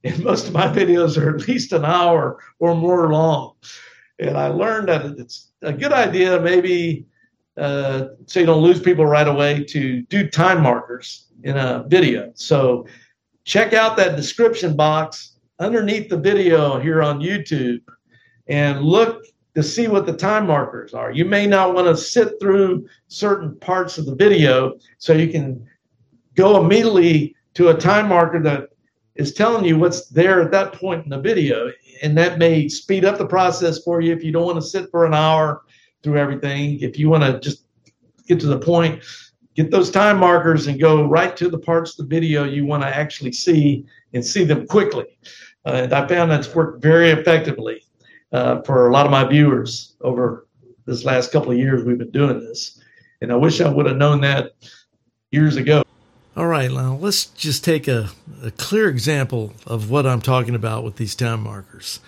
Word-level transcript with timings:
and 0.04 0.22
most 0.22 0.46
of 0.46 0.54
my 0.54 0.66
videos 0.66 1.20
are 1.20 1.34
at 1.34 1.48
least 1.48 1.72
an 1.72 1.84
hour 1.84 2.38
or 2.58 2.74
more 2.74 3.10
long. 3.12 3.54
And 4.18 4.36
I 4.36 4.48
learned 4.48 4.88
that 4.88 5.04
it's 5.18 5.52
a 5.62 5.72
good 5.72 5.92
idea, 5.92 6.40
maybe 6.40 7.06
uh, 7.56 8.08
so 8.26 8.40
you 8.40 8.46
don't 8.46 8.62
lose 8.62 8.80
people 8.80 9.04
right 9.04 9.26
away, 9.26 9.64
to 9.64 10.02
do 10.02 10.28
time 10.28 10.62
markers 10.62 11.26
in 11.42 11.56
a 11.56 11.84
video. 11.88 12.30
So 12.34 12.86
check 13.44 13.72
out 13.72 13.96
that 13.96 14.16
description 14.16 14.76
box 14.76 15.38
underneath 15.58 16.08
the 16.08 16.16
video 16.16 16.78
here 16.78 17.02
on 17.02 17.20
YouTube 17.20 17.80
and 18.46 18.82
look 18.82 19.24
to 19.56 19.62
see 19.62 19.88
what 19.88 20.06
the 20.06 20.12
time 20.12 20.46
markers 20.46 20.94
are. 20.94 21.10
You 21.10 21.24
may 21.24 21.46
not 21.46 21.74
want 21.74 21.88
to 21.88 21.96
sit 21.96 22.34
through 22.40 22.86
certain 23.08 23.56
parts 23.58 23.98
of 23.98 24.06
the 24.06 24.14
video, 24.14 24.78
so 24.98 25.12
you 25.12 25.28
can 25.28 25.66
go 26.36 26.62
immediately 26.62 27.34
to 27.54 27.70
a 27.70 27.74
time 27.74 28.08
marker 28.08 28.40
that 28.40 28.68
is 29.18 29.34
telling 29.34 29.64
you 29.64 29.76
what's 29.76 30.08
there 30.08 30.40
at 30.40 30.52
that 30.52 30.72
point 30.72 31.04
in 31.04 31.10
the 31.10 31.20
video. 31.20 31.70
And 32.02 32.16
that 32.16 32.38
may 32.38 32.68
speed 32.68 33.04
up 33.04 33.18
the 33.18 33.26
process 33.26 33.82
for 33.82 34.00
you 34.00 34.12
if 34.12 34.22
you 34.22 34.32
don't 34.32 34.46
want 34.46 34.56
to 34.56 34.66
sit 34.66 34.90
for 34.90 35.04
an 35.04 35.12
hour 35.12 35.62
through 36.02 36.18
everything. 36.18 36.80
If 36.80 36.98
you 36.98 37.10
want 37.10 37.24
to 37.24 37.40
just 37.40 37.64
get 38.28 38.38
to 38.40 38.46
the 38.46 38.58
point, 38.58 39.02
get 39.56 39.72
those 39.72 39.90
time 39.90 40.18
markers 40.18 40.68
and 40.68 40.80
go 40.80 41.04
right 41.04 41.36
to 41.36 41.50
the 41.50 41.58
parts 41.58 41.98
of 41.98 42.08
the 42.08 42.14
video 42.14 42.44
you 42.44 42.64
want 42.64 42.84
to 42.84 42.88
actually 42.88 43.32
see 43.32 43.84
and 44.14 44.24
see 44.24 44.44
them 44.44 44.66
quickly. 44.68 45.18
Uh, 45.66 45.72
and 45.72 45.92
I 45.92 46.06
found 46.06 46.30
that's 46.30 46.54
worked 46.54 46.80
very 46.80 47.10
effectively 47.10 47.84
uh, 48.32 48.62
for 48.62 48.88
a 48.88 48.92
lot 48.92 49.04
of 49.04 49.10
my 49.10 49.24
viewers 49.24 49.96
over 50.00 50.46
this 50.86 51.04
last 51.04 51.32
couple 51.32 51.50
of 51.50 51.58
years 51.58 51.84
we've 51.84 51.98
been 51.98 52.12
doing 52.12 52.38
this. 52.38 52.80
And 53.20 53.32
I 53.32 53.34
wish 53.34 53.60
I 53.60 53.68
would 53.68 53.86
have 53.86 53.96
known 53.96 54.20
that 54.20 54.52
years 55.32 55.56
ago. 55.56 55.82
All 56.38 56.46
right, 56.46 56.70
now 56.70 56.94
let's 56.94 57.24
just 57.24 57.64
take 57.64 57.88
a, 57.88 58.10
a 58.44 58.52
clear 58.52 58.88
example 58.88 59.54
of 59.66 59.90
what 59.90 60.06
I'm 60.06 60.20
talking 60.20 60.54
about 60.54 60.84
with 60.84 60.94
these 60.94 61.16
time 61.16 61.42
markers. 61.42 61.98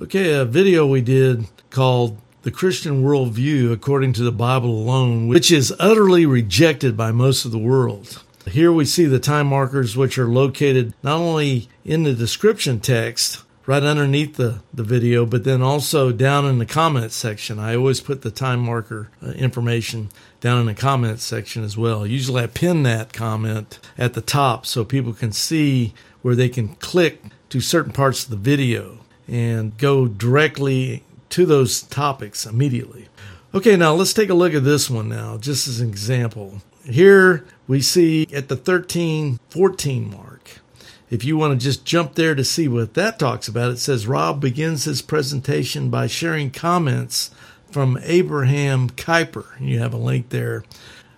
Okay, 0.00 0.34
a 0.34 0.44
video 0.44 0.84
we 0.88 1.00
did 1.00 1.46
called 1.70 2.18
The 2.42 2.50
Christian 2.50 3.04
Worldview 3.04 3.70
According 3.70 4.14
to 4.14 4.24
the 4.24 4.32
Bible 4.32 4.70
Alone, 4.70 5.28
which 5.28 5.52
is 5.52 5.72
utterly 5.78 6.26
rejected 6.26 6.96
by 6.96 7.12
most 7.12 7.44
of 7.44 7.52
the 7.52 7.58
world. 7.58 8.24
Here 8.48 8.72
we 8.72 8.84
see 8.84 9.04
the 9.04 9.20
time 9.20 9.46
markers, 9.46 9.96
which 9.96 10.18
are 10.18 10.26
located 10.26 10.92
not 11.04 11.20
only 11.20 11.68
in 11.84 12.02
the 12.02 12.12
description 12.12 12.80
text, 12.80 13.44
right 13.66 13.84
underneath 13.84 14.34
the, 14.34 14.62
the 14.74 14.82
video, 14.82 15.24
but 15.26 15.44
then 15.44 15.62
also 15.62 16.10
down 16.10 16.44
in 16.44 16.58
the 16.58 16.66
comments 16.66 17.14
section. 17.14 17.60
I 17.60 17.76
always 17.76 18.00
put 18.00 18.22
the 18.22 18.32
time 18.32 18.58
marker 18.58 19.10
uh, 19.24 19.30
information 19.30 20.08
down 20.40 20.60
in 20.60 20.66
the 20.66 20.74
comments 20.74 21.24
section 21.24 21.64
as 21.64 21.76
well. 21.76 22.06
Usually 22.06 22.42
I 22.42 22.46
pin 22.46 22.82
that 22.84 23.12
comment 23.12 23.78
at 23.96 24.14
the 24.14 24.20
top 24.20 24.66
so 24.66 24.84
people 24.84 25.12
can 25.12 25.32
see 25.32 25.94
where 26.22 26.34
they 26.34 26.48
can 26.48 26.68
click 26.76 27.22
to 27.50 27.60
certain 27.60 27.92
parts 27.92 28.24
of 28.24 28.30
the 28.30 28.36
video 28.36 28.98
and 29.28 29.76
go 29.78 30.06
directly 30.06 31.02
to 31.30 31.46
those 31.46 31.82
topics 31.82 32.46
immediately. 32.46 33.08
Okay, 33.54 33.76
now 33.76 33.94
let's 33.94 34.12
take 34.12 34.28
a 34.28 34.34
look 34.34 34.54
at 34.54 34.64
this 34.64 34.90
one 34.90 35.08
now, 35.08 35.38
just 35.38 35.66
as 35.66 35.80
an 35.80 35.88
example. 35.88 36.60
Here 36.84 37.44
we 37.66 37.80
see 37.80 38.26
at 38.32 38.48
the 38.48 38.56
13 38.56 39.40
14 39.50 40.10
mark 40.10 40.60
if 41.08 41.24
you 41.24 41.36
want 41.36 41.58
to 41.58 41.64
just 41.64 41.84
jump 41.84 42.14
there 42.14 42.34
to 42.34 42.44
see 42.44 42.66
what 42.66 42.94
that 42.94 43.18
talks 43.18 43.46
about, 43.46 43.70
it 43.70 43.78
says 43.78 44.06
Rob 44.08 44.40
begins 44.40 44.84
his 44.84 45.02
presentation 45.02 45.88
by 45.88 46.08
sharing 46.08 46.50
comments 46.50 47.30
from 47.70 47.98
Abraham 48.02 48.90
Kuyper. 48.90 49.46
You 49.60 49.78
have 49.80 49.92
a 49.92 49.98
link 49.98 50.30
there 50.30 50.64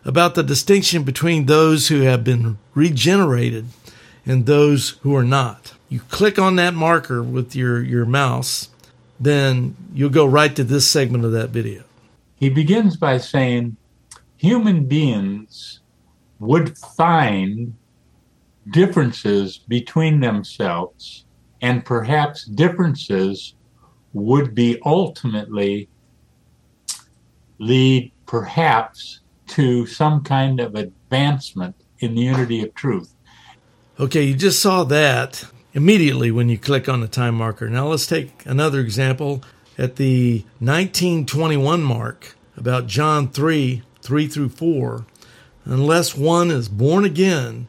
about 0.04 0.34
the 0.34 0.42
distinction 0.42 1.02
between 1.02 1.46
those 1.46 1.88
who 1.88 2.00
have 2.00 2.24
been 2.24 2.58
regenerated 2.74 3.66
and 4.24 4.46
those 4.46 4.90
who 5.02 5.14
are 5.14 5.24
not. 5.24 5.74
You 5.88 6.00
click 6.00 6.38
on 6.38 6.56
that 6.56 6.74
marker 6.74 7.22
with 7.22 7.56
your, 7.56 7.82
your 7.82 8.04
mouse, 8.04 8.68
then 9.18 9.76
you'll 9.92 10.10
go 10.10 10.26
right 10.26 10.54
to 10.56 10.64
this 10.64 10.88
segment 10.88 11.24
of 11.24 11.32
that 11.32 11.50
video. 11.50 11.82
He 12.36 12.48
begins 12.48 12.96
by 12.96 13.18
saying, 13.18 13.76
Human 14.36 14.84
beings 14.84 15.80
would 16.38 16.78
find 16.78 17.74
differences 18.70 19.58
between 19.58 20.20
themselves, 20.20 21.24
and 21.60 21.84
perhaps 21.84 22.44
differences 22.44 23.54
would 24.12 24.54
be 24.54 24.78
ultimately 24.84 25.88
lead 27.58 28.12
perhaps 28.26 29.20
to 29.48 29.86
some 29.86 30.22
kind 30.22 30.60
of 30.60 30.74
advancement 30.74 31.74
in 31.98 32.14
the 32.14 32.22
unity 32.22 32.62
of 32.62 32.74
truth. 32.74 33.12
Okay, 33.98 34.22
you 34.22 34.34
just 34.34 34.60
saw 34.60 34.84
that 34.84 35.44
immediately 35.74 36.30
when 36.30 36.48
you 36.48 36.58
click 36.58 36.88
on 36.88 37.00
the 37.00 37.08
time 37.08 37.34
marker. 37.34 37.68
Now 37.68 37.88
let's 37.88 38.06
take 38.06 38.44
another 38.46 38.80
example 38.80 39.42
at 39.76 39.96
the 39.96 40.44
1921 40.58 41.82
mark 41.82 42.36
about 42.56 42.86
John 42.86 43.28
3 43.28 43.82
3 44.02 44.26
through 44.26 44.48
4. 44.48 45.04
Unless 45.64 46.16
one 46.16 46.50
is 46.50 46.68
born 46.68 47.04
again, 47.04 47.66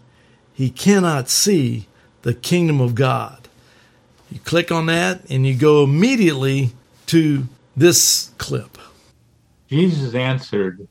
he 0.54 0.70
cannot 0.70 1.30
see 1.30 1.88
the 2.22 2.34
kingdom 2.34 2.82
of 2.82 2.96
God. 2.96 3.48
You 4.32 4.40
click 4.40 4.72
on 4.72 4.86
that 4.88 5.22
and 5.30 5.46
you 5.46 5.56
go 5.56 5.84
immediately 5.84 6.72
to 7.08 7.48
this 7.76 8.32
clip. 8.38 8.79
Jesus 9.70 10.16
answered 10.16 10.88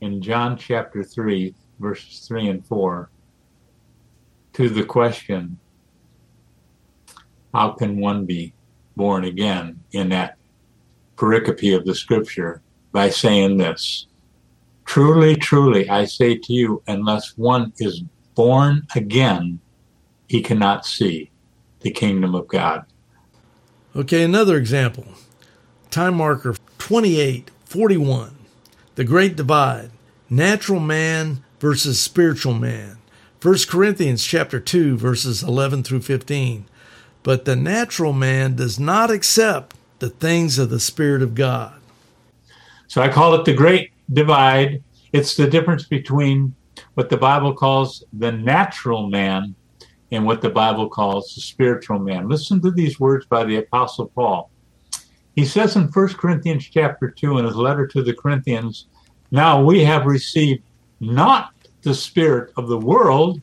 in 0.00 0.22
John 0.22 0.56
chapter 0.56 1.04
3, 1.04 1.54
verses 1.78 2.26
3 2.26 2.48
and 2.48 2.66
4, 2.66 3.10
to 4.54 4.68
the 4.70 4.82
question, 4.82 5.58
How 7.52 7.72
can 7.72 8.00
one 8.00 8.24
be 8.24 8.54
born 8.96 9.24
again? 9.24 9.80
in 9.92 10.08
that 10.08 10.38
pericope 11.16 11.76
of 11.76 11.84
the 11.84 11.94
scripture 11.94 12.62
by 12.92 13.10
saying 13.10 13.58
this 13.58 14.06
Truly, 14.86 15.36
truly, 15.36 15.86
I 15.90 16.06
say 16.06 16.34
to 16.38 16.52
you, 16.54 16.82
unless 16.86 17.36
one 17.36 17.74
is 17.78 18.02
born 18.34 18.86
again, 18.94 19.60
he 20.28 20.40
cannot 20.40 20.86
see 20.86 21.30
the 21.80 21.90
kingdom 21.90 22.34
of 22.34 22.48
God. 22.48 22.86
Okay, 23.94 24.22
another 24.22 24.56
example. 24.56 25.04
Time 25.90 26.14
marker 26.14 26.54
2841. 26.78 28.36
The 28.94 29.04
Great 29.04 29.36
Divide. 29.36 29.90
Natural 30.30 30.80
man 30.80 31.44
versus 31.60 32.00
spiritual 32.00 32.54
man. 32.54 32.98
1 33.40 33.56
Corinthians 33.68 34.24
chapter 34.24 34.58
2 34.58 34.96
verses 34.96 35.42
11 35.42 35.84
through 35.84 36.02
15. 36.02 36.64
But 37.22 37.44
the 37.44 37.56
natural 37.56 38.12
man 38.12 38.56
does 38.56 38.80
not 38.80 39.10
accept 39.10 39.76
the 39.98 40.10
things 40.10 40.58
of 40.58 40.70
the 40.70 40.80
spirit 40.80 41.22
of 41.22 41.34
God. 41.34 41.74
So 42.86 43.02
I 43.02 43.08
call 43.08 43.34
it 43.34 43.44
the 43.44 43.52
Great 43.52 43.92
divide. 44.12 44.82
It's 45.12 45.36
the 45.36 45.46
difference 45.46 45.84
between 45.84 46.54
what 46.94 47.10
the 47.10 47.16
Bible 47.16 47.54
calls 47.54 48.04
the 48.12 48.32
natural 48.32 49.08
man 49.08 49.54
and 50.10 50.24
what 50.24 50.40
the 50.40 50.50
Bible 50.50 50.88
calls 50.88 51.34
the 51.34 51.40
spiritual 51.40 51.98
man. 51.98 52.28
Listen 52.28 52.60
to 52.62 52.70
these 52.70 52.98
words 52.98 53.26
by 53.26 53.44
the 53.44 53.56
Apostle 53.56 54.06
Paul. 54.06 54.50
He 55.38 55.44
says 55.44 55.76
in 55.76 55.84
1 55.84 56.08
Corinthians 56.14 56.68
chapter 56.68 57.08
2 57.08 57.38
in 57.38 57.44
his 57.44 57.54
letter 57.54 57.86
to 57.86 58.02
the 58.02 58.12
Corinthians, 58.12 58.86
Now 59.30 59.62
we 59.62 59.84
have 59.84 60.04
received 60.04 60.64
not 60.98 61.52
the 61.82 61.94
spirit 61.94 62.52
of 62.56 62.66
the 62.66 62.76
world, 62.76 63.40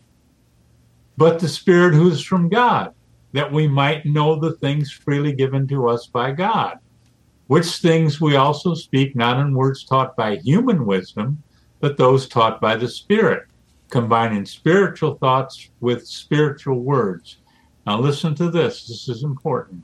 but 1.15 1.39
the 1.39 1.47
spirit 1.47 1.93
who 1.93 2.09
is 2.09 2.21
from 2.21 2.49
God, 2.49 2.93
that 3.31 3.49
we 3.49 3.69
might 3.69 4.05
know 4.05 4.35
the 4.35 4.57
things 4.57 4.91
freely 4.91 5.31
given 5.31 5.69
to 5.69 5.87
us 5.87 6.05
by 6.07 6.31
God 6.31 6.79
which 7.47 7.77
things 7.77 8.19
we 8.19 8.35
also 8.35 8.73
speak 8.73 9.15
not 9.15 9.39
in 9.39 9.53
words 9.53 9.85
taught 9.85 10.17
by 10.17 10.35
human 10.35 10.85
wisdom, 10.85 11.41
but 11.79 11.95
those 11.95 12.27
taught 12.27 12.59
by 12.59 12.75
the 12.75 12.89
Spirit, 12.89 13.43
combining 13.89 14.45
spiritual 14.45 15.15
thoughts 15.15 15.69
with 15.79 16.05
spiritual 16.05 16.81
words. 16.81 17.37
Now, 17.87 18.01
listen 18.01 18.35
to 18.35 18.49
this, 18.49 18.85
this 18.85 19.07
is 19.07 19.23
important. 19.23 19.81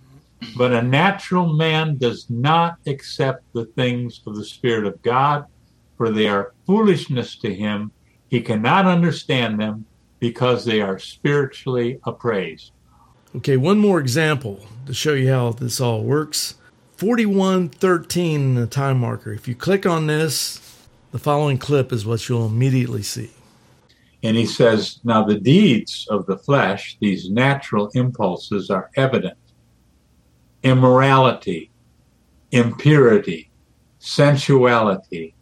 But 0.58 0.74
a 0.74 0.82
natural 0.82 1.54
man 1.54 1.98
does 1.98 2.30
not 2.30 2.78
accept 2.88 3.44
the 3.54 3.66
things 3.66 4.22
of 4.26 4.36
the 4.36 4.46
Spirit 4.46 4.86
of 4.86 5.02
God, 5.02 5.46
for 5.98 6.10
they 6.10 6.28
are 6.28 6.54
foolishness 6.66 7.36
to 7.38 7.54
him. 7.54 7.92
He 8.30 8.42
cannot 8.42 8.86
understand 8.86 9.60
them 9.60 9.86
because 10.20 10.66
they 10.66 10.82
are 10.82 11.00
spiritually 11.00 12.00
appraised. 12.06 12.72
Okay, 13.36 13.58
one 13.58 13.80
more 13.80 14.00
example 14.00 14.66
to 14.86 14.94
show 14.94 15.14
you 15.14 15.32
how 15.32 15.52
this 15.52 15.80
all 15.80 16.04
works. 16.04 16.56
4113 16.98 18.42
in 18.42 18.56
the 18.56 18.68
time 18.68 19.00
marker. 19.00 19.32
If 19.32 19.48
you 19.48 19.56
click 19.56 19.86
on 19.86 20.08
this, 20.08 20.60
the 21.12 21.20
following 21.20 21.58
clip 21.58 21.92
is 21.92 22.06
what 22.06 22.28
you'll 22.30 22.46
immediately 22.46 23.04
see. 23.04 23.32
And 24.24 24.38
he 24.38 24.46
says, 24.46 25.00
Now 25.04 25.24
the 25.24 25.40
deeds 25.40 26.08
of 26.10 26.26
the 26.26 26.38
flesh, 26.38 26.98
these 27.00 27.30
natural 27.30 27.90
impulses, 27.96 28.70
are 28.70 28.92
evident 28.96 29.38
immorality, 30.64 31.72
impurity, 32.52 33.50
sensuality, 34.00 35.34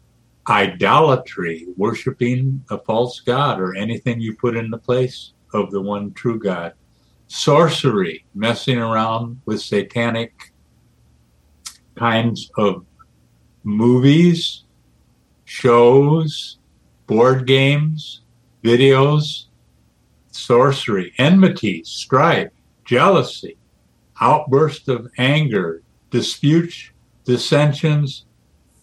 idolatry, 0.47 1.67
worshiping 1.77 2.63
a 2.69 2.77
false 2.77 3.19
God 3.19 3.59
or 3.59 3.75
anything 3.75 4.19
you 4.19 4.35
put 4.35 4.57
in 4.57 4.69
the 4.69 4.77
place 4.77 5.33
of 5.53 5.71
the 5.71 5.81
one 5.81 6.13
true 6.13 6.39
God, 6.39 6.73
sorcery, 7.27 8.25
messing 8.33 8.77
around 8.77 9.41
with 9.45 9.61
satanic 9.61 10.53
kinds 11.95 12.49
of 12.57 12.85
movies, 13.63 14.63
shows, 15.45 16.57
board 17.07 17.45
games, 17.45 18.21
videos, 18.63 19.45
sorcery, 20.31 21.13
enmity, 21.17 21.83
strife, 21.83 22.51
jealousy, 22.85 23.57
outburst 24.21 24.87
of 24.89 25.09
anger, 25.17 25.81
disputes, 26.11 26.91
dissensions, 27.25 28.25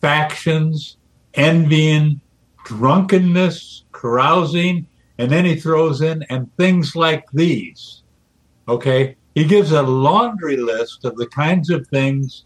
factions, 0.00 0.97
envying, 1.35 2.21
drunkenness, 2.65 3.85
carousing, 3.93 4.87
and 5.19 5.31
then 5.31 5.44
he 5.44 5.56
throws 5.56 6.03
in 6.03 6.23
and 6.31 6.55
things 6.56 6.94
like 6.94 7.25
these. 7.33 8.03
Okay? 8.69 9.17
He 9.35 9.44
gives 9.44 9.73
a 9.73 9.83
laundry 9.83 10.56
list 10.56 11.05
of 11.05 11.17
the 11.17 11.27
kinds 11.29 11.71
of 11.71 11.87
things 11.88 12.44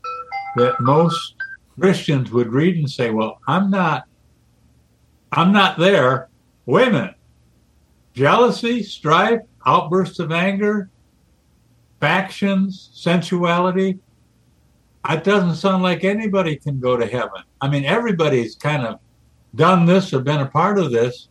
that 0.56 0.80
most 0.80 1.34
Christians 1.78 2.30
would 2.32 2.52
read 2.52 2.76
and 2.76 2.90
say, 2.90 3.10
Well, 3.10 3.40
I'm 3.46 3.70
not 3.70 4.06
I'm 5.32 5.52
not 5.52 5.78
there. 5.78 6.28
Wait 6.66 6.88
a 6.88 6.92
minute. 6.92 7.14
Jealousy, 8.14 8.82
strife, 8.82 9.40
outbursts 9.64 10.18
of 10.18 10.32
anger, 10.32 10.90
factions, 12.00 12.90
sensuality. 12.94 13.98
It 15.08 15.24
doesn't 15.24 15.56
sound 15.56 15.82
like 15.82 16.04
anybody 16.04 16.56
can 16.56 16.80
go 16.80 16.96
to 16.96 17.06
heaven. 17.06 17.42
I 17.60 17.68
mean, 17.68 17.84
everybody's 17.84 18.56
kind 18.56 18.86
of 18.86 18.98
done 19.54 19.86
this 19.86 20.12
or 20.12 20.20
been 20.20 20.40
a 20.40 20.46
part 20.46 20.78
of 20.78 20.90
this. 20.90 21.28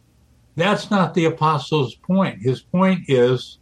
That's 0.56 0.92
not 0.92 1.13
the 1.13 1.25
apostle's 1.25 1.95
point. 1.95 2.42
His 2.42 2.62
point 2.62 3.01
is 3.07 3.60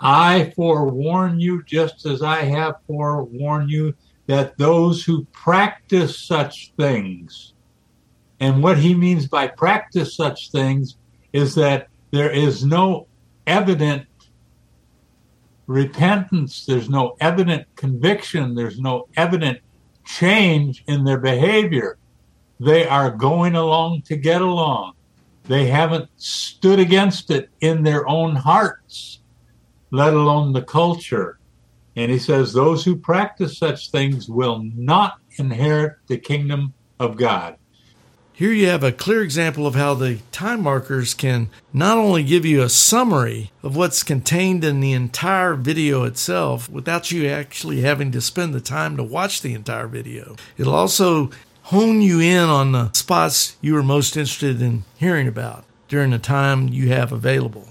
I 0.00 0.52
forewarn 0.54 1.40
you, 1.40 1.62
just 1.64 2.06
as 2.06 2.22
I 2.22 2.42
have 2.42 2.76
forewarned 2.86 3.70
you, 3.70 3.94
that 4.26 4.56
those 4.58 5.04
who 5.04 5.24
practice 5.32 6.18
such 6.18 6.72
things, 6.76 7.54
and 8.40 8.62
what 8.62 8.78
he 8.78 8.94
means 8.94 9.26
by 9.26 9.48
practice 9.48 10.14
such 10.14 10.50
things 10.50 10.96
is 11.32 11.54
that 11.56 11.88
there 12.12 12.30
is 12.30 12.64
no 12.64 13.06
evident 13.46 14.06
repentance, 15.68 16.64
there's 16.64 16.88
no 16.88 17.14
evident 17.20 17.66
conviction, 17.76 18.54
there's 18.54 18.80
no 18.80 19.06
evident 19.16 19.60
change 20.04 20.82
in 20.88 21.04
their 21.04 21.18
behavior. 21.18 21.98
They 22.58 22.88
are 22.88 23.10
going 23.10 23.54
along 23.54 24.02
to 24.02 24.16
get 24.16 24.40
along. 24.40 24.94
They 25.44 25.66
haven't 25.66 26.10
stood 26.16 26.80
against 26.80 27.30
it 27.30 27.50
in 27.60 27.82
their 27.82 28.08
own 28.08 28.34
hearts, 28.34 29.20
let 29.90 30.14
alone 30.14 30.52
the 30.54 30.62
culture. 30.62 31.38
And 31.96 32.10
he 32.10 32.18
says, 32.18 32.52
Those 32.52 32.84
who 32.84 32.96
practice 32.96 33.58
such 33.58 33.90
things 33.90 34.28
will 34.28 34.62
not 34.74 35.18
inherit 35.36 35.96
the 36.06 36.18
kingdom 36.18 36.72
of 36.98 37.16
God. 37.16 37.57
Here 38.38 38.52
you 38.52 38.68
have 38.68 38.84
a 38.84 38.92
clear 38.92 39.20
example 39.20 39.66
of 39.66 39.74
how 39.74 39.94
the 39.94 40.20
time 40.30 40.62
markers 40.62 41.12
can 41.12 41.48
not 41.72 41.98
only 41.98 42.22
give 42.22 42.46
you 42.46 42.62
a 42.62 42.68
summary 42.68 43.50
of 43.64 43.74
what's 43.74 44.04
contained 44.04 44.62
in 44.62 44.78
the 44.78 44.92
entire 44.92 45.54
video 45.54 46.04
itself 46.04 46.68
without 46.68 47.10
you 47.10 47.26
actually 47.26 47.80
having 47.80 48.12
to 48.12 48.20
spend 48.20 48.54
the 48.54 48.60
time 48.60 48.96
to 48.96 49.02
watch 49.02 49.42
the 49.42 49.54
entire 49.54 49.88
video, 49.88 50.36
it'll 50.56 50.76
also 50.76 51.30
hone 51.62 52.00
you 52.00 52.20
in 52.20 52.44
on 52.44 52.70
the 52.70 52.92
spots 52.92 53.56
you 53.60 53.76
are 53.76 53.82
most 53.82 54.16
interested 54.16 54.62
in 54.62 54.84
hearing 54.96 55.26
about 55.26 55.64
during 55.88 56.12
the 56.12 56.18
time 56.20 56.68
you 56.68 56.90
have 56.90 57.10
available. 57.10 57.68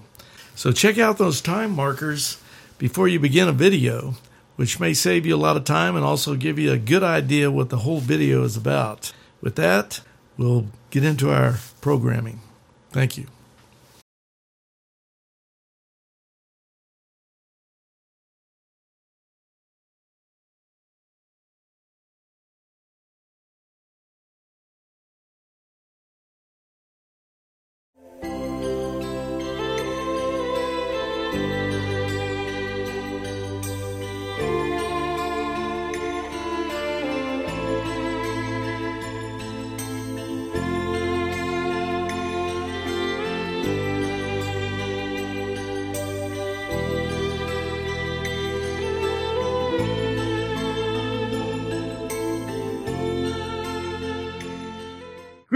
So 0.54 0.74
check 0.74 0.98
out 0.98 1.18
those 1.18 1.40
time 1.40 1.72
markers 1.72 2.42
before 2.78 3.08
you 3.08 3.22
begin 3.22 3.48
a 3.48 3.54
video, 3.54 4.16
which 4.58 4.82
may 4.82 4.94
save 4.94 5.26
you 5.26 5.34
a 5.34 5.38
lot 5.38 5.56
of 5.56 5.64
time 5.64 5.96
and 5.96 6.04
also 6.04 6.36
give 6.36 6.60
you 6.60 6.74
a 6.74 6.78
good 6.78 7.04
idea 7.04 7.50
what 7.50 7.70
the 7.70 7.78
whole 7.78 8.02
video 8.02 8.44
is 8.44 8.58
about. 8.58 9.14
With 9.40 9.56
that, 9.56 10.02
we'll 10.38 10.68
get 10.90 11.04
into 11.04 11.32
our 11.32 11.58
programming. 11.82 12.42
Thank 12.92 13.18
you. 13.18 13.28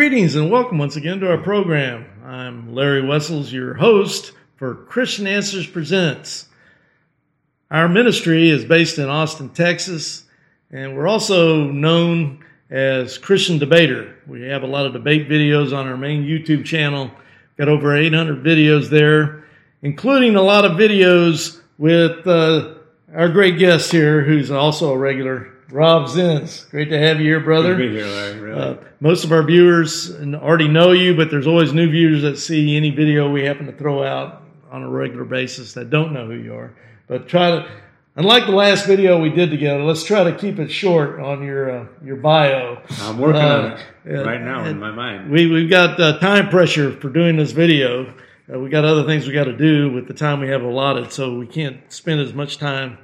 Greetings 0.02 0.36
and 0.36 0.50
welcome 0.50 0.80
once 0.80 0.96
again 0.96 1.20
to 1.20 1.30
our 1.30 1.38
program. 1.38 2.08
I'm 2.26 2.74
Larry 2.74 3.06
Wessels, 3.06 3.54
your 3.54 3.76
host 3.76 4.32
for 4.56 4.74
Christian 4.74 5.28
Answers 5.28 5.68
Presents. 5.68 6.48
Our 7.70 7.88
ministry 7.88 8.50
is 8.50 8.66
based 8.66 8.98
in 8.98 9.08
Austin, 9.08 9.50
Texas, 9.50 10.24
and 10.72 10.98
we're 10.98 11.08
also 11.08 11.66
known 11.66 12.44
as 12.72 13.20
Christian 13.20 13.60
Debater. 13.60 14.16
We 14.26 14.42
have 14.48 14.64
a 14.64 14.68
lot 14.68 14.88
of 14.88 14.94
debate 14.94 15.30
videos 15.30 15.72
on 15.72 15.88
our 15.88 15.98
main 15.98 16.24
YouTube 16.24 16.66
channel. 16.66 17.12
Got 17.60 17.70
over 17.70 17.96
800 17.96 18.44
videos 18.44 18.90
there, 18.90 19.44
including 19.84 20.36
a 20.36 20.42
lot 20.42 20.66
of 20.66 20.72
videos 20.80 21.62
with 21.78 22.26
uh, 22.26 22.74
our 23.14 23.30
great 23.30 23.60
guest 23.60 23.92
here, 23.92 24.24
who's 24.24 24.50
also 24.50 24.94
a 24.94 24.98
regular 24.98 25.54
Rob 25.72 26.10
Zins, 26.10 26.70
great 26.70 26.90
to 26.90 27.00
have 27.00 27.20
you 27.20 27.28
here, 27.28 27.40
brother. 27.40 27.76
Good 27.76 27.84
to 27.84 27.90
be 27.90 27.96
here, 27.96 28.08
Larry. 28.08 28.40
Really. 28.40 28.62
Uh, 28.62 28.76
most 29.00 29.24
of 29.24 29.32
our 29.32 29.44
viewers 29.44 30.12
already 30.36 30.68
know 30.68 30.92
you, 30.92 31.16
but 31.16 31.32
there's 31.32 31.48
always 31.48 31.72
new 31.72 31.90
viewers 31.90 32.22
that 32.24 32.38
see 32.38 32.76
any 32.76 32.90
video 32.90 33.32
we 33.32 33.46
happen 33.46 33.66
to 33.68 33.72
throw 33.72 34.04
out 34.04 34.44
on 34.70 34.84
a 34.84 34.90
regular 34.90 35.24
basis 35.24 35.74
that 35.74 35.90
don't 35.90 36.14
know 36.14 36.26
who 36.26 36.34
you 36.34 36.54
are. 36.54 36.74
But 37.08 37.28
try 37.28 37.52
to, 37.52 37.72
unlike 38.16 38.48
the 38.48 38.52
last 38.52 38.86
video 38.86 39.22
we 39.22 39.30
did 39.30 39.50
together, 39.50 39.84
let's 39.84 40.04
try 40.04 40.26
to 40.26 40.36
keep 40.36 40.60
it 40.60 40.70
short 40.70 41.20
on 41.22 41.42
your 41.42 41.72
uh, 41.72 41.88
your 42.04 42.18
bio. 42.18 42.82
I'm 43.02 43.18
working 43.18 43.42
uh, 43.42 43.80
on 44.06 44.12
it 44.14 44.26
right 44.26 44.42
now 44.42 44.66
in 44.66 44.78
my 44.78 44.92
mind. 44.92 45.32
We 45.32 45.48
we've 45.48 45.70
got 45.70 46.00
uh, 46.00 46.20
time 46.20 46.50
pressure 46.50 46.92
for 47.00 47.10
doing 47.10 47.38
this 47.38 47.52
video. 47.52 48.14
Uh, 48.54 48.60
we 48.60 48.70
got 48.70 48.84
other 48.84 49.06
things 49.06 49.26
we 49.26 49.34
got 49.34 49.46
to 49.46 49.56
do 49.56 49.92
with 49.94 50.08
the 50.08 50.14
time 50.14 50.42
we 50.42 50.50
have 50.50 50.64
allotted, 50.64 51.14
so 51.14 51.38
we 51.38 51.48
can't 51.48 51.80
spend 51.92 52.20
as 52.20 52.34
much 52.34 52.58
time 52.58 52.98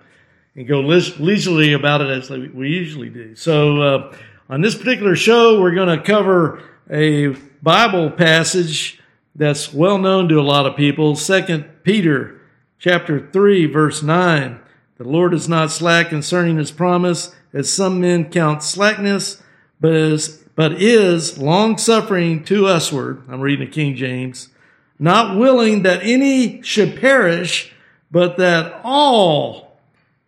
and 0.57 0.67
go 0.67 0.81
leisurely 0.81 1.73
about 1.73 2.01
it 2.01 2.09
as 2.09 2.29
we 2.31 2.69
usually 2.69 3.09
do. 3.09 3.35
So, 3.35 3.81
uh, 3.81 4.15
on 4.49 4.61
this 4.61 4.75
particular 4.75 5.15
show, 5.15 5.61
we're 5.61 5.75
going 5.75 5.95
to 5.95 6.03
cover 6.03 6.63
a 6.89 7.27
Bible 7.61 8.09
passage 8.09 8.99
that's 9.35 9.71
well 9.71 9.99
known 9.99 10.27
to 10.29 10.39
a 10.39 10.41
lot 10.41 10.65
of 10.65 10.75
people. 10.75 11.15
Second 11.15 11.83
Peter 11.83 12.41
chapter 12.79 13.29
3 13.31 13.67
verse 13.67 14.01
9. 14.01 14.59
The 14.97 15.03
Lord 15.03 15.33
is 15.35 15.47
not 15.47 15.71
slack 15.71 16.09
concerning 16.09 16.57
his 16.57 16.71
promise, 16.71 17.35
as 17.53 17.71
some 17.71 18.01
men 18.01 18.31
count 18.31 18.63
slackness, 18.63 19.43
but 19.79 19.93
is, 19.93 20.43
but 20.55 20.81
is 20.81 21.37
long 21.37 21.77
suffering 21.77 22.43
to 22.45 22.63
usward. 22.63 23.21
I'm 23.29 23.41
reading 23.41 23.67
the 23.67 23.71
King 23.71 23.95
James, 23.95 24.49
not 24.97 25.37
willing 25.37 25.83
that 25.83 26.01
any 26.01 26.63
should 26.63 26.99
perish, 26.99 27.73
but 28.09 28.37
that 28.37 28.81
all 28.83 29.66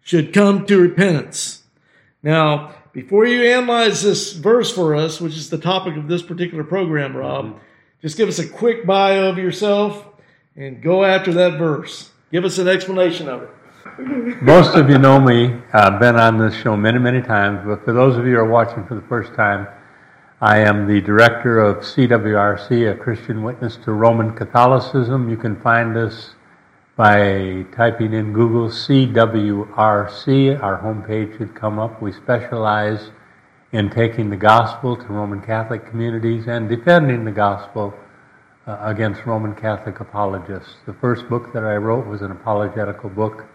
should 0.10 0.34
come 0.34 0.66
to 0.66 0.82
repentance. 0.82 1.62
Now, 2.24 2.74
before 2.94 3.28
you 3.28 3.44
analyze 3.44 4.02
this 4.02 4.34
verse 4.34 4.74
for 4.74 4.96
us, 4.96 5.22
which 5.22 5.38
is 5.38 5.52
the 5.52 5.60
topic 5.60 5.98
of 5.98 6.08
this 6.08 6.24
particular 6.24 6.64
program, 6.64 7.16
Rob, 7.16 7.46
mm-hmm. 7.46 7.58
just 8.02 8.18
give 8.18 8.28
us 8.28 8.40
a 8.40 8.50
quick 8.50 8.88
bio 8.88 9.30
of 9.30 9.38
yourself 9.38 10.04
and 10.56 10.82
go 10.82 11.04
after 11.04 11.32
that 11.34 11.60
verse. 11.60 12.10
Give 12.32 12.44
us 12.44 12.58
an 12.58 12.68
explanation 12.68 13.30
of 13.30 13.44
it. 13.44 14.42
Most 14.42 14.76
of 14.76 14.90
you 14.90 14.98
know 14.98 15.20
me. 15.20 15.54
I've 15.74 16.00
been 16.00 16.16
on 16.16 16.40
this 16.40 16.56
show 16.56 16.76
many, 16.76 16.98
many 16.98 17.22
times, 17.22 17.60
but 17.64 17.86
for 17.86 17.94
those 17.94 18.18
of 18.18 18.26
you 18.26 18.32
who 18.32 18.40
are 18.40 18.50
watching 18.50 18.88
for 18.88 18.96
the 18.96 19.08
first 19.08 19.36
time, 19.36 19.68
I 20.42 20.58
am 20.58 20.88
the 20.88 21.02
director 21.02 21.60
of 21.60 21.84
CWRC, 21.84 22.92
a 22.92 22.98
Christian 22.98 23.44
Witness 23.44 23.76
to 23.84 23.92
Roman 23.92 24.36
Catholicism. 24.36 25.30
You 25.30 25.38
can 25.38 25.56
find 25.62 25.96
us 25.96 26.34
by 27.00 27.64
typing 27.78 28.14
in 28.14 28.34
Google 28.34 28.68
CWRC. 28.68 30.62
Our 30.62 30.82
homepage 30.82 31.38
should 31.38 31.56
come 31.56 31.80
up. 31.80 32.02
We 32.02 32.12
specialize 32.12 33.12
in 33.72 33.90
taking 33.90 34.30
the 34.30 34.36
gospel 34.36 34.98
to 34.98 35.04
Roman 35.06 35.42
Catholic 35.42 35.90
communities 35.90 36.48
and 36.48 36.68
defending 36.68 37.24
the 37.24 37.32
gospel 37.32 37.94
uh, 38.68 38.80
against 38.82 39.26
Roman 39.26 39.56
Catholic 39.56 40.02
apologists. 40.02 40.76
The 40.86 40.94
first 40.96 41.30
book 41.30 41.54
that 41.54 41.64
I 41.64 41.78
wrote 41.78 42.06
was 42.06 42.22
an 42.22 42.32
apologetical 42.32 43.10
book 43.10 43.46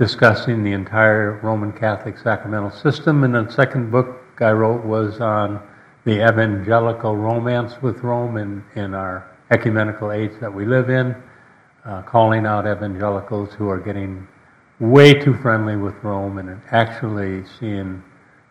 discussing 0.00 0.64
the 0.64 0.72
entire 0.72 1.38
Roman 1.40 1.70
Catholic 1.70 2.18
sacramental 2.18 2.72
system, 2.72 3.22
and 3.22 3.32
the 3.32 3.48
second 3.48 3.92
book 3.92 4.18
I 4.40 4.50
wrote 4.50 4.84
was 4.84 5.20
on 5.20 5.62
the 6.04 6.28
evangelical 6.28 7.16
romance 7.16 7.80
with 7.80 7.98
Rome 7.98 8.38
in, 8.38 8.64
in 8.74 8.92
our 8.92 9.30
ecumenical 9.52 10.10
age 10.10 10.32
that 10.40 10.52
we 10.52 10.66
live 10.66 10.90
in, 10.90 11.14
uh, 11.84 12.02
calling 12.02 12.46
out 12.46 12.66
evangelicals 12.66 13.52
who 13.54 13.68
are 13.68 13.78
getting 13.78 14.26
way 14.78 15.14
too 15.14 15.34
friendly 15.34 15.76
with 15.76 15.94
Rome 16.02 16.38
and 16.38 16.60
actually 16.70 17.44
seeing 17.58 18.02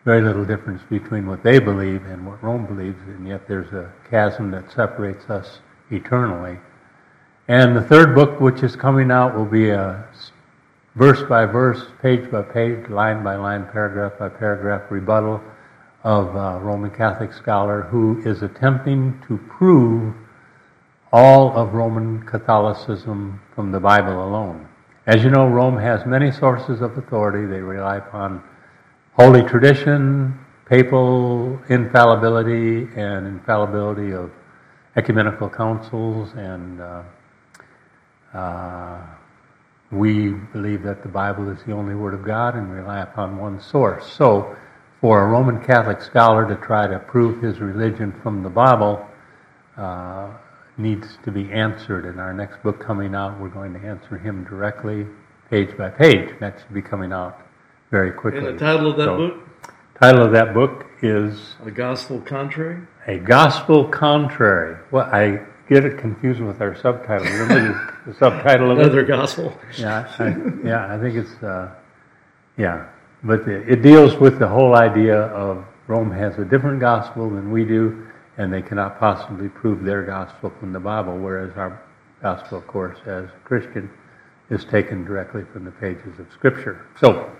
very 0.04 0.20
little 0.20 0.44
difference 0.44 0.82
between 0.90 1.26
what 1.26 1.42
they 1.42 1.58
believe 1.58 2.04
and 2.06 2.26
what 2.26 2.42
Rome 2.42 2.66
believes, 2.66 3.00
and 3.06 3.26
yet 3.26 3.46
there's 3.46 3.72
a 3.72 3.92
chasm 4.10 4.50
that 4.50 4.70
separates 4.72 5.30
us 5.30 5.60
eternally. 5.90 6.58
And 7.48 7.76
the 7.76 7.82
third 7.82 8.14
book, 8.14 8.40
which 8.40 8.62
is 8.62 8.74
coming 8.74 9.10
out, 9.10 9.36
will 9.36 9.44
be 9.44 9.70
a 9.70 10.04
verse 10.96 11.22
by 11.28 11.46
verse, 11.46 11.84
page 12.00 12.30
by 12.30 12.42
page, 12.42 12.88
line 12.88 13.22
by 13.22 13.36
line, 13.36 13.66
paragraph 13.70 14.18
by 14.18 14.28
paragraph 14.28 14.90
rebuttal 14.90 15.40
of 16.04 16.34
a 16.34 16.58
Roman 16.58 16.90
Catholic 16.90 17.32
scholar 17.32 17.82
who 17.82 18.20
is 18.26 18.42
attempting 18.42 19.22
to 19.28 19.38
prove 19.48 20.14
all 21.12 21.54
of 21.56 21.74
Roman 21.74 22.22
Catholicism 22.22 23.38
from 23.54 23.70
the 23.70 23.78
Bible 23.78 24.24
alone. 24.24 24.66
As 25.06 25.22
you 25.22 25.30
know, 25.30 25.46
Rome 25.46 25.76
has 25.76 26.06
many 26.06 26.30
sources 26.30 26.80
of 26.80 26.96
authority. 26.96 27.46
They 27.46 27.60
rely 27.60 27.98
upon 27.98 28.42
holy 29.12 29.42
tradition, 29.42 30.38
papal 30.64 31.60
infallibility, 31.68 32.88
and 32.96 33.26
infallibility 33.26 34.12
of 34.14 34.30
ecumenical 34.96 35.50
councils, 35.50 36.32
and 36.34 36.80
uh, 36.80 37.02
uh, 38.32 39.06
we 39.90 40.30
believe 40.30 40.82
that 40.82 41.02
the 41.02 41.08
Bible 41.08 41.50
is 41.50 41.62
the 41.64 41.72
only 41.72 41.94
Word 41.94 42.14
of 42.14 42.24
God 42.24 42.54
and 42.54 42.72
rely 42.72 43.00
upon 43.00 43.36
one 43.36 43.60
source. 43.60 44.10
So, 44.10 44.56
for 45.02 45.24
a 45.24 45.26
Roman 45.26 45.62
Catholic 45.62 46.00
scholar 46.00 46.48
to 46.48 46.54
try 46.64 46.86
to 46.86 46.98
prove 46.98 47.42
his 47.42 47.58
religion 47.58 48.14
from 48.22 48.42
the 48.42 48.48
Bible 48.48 49.04
uh, 49.76 50.30
needs 50.76 51.18
to 51.24 51.30
be 51.30 51.50
answered. 51.52 52.06
In 52.06 52.18
our 52.18 52.32
next 52.32 52.62
book 52.62 52.80
coming 52.80 53.14
out, 53.14 53.38
we're 53.40 53.48
going 53.48 53.72
to 53.74 53.80
answer 53.80 54.18
him 54.18 54.44
directly, 54.44 55.06
page 55.50 55.76
by 55.76 55.90
page. 55.90 56.30
That 56.40 56.58
should 56.60 56.74
be 56.74 56.82
coming 56.82 57.12
out 57.12 57.38
very 57.90 58.12
quickly. 58.12 58.46
And 58.46 58.58
the 58.58 58.64
title 58.64 58.90
of 58.90 58.96
that 58.96 59.04
So, 59.04 59.16
book? 59.16 59.48
Title 60.00 60.24
of 60.24 60.32
that 60.32 60.54
book 60.54 60.86
is 61.02 61.54
The 61.64 61.70
Gospel 61.70 62.20
Contrary? 62.22 62.80
A 63.06 63.18
Gospel 63.18 63.84
Contrary. 63.88 64.76
Well, 64.90 65.04
I 65.12 65.40
get 65.68 65.84
it 65.84 65.98
confused 65.98 66.40
with 66.40 66.60
our 66.60 66.74
subtitle. 66.74 67.26
Remember 67.26 67.94
the, 68.06 68.12
the 68.12 68.18
subtitle 68.18 68.70
of 68.70 68.78
it? 68.78 68.86
Another 68.86 69.04
gospel. 69.04 69.56
Yeah, 69.78 70.12
I, 70.18 70.28
yeah, 70.66 70.92
I 70.92 70.98
think 70.98 71.16
it's, 71.16 71.42
uh, 71.42 71.74
yeah. 72.56 72.88
But 73.22 73.44
the, 73.44 73.62
it 73.70 73.82
deals 73.82 74.16
with 74.16 74.38
the 74.38 74.48
whole 74.48 74.74
idea 74.74 75.16
of 75.16 75.64
Rome 75.86 76.10
has 76.10 76.38
a 76.38 76.44
different 76.44 76.80
gospel 76.80 77.30
than 77.30 77.52
we 77.52 77.64
do, 77.64 78.06
and 78.42 78.52
they 78.52 78.60
cannot 78.60 78.98
possibly 78.98 79.48
prove 79.48 79.84
their 79.84 80.02
gospel 80.02 80.52
from 80.58 80.72
the 80.72 80.80
Bible, 80.80 81.16
whereas 81.16 81.56
our 81.56 81.80
gospel, 82.20 82.58
of 82.58 82.66
course, 82.66 82.98
as 83.06 83.24
a 83.24 83.40
Christian, 83.44 83.88
is 84.50 84.64
taken 84.64 85.04
directly 85.04 85.44
from 85.52 85.64
the 85.64 85.70
pages 85.70 86.18
of 86.18 86.26
Scripture. 86.32 86.84
So, 87.00 87.30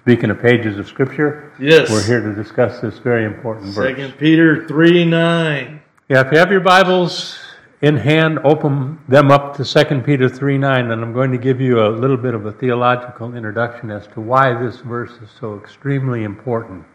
speaking 0.00 0.30
of 0.30 0.40
pages 0.40 0.78
of 0.78 0.88
Scripture, 0.88 1.52
Yes. 1.60 1.90
we're 1.90 2.02
here 2.02 2.22
to 2.22 2.34
discuss 2.34 2.80
this 2.80 2.98
very 2.98 3.26
important 3.26 3.74
verse. 3.74 3.90
Second 3.90 4.16
Peter 4.16 4.66
3 4.66 5.04
9. 5.04 5.80
Yeah, 6.08 6.26
if 6.26 6.32
you 6.32 6.38
have 6.38 6.50
your 6.50 6.62
Bibles 6.62 7.38
in 7.82 7.98
hand, 7.98 8.38
open 8.42 8.98
them 9.06 9.30
up 9.30 9.54
to 9.58 9.64
2 9.64 10.00
Peter 10.00 10.30
3 10.30 10.56
9, 10.56 10.90
and 10.90 11.02
I'm 11.02 11.12
going 11.12 11.30
to 11.30 11.38
give 11.38 11.60
you 11.60 11.80
a 11.86 11.90
little 11.90 12.16
bit 12.16 12.32
of 12.32 12.46
a 12.46 12.52
theological 12.52 13.36
introduction 13.36 13.90
as 13.90 14.06
to 14.14 14.22
why 14.22 14.54
this 14.54 14.78
verse 14.78 15.12
is 15.22 15.28
so 15.38 15.58
extremely 15.58 16.24
important. 16.24 16.86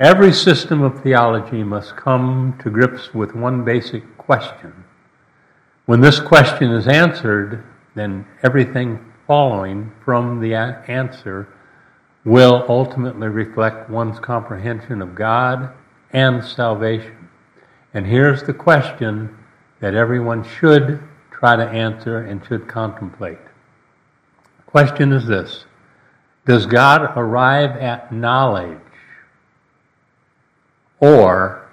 Every 0.00 0.32
system 0.32 0.80
of 0.80 1.02
theology 1.02 1.62
must 1.62 1.94
come 1.94 2.58
to 2.62 2.70
grips 2.70 3.12
with 3.12 3.34
one 3.34 3.66
basic 3.66 4.16
question. 4.16 4.72
When 5.84 6.00
this 6.00 6.18
question 6.18 6.70
is 6.70 6.88
answered, 6.88 7.62
then 7.94 8.24
everything 8.42 9.12
following 9.26 9.92
from 10.02 10.40
the 10.40 10.54
answer 10.54 11.48
will 12.24 12.64
ultimately 12.66 13.28
reflect 13.28 13.90
one's 13.90 14.18
comprehension 14.18 15.02
of 15.02 15.14
God 15.14 15.70
and 16.14 16.42
salvation. 16.42 17.28
And 17.92 18.06
here's 18.06 18.42
the 18.42 18.54
question 18.54 19.36
that 19.80 19.94
everyone 19.94 20.44
should 20.44 21.02
try 21.30 21.56
to 21.56 21.68
answer 21.68 22.20
and 22.20 22.42
should 22.46 22.66
contemplate. 22.66 23.44
The 24.56 24.70
question 24.70 25.12
is 25.12 25.26
this 25.26 25.66
Does 26.46 26.64
God 26.64 27.12
arrive 27.18 27.76
at 27.76 28.10
knowledge? 28.10 28.78
Or, 31.00 31.68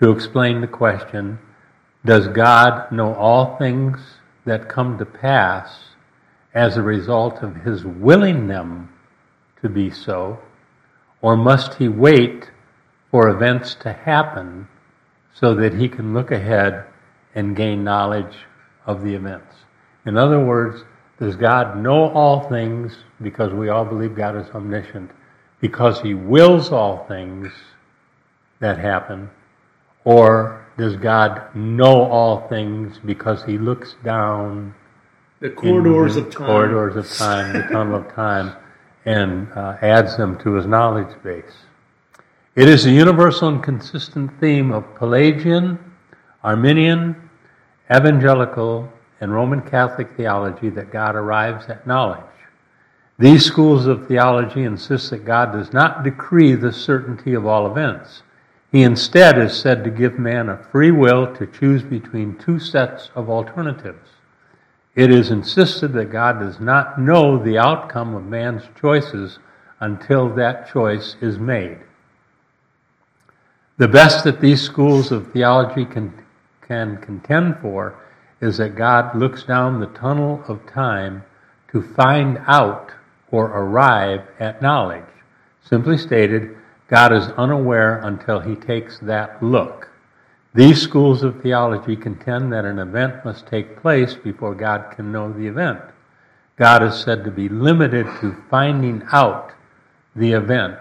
to 0.00 0.10
explain 0.10 0.60
the 0.60 0.66
question, 0.66 1.38
does 2.04 2.28
God 2.28 2.92
know 2.92 3.14
all 3.14 3.56
things 3.56 3.98
that 4.44 4.68
come 4.68 4.98
to 4.98 5.04
pass 5.04 5.78
as 6.54 6.76
a 6.76 6.82
result 6.82 7.42
of 7.42 7.56
his 7.56 7.84
willing 7.84 8.46
them 8.46 8.92
to 9.62 9.68
be 9.68 9.90
so? 9.90 10.38
Or 11.20 11.36
must 11.36 11.74
he 11.74 11.88
wait 11.88 12.50
for 13.10 13.28
events 13.28 13.74
to 13.76 13.92
happen 13.92 14.68
so 15.32 15.54
that 15.54 15.74
he 15.74 15.88
can 15.88 16.14
look 16.14 16.30
ahead 16.30 16.84
and 17.34 17.56
gain 17.56 17.84
knowledge 17.84 18.36
of 18.86 19.02
the 19.02 19.14
events. 19.14 19.54
In 20.06 20.16
other 20.16 20.42
words, 20.42 20.84
does 21.18 21.36
God 21.36 21.76
know 21.76 22.10
all 22.10 22.48
things 22.48 22.96
because 23.22 23.52
we 23.52 23.68
all 23.68 23.84
believe 23.84 24.14
God 24.14 24.36
is 24.36 24.50
omniscient, 24.50 25.10
because 25.60 26.00
he 26.00 26.14
wills 26.14 26.72
all 26.72 27.06
things 27.06 27.52
that 28.60 28.78
happen, 28.78 29.30
or 30.04 30.66
does 30.78 30.96
God 30.96 31.54
know 31.54 32.02
all 32.02 32.48
things 32.48 32.98
because 33.04 33.44
he 33.44 33.58
looks 33.58 33.96
down 34.04 34.74
The 35.40 35.50
corridors 35.50 36.16
of 36.16 36.30
time. 36.30 36.46
corridors 36.46 36.96
of 36.96 37.10
time, 37.16 37.52
the 37.52 37.62
tunnel 37.62 37.96
of 37.96 38.12
time, 38.14 38.54
and 39.04 39.48
uh, 39.54 39.76
adds 39.82 40.16
them 40.16 40.38
to 40.38 40.54
his 40.54 40.66
knowledge 40.66 41.14
base. 41.22 41.64
It 42.54 42.68
is 42.68 42.86
a 42.86 42.90
universal 42.90 43.48
and 43.48 43.62
consistent 43.62 44.30
theme 44.40 44.72
of 44.72 44.94
Pelagian, 44.94 45.78
Arminian, 46.42 47.14
evangelical, 47.94 48.90
and 49.20 49.32
Roman 49.32 49.62
Catholic 49.62 50.08
theology 50.16 50.70
that 50.70 50.90
God 50.90 51.14
arrives 51.16 51.66
at 51.68 51.86
knowledge. 51.86 52.22
These 53.18 53.44
schools 53.44 53.86
of 53.86 54.08
theology 54.08 54.64
insist 54.64 55.10
that 55.10 55.24
God 55.24 55.52
does 55.52 55.72
not 55.72 56.04
decree 56.04 56.54
the 56.54 56.72
certainty 56.72 57.32
of 57.34 57.46
all 57.46 57.70
events. 57.70 58.22
He 58.72 58.82
instead 58.82 59.38
is 59.38 59.56
said 59.56 59.84
to 59.84 59.90
give 59.90 60.18
man 60.18 60.48
a 60.48 60.56
free 60.56 60.90
will 60.90 61.34
to 61.36 61.46
choose 61.46 61.82
between 61.82 62.36
two 62.36 62.58
sets 62.58 63.10
of 63.14 63.30
alternatives. 63.30 64.10
It 64.94 65.10
is 65.10 65.30
insisted 65.30 65.92
that 65.92 66.10
God 66.10 66.40
does 66.40 66.58
not 66.58 66.98
know 66.98 67.42
the 67.42 67.58
outcome 67.58 68.14
of 68.14 68.24
man's 68.24 68.64
choices 68.80 69.38
until 69.78 70.34
that 70.34 70.72
choice 70.72 71.16
is 71.20 71.38
made. 71.38 71.78
The 73.76 73.88
best 73.88 74.24
that 74.24 74.40
these 74.40 74.62
schools 74.62 75.12
of 75.12 75.32
theology 75.32 75.84
can, 75.84 76.14
can 76.62 76.96
contend 76.96 77.58
for 77.60 77.94
is 78.40 78.56
that 78.56 78.74
God 78.74 79.14
looks 79.14 79.42
down 79.42 79.80
the 79.80 79.86
tunnel 79.86 80.42
of 80.48 80.66
time 80.66 81.24
to 81.68 81.82
find 81.82 82.40
out 82.46 82.90
or 83.30 83.46
arrive 83.46 84.22
at 84.40 84.62
knowledge. 84.62 85.04
Simply 85.62 85.98
stated, 85.98 86.55
God 86.88 87.12
is 87.12 87.28
unaware 87.36 88.00
until 88.00 88.40
he 88.40 88.54
takes 88.54 88.98
that 89.00 89.42
look. 89.42 89.88
These 90.54 90.80
schools 90.80 91.22
of 91.22 91.42
theology 91.42 91.96
contend 91.96 92.52
that 92.52 92.64
an 92.64 92.78
event 92.78 93.24
must 93.24 93.46
take 93.46 93.80
place 93.82 94.14
before 94.14 94.54
God 94.54 94.92
can 94.94 95.12
know 95.12 95.32
the 95.32 95.46
event. 95.46 95.80
God 96.56 96.82
is 96.82 96.94
said 96.94 97.24
to 97.24 97.30
be 97.30 97.48
limited 97.48 98.06
to 98.20 98.36
finding 98.48 99.02
out 99.12 99.52
the 100.14 100.32
event 100.32 100.78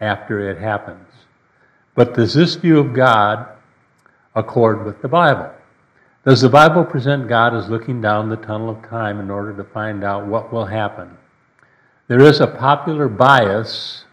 after 0.00 0.50
it 0.50 0.58
happens. 0.58 1.08
But 1.94 2.14
does 2.14 2.34
this 2.34 2.56
view 2.56 2.78
of 2.78 2.92
God 2.92 3.48
accord 4.34 4.84
with 4.84 5.00
the 5.00 5.08
Bible? 5.08 5.50
Does 6.26 6.40
the 6.40 6.48
Bible 6.50 6.84
present 6.84 7.28
God 7.28 7.54
as 7.54 7.70
looking 7.70 8.00
down 8.00 8.28
the 8.28 8.36
tunnel 8.36 8.70
of 8.70 8.82
time 8.88 9.20
in 9.20 9.30
order 9.30 9.56
to 9.56 9.64
find 9.64 10.02
out 10.02 10.26
what 10.26 10.52
will 10.52 10.66
happen? 10.66 11.16
There 12.08 12.20
is 12.20 12.40
a 12.40 12.46
popular 12.46 13.08
bias 13.08 14.05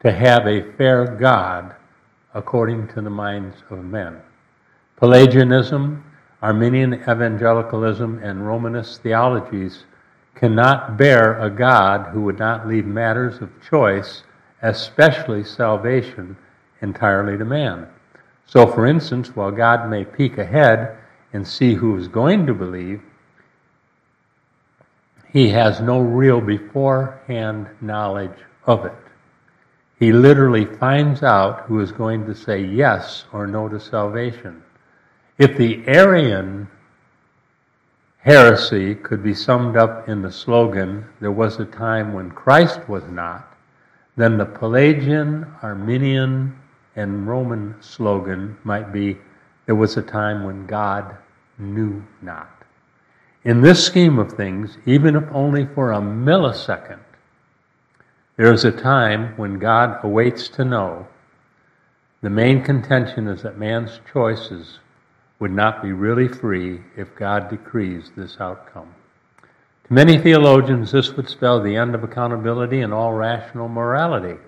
to 0.00 0.12
have 0.12 0.46
a 0.46 0.72
fair 0.72 1.06
God 1.06 1.74
according 2.34 2.88
to 2.88 3.00
the 3.00 3.10
minds 3.10 3.56
of 3.70 3.84
men. 3.84 4.20
Pelagianism, 4.96 6.04
Arminian 6.42 6.94
evangelicalism, 6.94 8.20
and 8.22 8.46
Romanist 8.46 9.02
theologies 9.02 9.84
cannot 10.34 10.96
bear 10.96 11.38
a 11.40 11.50
God 11.50 12.12
who 12.12 12.22
would 12.22 12.38
not 12.38 12.66
leave 12.66 12.86
matters 12.86 13.42
of 13.42 13.50
choice, 13.68 14.22
especially 14.62 15.44
salvation, 15.44 16.36
entirely 16.80 17.36
to 17.36 17.44
man. 17.44 17.86
So, 18.46 18.66
for 18.66 18.86
instance, 18.86 19.36
while 19.36 19.50
God 19.50 19.90
may 19.90 20.04
peek 20.04 20.38
ahead 20.38 20.96
and 21.32 21.46
see 21.46 21.74
who 21.74 21.96
is 21.96 22.08
going 22.08 22.46
to 22.46 22.54
believe, 22.54 23.02
he 25.32 25.50
has 25.50 25.80
no 25.80 26.00
real 26.00 26.40
beforehand 26.40 27.68
knowledge 27.80 28.38
of 28.66 28.86
it. 28.86 29.09
He 30.00 30.12
literally 30.14 30.64
finds 30.64 31.22
out 31.22 31.66
who 31.66 31.78
is 31.80 31.92
going 31.92 32.24
to 32.24 32.34
say 32.34 32.64
yes 32.64 33.26
or 33.34 33.46
no 33.46 33.68
to 33.68 33.78
salvation. 33.78 34.62
If 35.36 35.58
the 35.58 35.86
Arian 35.86 36.68
heresy 38.20 38.94
could 38.94 39.22
be 39.22 39.34
summed 39.34 39.76
up 39.76 40.08
in 40.08 40.22
the 40.22 40.32
slogan, 40.32 41.04
there 41.20 41.30
was 41.30 41.60
a 41.60 41.66
time 41.66 42.14
when 42.14 42.30
Christ 42.30 42.80
was 42.88 43.04
not, 43.10 43.54
then 44.16 44.38
the 44.38 44.46
Pelagian, 44.46 45.46
Arminian, 45.62 46.58
and 46.96 47.28
Roman 47.28 47.74
slogan 47.80 48.56
might 48.64 48.94
be, 48.94 49.18
there 49.66 49.74
was 49.74 49.98
a 49.98 50.02
time 50.02 50.44
when 50.44 50.66
God 50.66 51.14
knew 51.58 52.02
not. 52.22 52.64
In 53.44 53.60
this 53.60 53.84
scheme 53.84 54.18
of 54.18 54.32
things, 54.32 54.78
even 54.86 55.14
if 55.14 55.24
only 55.30 55.66
for 55.74 55.92
a 55.92 56.00
millisecond, 56.00 57.00
there 58.40 58.54
is 58.54 58.64
a 58.64 58.72
time 58.72 59.36
when 59.36 59.58
God 59.58 60.02
awaits 60.02 60.48
to 60.48 60.64
know. 60.64 61.06
The 62.22 62.30
main 62.30 62.62
contention 62.62 63.28
is 63.28 63.42
that 63.42 63.58
man's 63.58 64.00
choices 64.10 64.78
would 65.38 65.50
not 65.50 65.82
be 65.82 65.92
really 65.92 66.26
free 66.26 66.80
if 66.96 67.14
God 67.14 67.50
decrees 67.50 68.12
this 68.16 68.38
outcome. 68.40 68.94
To 69.84 69.92
many 69.92 70.16
theologians, 70.16 70.90
this 70.90 71.12
would 71.18 71.28
spell 71.28 71.62
the 71.62 71.76
end 71.76 71.94
of 71.94 72.02
accountability 72.02 72.80
and 72.80 72.94
all 72.94 73.12
rational 73.12 73.68
morality. 73.68 74.40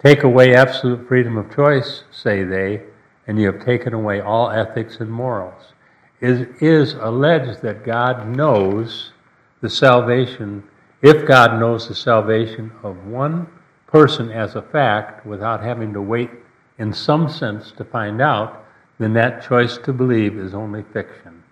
Take 0.00 0.24
away 0.24 0.56
absolute 0.56 1.06
freedom 1.06 1.36
of 1.36 1.54
choice, 1.54 2.02
say 2.10 2.42
they, 2.42 2.82
and 3.28 3.38
you 3.38 3.46
have 3.46 3.64
taken 3.64 3.94
away 3.94 4.20
all 4.20 4.50
ethics 4.50 4.96
and 4.96 5.08
morals 5.08 5.72
is, 6.20 6.48
is 6.60 6.94
alleged 6.94 7.62
that 7.62 7.86
God 7.86 8.26
knows 8.26 9.12
the 9.60 9.70
salvation, 9.70 10.64
if 11.02 11.26
God 11.26 11.60
knows 11.60 11.88
the 11.88 11.94
salvation 11.94 12.72
of 12.82 13.06
one 13.06 13.46
person 13.86 14.30
as 14.30 14.54
a 14.54 14.62
fact 14.62 15.26
without 15.26 15.62
having 15.62 15.92
to 15.92 16.00
wait 16.00 16.30
in 16.78 16.92
some 16.92 17.28
sense 17.28 17.72
to 17.72 17.84
find 17.84 18.20
out, 18.20 18.64
then 18.98 19.12
that 19.14 19.46
choice 19.46 19.78
to 19.78 19.92
believe 19.92 20.36
is 20.36 20.54
only 20.54 20.82
fiction. 20.92 21.42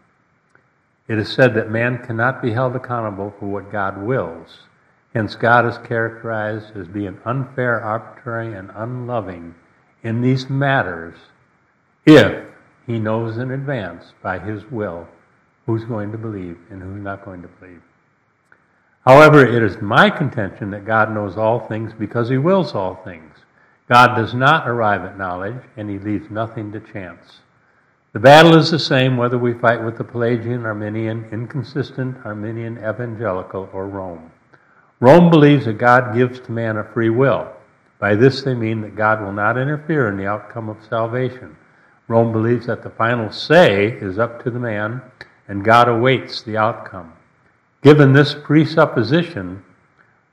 It 1.09 1.19
is 1.19 1.31
said 1.31 1.55
that 1.55 1.71
man 1.71 1.99
cannot 1.99 2.41
be 2.41 2.53
held 2.53 2.75
accountable 2.75 3.35
for 3.39 3.47
what 3.47 3.71
God 3.71 3.99
wills. 3.99 4.61
Hence, 5.13 5.37
God 5.37 5.67
is 5.67 5.79
characterized 5.87 6.77
as 6.77 6.89
being 6.89 7.19
unfair, 7.25 7.81
arbitrary, 7.81 8.55
and 8.55 8.71
unloving 8.75 9.55
in 10.03 10.21
these 10.23 10.51
matters 10.51 11.15
if 12.07 12.45
he 12.87 12.99
knows 12.99 13.39
in 13.39 13.51
advance 13.51 14.13
by 14.23 14.39
His 14.39 14.65
will 14.71 15.09
who's 15.67 15.85
going 15.85 16.13
to 16.13 16.19
believe 16.19 16.59
and 16.71 16.83
who's 16.83 17.03
not 17.03 17.25
going 17.25 17.43
to 17.43 17.49
believe. 17.49 17.83
However, 19.05 19.45
it 19.45 19.63
is 19.63 19.83
my 19.83 20.09
contention 20.09 20.71
that 20.71 20.87
God 20.87 21.13
knows 21.13 21.37
all 21.37 21.61
things 21.61 21.93
because 21.93 22.31
He 22.31 22.39
wills 22.39 22.75
all 22.75 22.97
things. 23.05 23.35
God 23.89 24.15
does 24.17 24.33
not 24.33 24.67
arrive 24.67 25.03
at 25.03 25.19
knowledge, 25.19 25.63
and 25.77 25.91
He 25.91 25.99
leaves 25.99 26.31
nothing 26.31 26.73
to 26.73 26.81
chance. 26.81 27.41
The 28.15 28.21
battle 28.21 28.57
is 28.57 28.71
the 28.71 28.79
same 28.79 29.17
whether 29.17 29.37
we 29.37 29.53
fight 29.53 29.83
with 29.83 29.99
the 29.99 30.05
Pelagian, 30.05 30.65
Arminian, 30.65 31.27
inconsistent, 31.33 32.17
Arminian, 32.25 32.79
evangelical, 32.79 33.69
or 33.73 33.89
Rome. 33.89 34.31
Rome 35.01 35.31
believes 35.31 35.67
that 35.67 35.79
God 35.79 36.15
gives 36.15 36.41
to 36.41 36.53
man 36.53 36.79
a 36.79 36.85
free 36.85 37.11
will. 37.11 37.53
By 37.99 38.15
this 38.15 38.43
they 38.43 38.55
mean 38.55 38.81
that 38.83 38.97
God 38.97 39.21
will 39.21 39.33
not 39.33 39.59
interfere 39.59 40.09
in 40.09 40.17
the 40.17 40.27
outcome 40.27 40.69
of 40.69 40.85
salvation. 40.89 41.57
Rome 42.09 42.33
believes 42.33 42.67
that 42.67 42.83
the 42.83 42.91
final 42.91 43.31
say 43.31 43.87
is 43.87 44.19
up 44.19 44.43
to 44.45 44.51
the 44.51 44.59
man, 44.59 45.03
and 45.49 45.65
God 45.65 45.89
awaits 45.89 46.41
the 46.41 46.57
outcome. 46.57 47.13
Given 47.85 48.15
this 48.15 48.35
presupposition, 48.35 49.63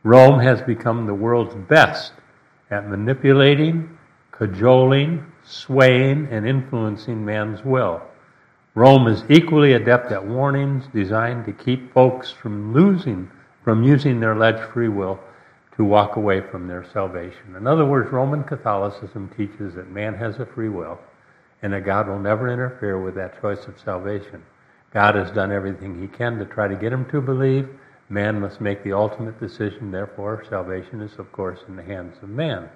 Rome 0.04 0.40
has 0.40 0.62
become 0.62 1.06
the 1.06 1.14
world's 1.14 1.54
best 1.54 2.14
at 2.70 2.88
manipulating, 2.88 3.98
cajoling, 4.32 5.26
swaying, 5.44 6.30
and 6.32 6.48
influencing 6.48 7.26
man's 7.26 7.66
will. 7.66 8.02
Rome 8.74 9.06
is 9.08 9.26
equally 9.28 9.74
adept 9.74 10.14
at 10.14 10.26
warnings 10.26 10.86
designed 10.94 11.46
to 11.46 11.52
keep 11.52 11.94
folks 11.94 12.32
from 12.32 12.74
losing, 12.74 13.30
from 13.66 13.84
using 13.84 14.22
their 14.22 14.32
alleged 14.32 14.72
free 14.72 14.88
will 14.88 15.20
to 15.76 15.84
walk 15.84 16.16
away 16.16 16.40
from 16.40 16.70
their 16.70 16.86
salvation. 16.94 17.58
In 17.58 17.68
other 17.68 17.86
words, 17.86 18.14
Roman 18.14 18.46
Catholicism 18.46 19.30
teaches 19.36 19.76
that 19.76 19.92
man 19.92 20.14
has 20.14 20.40
a 20.40 20.46
free 20.46 20.70
will 20.70 20.98
and 21.62 21.74
that 21.74 21.84
God 21.84 22.08
will 22.08 22.20
never 22.20 22.48
interfere 22.48 23.02
with 23.02 23.16
that 23.16 23.42
choice 23.42 23.66
of 23.68 23.78
salvation. 23.78 24.42
God 24.94 25.16
has 25.16 25.32
done 25.32 25.52
everything 25.52 26.02
he 26.02 26.08
can 26.08 26.38
to 26.40 26.46
try 26.46 26.68
to 26.68 26.76
get 26.76 26.92
him 26.92 27.06
to 27.12 27.22
believe. 27.22 27.70
Man 28.10 28.42
must 28.42 28.60
make 28.60 28.84
the 28.84 28.94
ultimate 28.94 29.40
decision. 29.40 29.92
Therefore, 29.92 30.44
salvation 30.50 31.02
is, 31.02 31.18
of 31.18 31.32
course, 31.32 31.60
in 31.68 31.78
the 31.78 31.84
hands 31.84 32.18
of 32.22 32.30
man. 32.30 32.70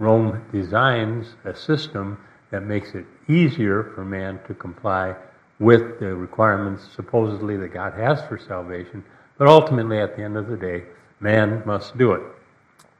Rome 0.00 0.44
designs 0.50 1.36
a 1.44 1.54
system 1.54 2.18
that 2.50 2.64
makes 2.64 2.94
it 2.94 3.06
easier 3.28 3.92
for 3.94 4.04
man 4.04 4.40
to 4.48 4.54
comply 4.54 5.14
with 5.60 6.00
the 6.00 6.14
requirements 6.14 6.88
supposedly 6.96 7.56
that 7.58 7.72
God 7.72 7.92
has 7.92 8.20
for 8.22 8.38
salvation, 8.38 9.04
but 9.38 9.46
ultimately, 9.46 9.98
at 9.98 10.16
the 10.16 10.22
end 10.22 10.36
of 10.36 10.48
the 10.48 10.56
day, 10.56 10.84
man 11.20 11.62
must 11.64 11.96
do 11.96 12.12
it. 12.12 12.22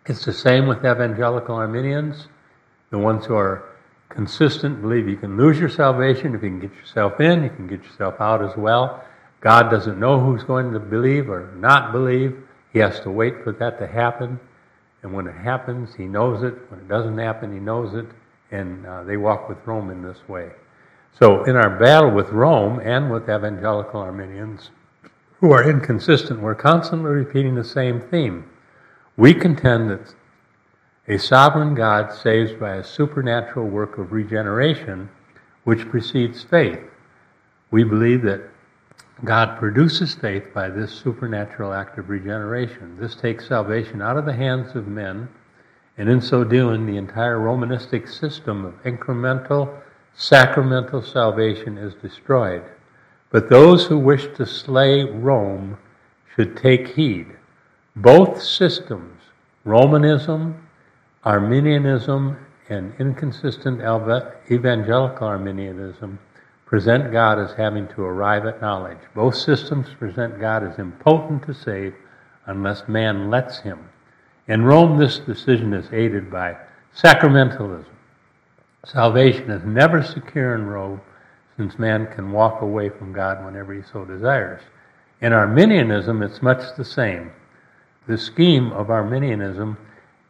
It's 0.06 0.24
the 0.24 0.32
same 0.32 0.66
with 0.66 0.78
evangelical 0.78 1.56
Arminians, 1.56 2.28
the 2.90 2.98
ones 2.98 3.26
who 3.26 3.34
are 3.34 3.69
consistent, 4.10 4.82
believe 4.82 5.08
you 5.08 5.16
can 5.16 5.36
lose 5.36 5.58
your 5.58 5.68
salvation 5.68 6.34
if 6.34 6.42
you 6.42 6.50
can 6.50 6.60
get 6.60 6.74
yourself 6.74 7.20
in, 7.20 7.42
you 7.42 7.50
can 7.50 7.66
get 7.66 7.82
yourself 7.84 8.20
out 8.20 8.44
as 8.44 8.56
well. 8.56 9.02
God 9.40 9.70
doesn't 9.70 9.98
know 9.98 10.20
who's 10.20 10.44
going 10.44 10.72
to 10.72 10.78
believe 10.78 11.30
or 11.30 11.50
not 11.56 11.92
believe. 11.92 12.36
He 12.72 12.78
has 12.80 13.00
to 13.00 13.10
wait 13.10 13.42
for 13.42 13.52
that 13.52 13.78
to 13.78 13.86
happen. 13.86 14.38
And 15.02 15.12
when 15.14 15.26
it 15.26 15.34
happens, 15.34 15.94
he 15.94 16.04
knows 16.04 16.42
it. 16.42 16.54
When 16.70 16.80
it 16.80 16.88
doesn't 16.88 17.16
happen, 17.16 17.52
he 17.52 17.58
knows 17.58 17.94
it. 17.94 18.06
And 18.50 18.84
uh, 18.84 19.04
they 19.04 19.16
walk 19.16 19.48
with 19.48 19.58
Rome 19.66 19.90
in 19.90 20.02
this 20.02 20.18
way. 20.28 20.50
So, 21.18 21.44
in 21.44 21.56
our 21.56 21.78
battle 21.78 22.10
with 22.10 22.28
Rome 22.28 22.80
and 22.80 23.10
with 23.10 23.24
evangelical 23.24 24.00
Arminians 24.00 24.70
who 25.40 25.52
are 25.52 25.68
inconsistent, 25.68 26.40
we're 26.40 26.54
constantly 26.54 27.10
repeating 27.10 27.54
the 27.54 27.64
same 27.64 28.00
theme. 28.00 28.44
We 29.16 29.34
contend 29.34 29.90
that 29.90 30.14
a 31.10 31.18
sovereign 31.18 31.74
God 31.74 32.12
saves 32.12 32.52
by 32.52 32.76
a 32.76 32.84
supernatural 32.84 33.66
work 33.66 33.98
of 33.98 34.12
regeneration 34.12 35.10
which 35.64 35.88
precedes 35.88 36.44
faith. 36.44 36.78
We 37.72 37.82
believe 37.82 38.22
that 38.22 38.42
God 39.24 39.58
produces 39.58 40.14
faith 40.14 40.54
by 40.54 40.68
this 40.68 40.92
supernatural 40.92 41.72
act 41.72 41.98
of 41.98 42.10
regeneration. 42.10 42.96
This 42.96 43.16
takes 43.16 43.48
salvation 43.48 44.00
out 44.00 44.18
of 44.18 44.24
the 44.24 44.32
hands 44.32 44.76
of 44.76 44.86
men, 44.86 45.28
and 45.98 46.08
in 46.08 46.20
so 46.20 46.44
doing, 46.44 46.86
the 46.86 46.96
entire 46.96 47.40
Romanistic 47.40 48.08
system 48.08 48.64
of 48.64 48.80
incremental, 48.84 49.80
sacramental 50.14 51.02
salvation 51.02 51.76
is 51.76 51.94
destroyed. 51.96 52.62
But 53.30 53.50
those 53.50 53.84
who 53.86 53.98
wish 53.98 54.28
to 54.36 54.46
slay 54.46 55.02
Rome 55.02 55.76
should 56.36 56.56
take 56.56 56.86
heed. 56.86 57.26
Both 57.96 58.40
systems, 58.40 59.22
Romanism 59.64 60.54
Arminianism 61.24 62.38
and 62.70 62.94
inconsistent 62.98 63.80
evangelical 64.50 65.26
Arminianism 65.26 66.18
present 66.64 67.12
God 67.12 67.38
as 67.38 67.52
having 67.52 67.88
to 67.88 68.02
arrive 68.02 68.46
at 68.46 68.62
knowledge. 68.62 68.98
Both 69.14 69.34
systems 69.34 69.88
present 69.98 70.40
God 70.40 70.64
as 70.64 70.78
impotent 70.78 71.42
to 71.44 71.52
save 71.52 71.94
unless 72.46 72.88
man 72.88 73.28
lets 73.28 73.58
him. 73.58 73.90
In 74.48 74.64
Rome, 74.64 74.96
this 74.96 75.18
decision 75.18 75.74
is 75.74 75.92
aided 75.92 76.30
by 76.30 76.56
sacramentalism. 76.96 77.84
Salvation 78.86 79.50
is 79.50 79.64
never 79.64 80.02
secure 80.02 80.54
in 80.54 80.66
Rome 80.66 81.02
since 81.56 81.78
man 81.78 82.06
can 82.14 82.32
walk 82.32 82.62
away 82.62 82.88
from 82.88 83.12
God 83.12 83.44
whenever 83.44 83.74
he 83.74 83.82
so 83.82 84.06
desires. 84.06 84.62
In 85.20 85.34
Arminianism, 85.34 86.22
it's 86.22 86.40
much 86.40 86.74
the 86.78 86.84
same. 86.84 87.30
The 88.06 88.16
scheme 88.16 88.72
of 88.72 88.88
Arminianism 88.88 89.76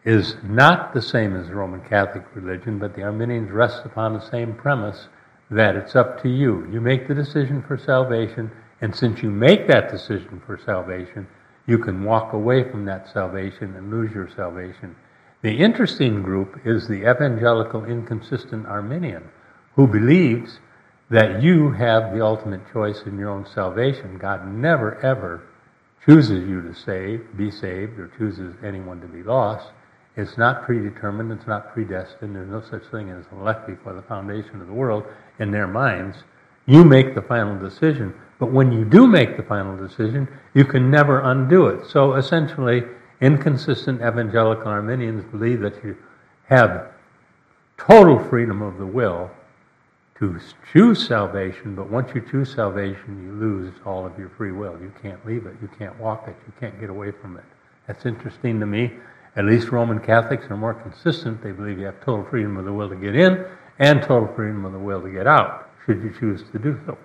is 0.04 0.36
not 0.42 0.94
the 0.94 1.02
same 1.02 1.36
as 1.36 1.48
the 1.48 1.54
Roman 1.54 1.80
Catholic 1.80 2.24
religion, 2.34 2.78
but 2.78 2.94
the 2.94 3.02
Arminians 3.02 3.50
rest 3.50 3.84
upon 3.84 4.14
the 4.14 4.30
same 4.30 4.54
premise 4.54 5.08
that 5.50 5.76
it's 5.76 5.96
up 5.96 6.22
to 6.22 6.28
you. 6.28 6.66
You 6.72 6.80
make 6.80 7.06
the 7.06 7.14
decision 7.14 7.62
for 7.62 7.76
salvation, 7.76 8.50
and 8.80 8.94
since 8.94 9.22
you 9.22 9.30
make 9.30 9.66
that 9.66 9.90
decision 9.90 10.40
for 10.46 10.58
salvation, 10.58 11.26
you 11.66 11.78
can 11.78 12.04
walk 12.04 12.32
away 12.32 12.68
from 12.70 12.84
that 12.86 13.12
salvation 13.12 13.74
and 13.76 13.90
lose 13.90 14.12
your 14.14 14.28
salvation. 14.34 14.96
The 15.42 15.58
interesting 15.58 16.22
group 16.22 16.60
is 16.64 16.88
the 16.88 17.10
evangelical 17.10 17.84
inconsistent 17.84 18.66
Arminian, 18.66 19.24
who 19.76 19.86
believes 19.86 20.60
that 21.10 21.42
you 21.42 21.72
have 21.72 22.14
the 22.14 22.24
ultimate 22.24 22.60
choice 22.72 23.02
in 23.04 23.18
your 23.18 23.30
own 23.30 23.46
salvation. 23.46 24.18
God 24.18 24.46
never 24.46 24.98
ever 25.04 25.42
chooses 26.06 26.48
you 26.48 26.62
to 26.62 26.74
save, 26.74 27.36
be 27.36 27.50
saved, 27.50 27.98
or 27.98 28.10
chooses 28.16 28.54
anyone 28.64 29.00
to 29.00 29.06
be 29.06 29.22
lost. 29.22 29.70
It's 30.16 30.36
not 30.36 30.64
predetermined, 30.64 31.32
it's 31.32 31.46
not 31.46 31.72
predestined, 31.72 32.34
there's 32.34 32.48
no 32.48 32.60
such 32.60 32.84
thing 32.90 33.10
as 33.10 33.24
elect 33.32 33.66
before 33.66 33.94
the 33.94 34.02
foundation 34.02 34.60
of 34.60 34.66
the 34.66 34.72
world 34.72 35.04
in 35.38 35.50
their 35.50 35.66
minds. 35.66 36.18
You 36.66 36.84
make 36.84 37.14
the 37.14 37.22
final 37.22 37.58
decision. 37.58 38.14
But 38.38 38.52
when 38.52 38.72
you 38.72 38.84
do 38.84 39.06
make 39.06 39.36
the 39.36 39.42
final 39.42 39.76
decision, 39.76 40.26
you 40.54 40.64
can 40.64 40.90
never 40.90 41.20
undo 41.20 41.66
it. 41.66 41.86
So 41.86 42.14
essentially, 42.14 42.84
inconsistent 43.20 44.00
evangelical 44.00 44.68
Arminians 44.68 45.24
believe 45.30 45.60
that 45.60 45.84
you 45.84 45.96
have 46.48 46.88
total 47.76 48.18
freedom 48.18 48.62
of 48.62 48.78
the 48.78 48.86
will 48.86 49.30
to 50.18 50.38
choose 50.72 51.06
salvation, 51.06 51.74
but 51.74 51.90
once 51.90 52.10
you 52.14 52.20
choose 52.20 52.52
salvation, 52.52 53.22
you 53.22 53.32
lose 53.32 53.72
all 53.86 54.04
of 54.04 54.18
your 54.18 54.28
free 54.30 54.52
will. 54.52 54.78
You 54.80 54.92
can't 55.02 55.24
leave 55.26 55.46
it. 55.46 55.56
You 55.62 55.68
can't 55.78 55.98
walk 55.98 56.28
it. 56.28 56.36
You 56.46 56.52
can't 56.60 56.78
get 56.78 56.90
away 56.90 57.10
from 57.10 57.36
it. 57.36 57.44
That's 57.86 58.04
interesting 58.04 58.60
to 58.60 58.66
me. 58.66 58.92
At 59.40 59.46
least 59.46 59.72
Roman 59.72 59.98
Catholics 59.98 60.44
are 60.50 60.56
more 60.58 60.74
consistent. 60.74 61.42
They 61.42 61.52
believe 61.52 61.78
you 61.78 61.86
have 61.86 61.98
total 62.04 62.26
freedom 62.26 62.58
of 62.58 62.66
the 62.66 62.72
will 62.74 62.90
to 62.90 62.94
get 62.94 63.16
in 63.16 63.46
and 63.78 64.02
total 64.02 64.28
freedom 64.36 64.66
of 64.66 64.72
the 64.72 64.78
will 64.78 65.00
to 65.00 65.08
get 65.08 65.26
out, 65.26 65.70
should 65.86 66.02
you 66.02 66.14
choose 66.20 66.42
to 66.52 66.58
do 66.58 66.78
so. 66.84 66.98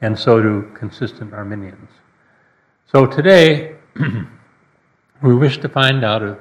And 0.00 0.16
so 0.16 0.40
do 0.40 0.70
consistent 0.74 1.34
Arminians. 1.34 1.90
So 2.86 3.04
today, 3.04 3.74
we 5.24 5.34
wish 5.34 5.58
to 5.58 5.68
find 5.68 6.04
out 6.04 6.22
if 6.22 6.38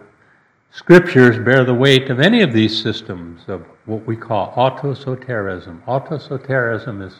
scriptures 0.69 1.43
bear 1.43 1.65
the 1.65 1.73
weight 1.73 2.11
of 2.11 2.19
any 2.19 2.43
of 2.43 2.53
these 2.53 2.79
systems 2.79 3.45
of 3.47 3.65
what 3.85 4.05
we 4.05 4.15
call 4.15 4.53
autosoterism. 4.53 5.83
Autosoterism 5.85 7.03
is 7.03 7.15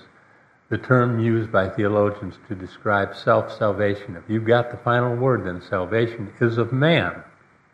the 0.70 0.78
term 0.78 1.20
used 1.20 1.52
by 1.52 1.70
theologians 1.70 2.36
to 2.50 2.54
describe 2.54 3.16
self 3.16 3.52
salvation. 3.52 4.16
If 4.16 4.30
you've 4.30 4.46
got 4.46 4.70
the 4.70 4.78
final 4.78 5.16
word, 5.16 5.48
then 5.48 5.60
salvation 5.60 6.32
is 6.40 6.60
of 6.60 6.72
man. 6.72 7.24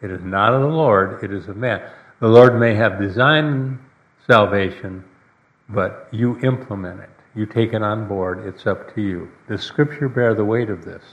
It 0.02 0.12
is 0.12 0.24
not 0.24 0.54
of 0.54 0.62
the 0.62 0.68
Lord, 0.68 1.24
it 1.24 1.32
is 1.32 1.48
of 1.48 1.58
man. 1.58 1.82
The 2.20 2.28
Lord 2.28 2.60
may 2.60 2.74
have 2.76 3.00
designed 3.00 3.80
salvation, 4.28 5.04
but 5.70 6.08
you 6.12 6.40
implement 6.40 7.02
it. 7.02 7.10
You 7.36 7.46
take 7.46 7.74
it 7.74 7.82
on 7.82 8.08
board. 8.08 8.46
It's 8.46 8.68
up 8.68 8.94
to 8.96 9.02
you. 9.02 9.30
The 9.48 9.58
scripture 9.58 10.10
bear 10.10 10.34
the 10.36 10.46
weight 10.46 10.70
of 10.70 10.84
this. 10.84 11.04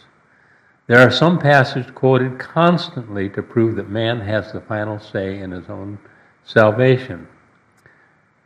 There 0.87 1.07
are 1.07 1.11
some 1.11 1.39
passages 1.39 1.91
quoted 1.91 2.39
constantly 2.39 3.29
to 3.31 3.43
prove 3.43 3.77
that 3.77 3.91
man 3.91 4.21
has 4.21 4.53
the 4.53 4.61
final 4.63 4.99
say 4.99 5.39
in 5.39 5.51
his 5.51 5.69
own 5.69 5.99
salvation. 6.45 7.29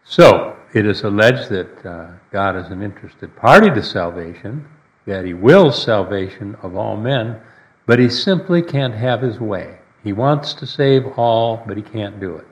So, 0.04 0.56
it 0.74 0.84
is 0.84 1.02
alleged 1.02 1.48
that 1.50 1.86
uh, 1.86 2.10
God 2.30 2.56
is 2.56 2.66
an 2.68 2.82
interested 2.82 3.34
party 3.36 3.70
to 3.70 3.82
salvation, 3.82 4.66
that 5.06 5.24
he 5.24 5.34
wills 5.34 5.82
salvation 5.82 6.56
of 6.62 6.76
all 6.76 6.96
men, 6.96 7.40
but 7.86 7.98
he 7.98 8.08
simply 8.08 8.60
can't 8.60 8.94
have 8.94 9.22
his 9.22 9.38
way. 9.38 9.78
He 10.02 10.12
wants 10.12 10.54
to 10.54 10.66
save 10.66 11.06
all, 11.16 11.62
but 11.66 11.76
he 11.76 11.82
can't 11.82 12.18
do 12.18 12.36
it. 12.36 12.46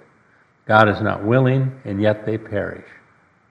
God 0.67 0.89
is 0.89 1.01
not 1.01 1.25
willing, 1.25 1.81
and 1.85 2.01
yet 2.01 2.25
they 2.25 2.39
perish. 2.39 2.87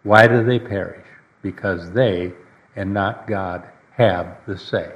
Why 0.03 0.27
do 0.27 0.43
they 0.43 0.59
perish? 0.59 1.05
Because 1.41 1.91
they, 1.91 2.31
and 2.75 2.93
not 2.93 3.27
God, 3.27 3.67
have 3.91 4.37
the 4.47 4.57
say. 4.57 4.93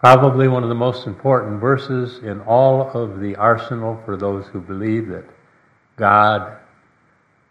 Probably 0.00 0.48
one 0.48 0.64
of 0.64 0.68
the 0.68 0.74
most 0.74 1.06
important 1.06 1.60
verses 1.60 2.18
in 2.24 2.40
all 2.40 2.90
of 2.90 3.20
the 3.20 3.36
arsenal 3.36 4.02
for 4.04 4.16
those 4.16 4.46
who 4.48 4.60
believe 4.60 5.06
that 5.08 5.24
God 5.96 6.56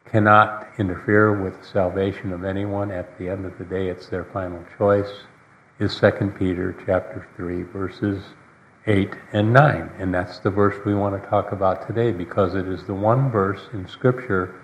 cannot 0.03 0.67
interfere 0.77 1.41
with 1.41 1.61
the 1.61 1.67
salvation 1.67 2.33
of 2.33 2.43
anyone. 2.43 2.91
At 2.91 3.17
the 3.17 3.29
end 3.29 3.45
of 3.45 3.57
the 3.57 3.63
day, 3.63 3.87
it's 3.87 4.07
their 4.07 4.25
final 4.25 4.61
choice. 4.77 5.09
Is 5.79 5.97
2 5.97 6.33
Peter 6.37 6.75
chapter 6.85 7.25
3, 7.37 7.63
verses 7.63 8.21
8 8.87 9.13
and 9.33 9.53
9. 9.53 9.91
And 9.99 10.13
that's 10.13 10.39
the 10.39 10.49
verse 10.49 10.75
we 10.85 10.95
want 10.95 11.21
to 11.21 11.29
talk 11.29 11.51
about 11.51 11.87
today 11.87 12.11
because 12.11 12.55
it 12.55 12.67
is 12.67 12.85
the 12.85 12.93
one 12.93 13.31
verse 13.31 13.61
in 13.73 13.87
Scripture 13.87 14.61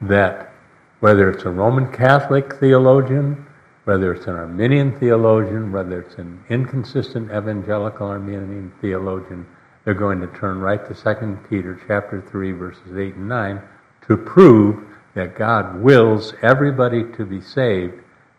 that, 0.00 0.52
whether 1.00 1.30
it's 1.30 1.44
a 1.44 1.50
Roman 1.50 1.90
Catholic 1.92 2.54
theologian 2.56 3.46
whether 3.86 4.12
it's 4.12 4.26
an 4.26 4.34
Arminian 4.34 4.98
theologian, 4.98 5.70
whether 5.70 6.00
it's 6.00 6.16
an 6.16 6.42
inconsistent 6.50 7.30
evangelical 7.30 8.08
Arminian 8.08 8.72
theologian, 8.80 9.46
they're 9.84 9.94
going 9.94 10.20
to 10.20 10.26
turn 10.26 10.58
right 10.58 10.80
to 10.88 10.92
2 10.92 11.38
Peter 11.48 11.80
chapter 11.86 12.20
3 12.20 12.50
verses 12.50 12.98
8 12.98 13.14
and 13.14 13.28
9 13.28 13.62
to 14.08 14.16
prove 14.16 14.84
that 15.14 15.36
God 15.36 15.80
wills 15.80 16.34
everybody 16.42 17.04
to 17.16 17.24
be 17.24 17.40
saved, 17.40 17.94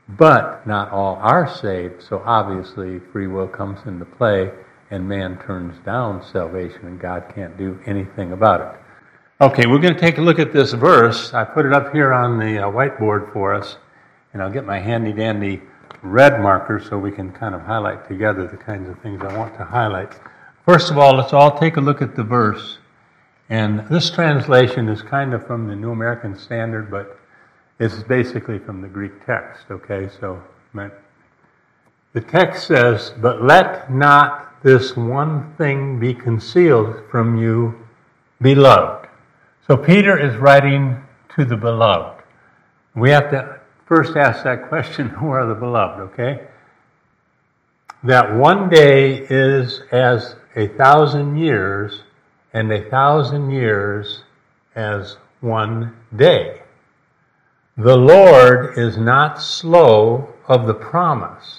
but 0.10 0.68
not 0.68 0.92
all 0.92 1.16
are 1.16 1.48
saved. 1.50 2.04
So 2.04 2.22
obviously 2.26 3.00
free 3.00 3.28
will 3.28 3.48
comes 3.48 3.80
into 3.86 4.04
play 4.04 4.52
and 4.90 5.08
man 5.08 5.38
turns 5.40 5.78
down 5.86 6.24
salvation 6.26 6.86
and 6.86 7.00
God 7.00 7.32
can't 7.34 7.58
do 7.58 7.80
anything 7.86 8.32
about 8.32 8.62
it. 8.62 8.82
Okay, 9.40 9.68
we're 9.68 9.80
going 9.80 9.94
to 9.94 10.00
take 10.00 10.18
a 10.18 10.22
look 10.22 10.40
at 10.40 10.54
this 10.54 10.74
verse. 10.74 11.34
I 11.34 11.44
put 11.44 11.66
it 11.66 11.74
up 11.74 11.94
here 11.94 12.14
on 12.14 12.40
the 12.40 12.60
uh, 12.60 12.72
whiteboard 12.72 13.32
for 13.34 13.54
us 13.54 13.78
and 14.34 14.42
I'll 14.42 14.52
get 14.52 14.66
my 14.66 14.80
handy 14.80 15.14
dandy 15.14 15.62
red 16.02 16.40
marker 16.42 16.80
so 16.80 16.98
we 16.98 17.12
can 17.12 17.32
kind 17.32 17.56
of 17.56 17.62
highlight 17.62 18.08
together 18.08 18.48
the 18.48 18.58
kinds 18.58 18.90
of 18.90 19.00
things 19.02 19.22
I 19.22 19.38
want 19.38 19.56
to 19.58 19.66
highlight. 19.66 20.14
First 20.66 20.92
of 20.92 20.98
all, 20.98 21.16
let's 21.16 21.34
all 21.34 21.58
take 21.58 21.78
a 21.78 21.82
look 21.82 22.02
at 22.02 22.16
the 22.16 22.24
verse. 22.24 22.78
And 23.50 23.88
this 23.88 24.10
translation 24.10 24.90
is 24.90 25.02
kind 25.02 25.34
of 25.34 25.46
from 25.48 25.68
the 25.68 25.76
New 25.76 25.92
American 25.92 26.38
Standard, 26.38 26.92
but 26.92 27.20
it's 27.80 28.04
basically 28.04 28.60
from 28.60 28.82
the 28.82 28.88
Greek 28.88 29.26
text, 29.26 29.66
okay? 29.70 30.10
So 30.20 30.42
the 32.14 32.22
text 32.22 32.68
says, 32.68 33.14
But 33.22 33.44
let 33.44 33.92
not 33.92 34.47
this 34.64 34.96
one 34.96 35.54
thing 35.56 36.00
be 36.00 36.14
concealed 36.14 37.04
from 37.10 37.38
you, 37.38 37.86
beloved. 38.42 39.08
So 39.68 39.78
Peter 39.78 40.18
is 40.18 40.38
writing 40.38 41.04
to 41.36 41.46
the 41.46 41.58
beloved. 41.58 42.24
We 42.96 43.12
have 43.12 43.30
to 43.32 43.60
first 43.86 44.16
ask 44.16 44.44
that 44.44 44.68
question 44.70 45.10
who 45.20 45.30
are 45.30 45.46
the 45.46 45.56
beloved, 45.56 46.02
okay? 46.12 46.48
That 48.04 48.36
one 48.36 48.70
day 48.70 49.26
is 49.30 49.82
as 49.92 50.36
a 50.56 50.68
thousand 50.68 51.38
years, 51.38 52.04
and 52.54 52.72
a 52.72 52.90
thousand 52.90 53.52
years 53.52 54.24
as 54.76 55.18
one 55.42 55.96
day. 56.16 56.62
The 57.78 57.98
Lord 57.98 58.78
is 58.78 58.98
not 58.98 59.40
slow 59.40 60.34
of 60.48 60.66
the 60.66 60.74
promise, 60.74 61.57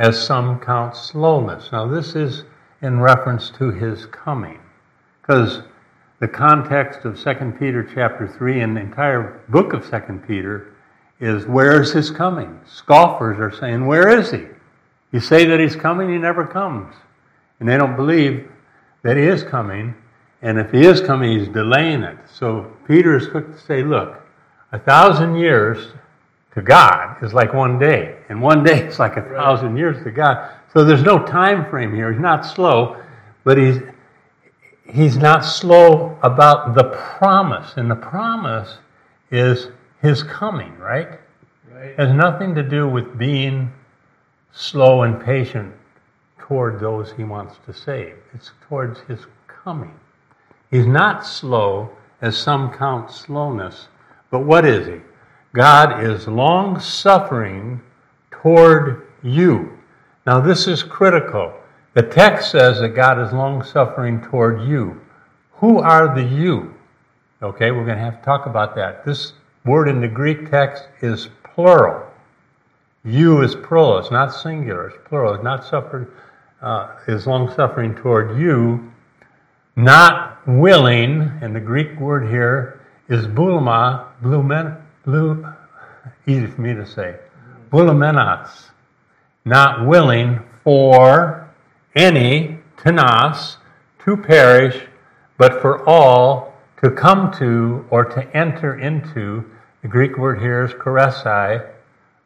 as 0.00 0.18
some 0.18 0.58
count 0.58 0.96
slowness. 0.96 1.70
Now, 1.72 1.86
this 1.86 2.16
is 2.16 2.44
in 2.80 3.00
reference 3.00 3.50
to 3.50 3.70
his 3.70 4.06
coming, 4.06 4.58
because 5.20 5.60
the 6.20 6.26
context 6.26 7.04
of 7.04 7.22
2 7.22 7.54
Peter 7.58 7.86
chapter 7.94 8.26
3 8.26 8.62
and 8.62 8.74
the 8.74 8.80
entire 8.80 9.42
book 9.50 9.74
of 9.74 9.88
2 9.88 10.22
Peter 10.26 10.72
is 11.20 11.44
where 11.44 11.82
is 11.82 11.92
his 11.92 12.10
coming? 12.10 12.58
Scoffers 12.66 13.38
are 13.38 13.54
saying, 13.54 13.84
Where 13.84 14.08
is 14.18 14.30
he? 14.30 14.46
You 15.12 15.20
say 15.20 15.44
that 15.44 15.60
he's 15.60 15.76
coming, 15.76 16.08
he 16.08 16.16
never 16.16 16.46
comes. 16.46 16.94
And 17.58 17.68
they 17.68 17.76
don't 17.76 17.94
believe 17.94 18.50
that 19.02 19.18
he 19.18 19.24
is 19.24 19.42
coming. 19.42 19.94
And 20.40 20.58
if 20.58 20.70
he 20.70 20.86
is 20.86 21.02
coming, 21.02 21.38
he's 21.38 21.48
delaying 21.48 22.04
it. 22.04 22.16
So 22.32 22.74
Peter 22.88 23.18
is 23.18 23.26
quick 23.26 23.52
to 23.52 23.60
say, 23.60 23.82
Look, 23.82 24.18
a 24.72 24.78
thousand 24.78 25.36
years 25.36 25.88
to 26.54 26.62
God 26.62 27.22
is 27.22 27.32
like 27.32 27.54
one 27.54 27.78
day. 27.78 28.16
And 28.28 28.40
one 28.40 28.64
day 28.64 28.86
is 28.86 28.98
like 28.98 29.16
a 29.16 29.22
thousand 29.22 29.76
years 29.76 30.02
to 30.04 30.10
God. 30.10 30.50
So 30.72 30.84
there's 30.84 31.02
no 31.02 31.24
time 31.24 31.68
frame 31.70 31.94
here. 31.94 32.12
He's 32.12 32.20
not 32.20 32.44
slow, 32.44 33.00
but 33.44 33.56
he's 33.58 33.78
he's 34.84 35.16
not 35.16 35.44
slow 35.44 36.18
about 36.22 36.74
the 36.74 36.84
promise. 36.84 37.74
And 37.76 37.90
the 37.90 37.96
promise 37.96 38.78
is 39.30 39.68
his 40.02 40.22
coming, 40.22 40.76
right? 40.78 41.20
Right. 41.72 41.96
Has 41.96 42.12
nothing 42.12 42.54
to 42.56 42.62
do 42.62 42.88
with 42.88 43.16
being 43.16 43.72
slow 44.52 45.02
and 45.02 45.22
patient 45.22 45.72
toward 46.38 46.80
those 46.80 47.12
he 47.12 47.22
wants 47.22 47.58
to 47.66 47.72
save. 47.72 48.16
It's 48.34 48.50
towards 48.68 49.00
his 49.00 49.20
coming. 49.46 49.94
He's 50.70 50.86
not 50.86 51.24
slow 51.24 51.90
as 52.20 52.36
some 52.36 52.72
count 52.72 53.10
slowness, 53.10 53.88
but 54.30 54.40
what 54.40 54.64
is 54.64 54.86
he? 54.86 55.00
God 55.52 56.04
is 56.04 56.28
long 56.28 56.78
suffering 56.78 57.80
toward 58.30 59.06
you. 59.22 59.78
Now, 60.26 60.40
this 60.40 60.66
is 60.68 60.82
critical. 60.82 61.52
The 61.94 62.02
text 62.02 62.52
says 62.52 62.78
that 62.80 62.90
God 62.90 63.20
is 63.20 63.32
long 63.32 63.64
suffering 63.64 64.20
toward 64.20 64.62
you. 64.62 65.00
Who 65.54 65.78
are 65.80 66.14
the 66.14 66.22
you? 66.22 66.74
Okay, 67.42 67.70
we're 67.70 67.84
going 67.84 67.98
to 67.98 68.04
have 68.04 68.20
to 68.20 68.24
talk 68.24 68.46
about 68.46 68.76
that. 68.76 69.04
This 69.04 69.32
word 69.64 69.88
in 69.88 70.00
the 70.00 70.08
Greek 70.08 70.50
text 70.50 70.84
is 71.02 71.28
plural. 71.42 72.06
You 73.04 73.42
is 73.42 73.54
plural, 73.54 73.98
it's 73.98 74.10
not 74.10 74.32
singular, 74.34 74.88
it's 74.88 75.08
plural. 75.08 75.34
It's 75.34 75.42
not 75.42 75.64
suffering, 75.64 76.06
uh, 76.60 76.96
is 77.08 77.26
long 77.26 77.52
suffering 77.54 77.94
toward 77.94 78.38
you, 78.38 78.92
not 79.74 80.46
willing, 80.46 81.22
and 81.40 81.56
the 81.56 81.60
Greek 81.60 81.98
word 81.98 82.28
here 82.28 82.80
is 83.08 83.26
boulema, 83.26 84.06
blumen, 84.22 84.79
blue, 85.04 85.46
easy 86.26 86.46
for 86.46 86.60
me 86.60 86.74
to 86.74 86.86
say, 86.86 87.16
boulemenos, 87.70 88.70
not 89.44 89.86
willing 89.86 90.40
for 90.62 91.50
any, 91.94 92.58
tinas, 92.76 93.56
to 94.04 94.16
perish, 94.16 94.86
but 95.38 95.60
for 95.60 95.86
all 95.88 96.54
to 96.82 96.90
come 96.90 97.32
to 97.32 97.84
or 97.90 98.04
to 98.04 98.36
enter 98.36 98.78
into, 98.78 99.44
the 99.82 99.88
Greek 99.88 100.16
word 100.18 100.40
here 100.40 100.64
is 100.64 100.72
charesai, 100.72 101.70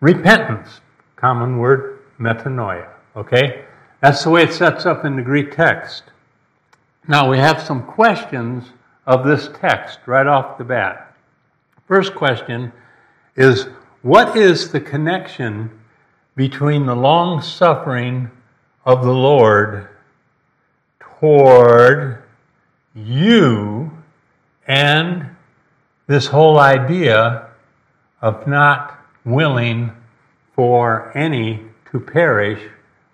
repentance. 0.00 0.80
Common 1.16 1.58
word, 1.58 2.00
metanoia. 2.18 2.88
Okay? 3.16 3.64
That's 4.00 4.22
the 4.22 4.30
way 4.30 4.42
it 4.42 4.52
sets 4.52 4.86
up 4.86 5.04
in 5.04 5.16
the 5.16 5.22
Greek 5.22 5.54
text. 5.54 6.04
Now 7.08 7.30
we 7.30 7.38
have 7.38 7.62
some 7.62 7.82
questions 7.82 8.64
of 9.06 9.24
this 9.24 9.48
text 9.60 10.00
right 10.06 10.26
off 10.26 10.58
the 10.58 10.64
bat. 10.64 11.13
First 11.86 12.14
question 12.14 12.72
is 13.36 13.68
what 14.00 14.36
is 14.36 14.72
the 14.72 14.80
connection 14.80 15.70
between 16.34 16.86
the 16.86 16.96
long 16.96 17.42
suffering 17.42 18.30
of 18.86 19.04
the 19.04 19.12
Lord 19.12 19.88
toward 20.98 22.22
you 22.94 23.90
and 24.66 25.28
this 26.06 26.26
whole 26.26 26.58
idea 26.58 27.48
of 28.22 28.46
not 28.46 28.98
willing 29.24 29.92
for 30.54 31.16
any 31.16 31.60
to 31.90 32.00
perish, 32.00 32.60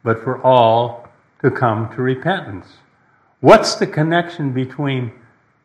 but 0.04 0.22
for 0.22 0.40
all 0.42 1.08
to 1.42 1.50
come 1.50 1.92
to 1.94 2.02
repentance. 2.02 2.66
What's 3.40 3.74
the 3.74 3.86
connection 3.86 4.52
between 4.52 5.12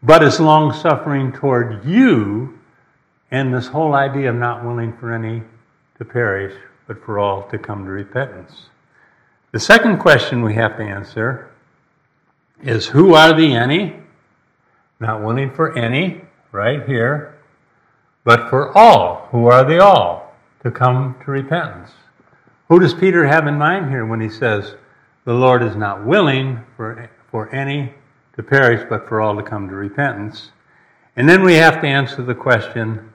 but 0.02 0.24
is 0.24 0.40
long 0.40 0.74
suffering 0.74 1.32
toward 1.32 1.86
you 1.86 2.60
and 3.32 3.54
this 3.54 3.68
whole 3.68 3.96
idea 3.96 4.30
of 4.30 4.36
not 4.36 4.64
willing 4.64 4.96
for 4.98 5.14
any 5.14 5.44
to 5.98 6.06
perish, 6.06 6.54
but 6.88 7.04
for 7.04 7.20
all 7.20 7.44
to 7.50 7.58
come 7.58 7.86
to 7.86 7.92
repentance? 7.92 8.70
The 9.52 9.60
second 9.60 10.00
question 10.00 10.42
we 10.42 10.56
have 10.56 10.78
to 10.78 10.84
answer 10.84 11.50
is 12.62 12.88
who 12.88 13.14
are 13.14 13.34
the 13.34 13.56
any? 13.56 13.96
Not 15.00 15.24
willing 15.24 15.52
for 15.52 15.78
any, 15.78 16.22
right 16.52 16.86
here, 16.88 17.38
but 18.24 18.50
for 18.50 18.76
all. 18.78 19.28
Who 19.32 19.48
are 19.48 19.64
the 19.64 19.84
all? 19.84 20.36
To 20.64 20.72
come 20.72 21.16
to 21.24 21.32
repentance. 21.32 21.92
Who 22.70 22.80
does 22.80 22.94
Peter 22.94 23.28
have 23.28 23.48
in 23.48 23.58
mind 23.58 23.90
here 23.90 24.06
when 24.06 24.22
he 24.22 24.30
says, 24.30 24.76
the 25.26 25.34
Lord 25.34 25.62
is 25.64 25.76
not 25.76 26.06
willing 26.06 26.60
for, 26.76 27.10
for 27.30 27.54
any 27.54 27.94
to 28.36 28.44
perish, 28.44 28.86
but 28.90 29.08
for 29.08 29.22
all 29.22 29.36
to 29.36 29.44
come 29.44 29.70
to 29.70 29.76
repentance? 29.76 30.52
And 31.16 31.30
then 31.30 31.44
we 31.44 31.54
have 31.54 31.82
to 31.82 31.88
answer 31.88 32.24
the 32.24 32.36
question 32.36 33.12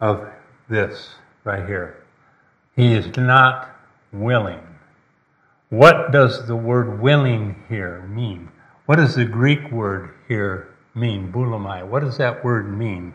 of 0.00 0.28
this 0.68 1.10
right 1.44 1.66
here. 1.66 2.02
He 2.74 2.94
is 2.94 3.16
not 3.16 3.76
willing. 4.12 4.60
What 5.68 6.10
does 6.10 6.46
the 6.46 6.56
word 6.56 7.00
willing 7.00 7.62
here 7.68 8.02
mean? 8.08 8.48
What 8.86 8.96
does 8.96 9.14
the 9.14 9.24
Greek 9.24 9.70
word 9.70 10.14
here 10.26 10.74
mean, 10.94 11.30
boulomai? 11.30 11.86
What 11.86 12.00
does 12.00 12.18
that 12.18 12.44
word 12.44 12.76
mean? 12.76 13.14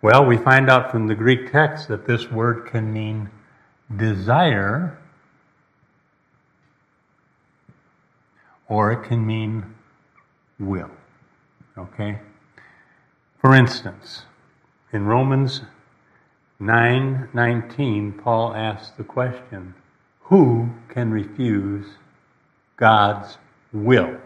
Well, 0.00 0.24
we 0.24 0.36
find 0.36 0.70
out 0.70 0.92
from 0.92 1.08
the 1.08 1.14
Greek 1.14 1.50
text 1.50 1.88
that 1.88 2.06
this 2.06 2.30
word 2.30 2.66
can 2.66 2.92
mean 2.92 3.30
desire 3.96 4.96
or 8.68 8.92
it 8.92 9.02
can 9.02 9.26
mean 9.26 9.74
will. 10.60 10.90
Okay? 11.76 12.20
For 13.40 13.54
instance, 13.54 14.22
in 14.92 15.06
Romans 15.06 15.62
9:19, 16.60 18.18
Paul 18.22 18.54
asks 18.54 18.90
the 18.90 19.04
question, 19.04 19.74
who 20.22 20.70
can 20.88 21.10
refuse 21.10 21.86
God's 22.76 23.38
will? 23.72 24.18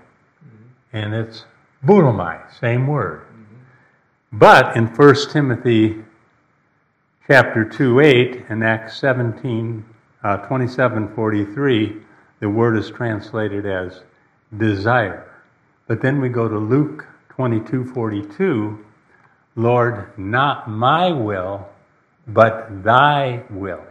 and 0.92 1.14
it's 1.14 1.44
boulomai, 1.84 2.40
same 2.60 2.86
word. 2.86 3.20
Mm-hmm. 3.20 4.38
But 4.38 4.76
in 4.76 4.86
1 4.86 5.30
Timothy 5.30 6.04
chapter 7.26 7.64
2, 7.64 8.00
8 8.00 8.44
and 8.48 8.64
Acts 8.64 8.98
17, 8.98 9.84
uh, 10.22 10.36
27, 10.38 11.14
43, 11.14 11.96
the 12.40 12.48
word 12.48 12.76
is 12.76 12.90
translated 12.90 13.66
as 13.66 14.02
desire. 14.56 15.28
But 15.86 16.02
then 16.02 16.20
we 16.20 16.28
go 16.28 16.48
to 16.48 16.58
Luke 16.58 17.06
22, 17.30 17.92
42, 17.92 18.84
Lord, 19.56 20.06
not 20.18 20.68
my 20.68 21.10
will, 21.10 21.68
but 22.26 22.84
thy 22.84 23.42
will. 23.50 23.84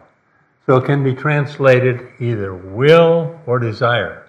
So 0.65 0.78
it 0.78 0.86
can 0.86 1.04
be 1.04 1.13
translated 1.13 2.08
either 2.20 2.54
will 2.54 3.39
or 3.46 3.60
desire. 3.60 4.28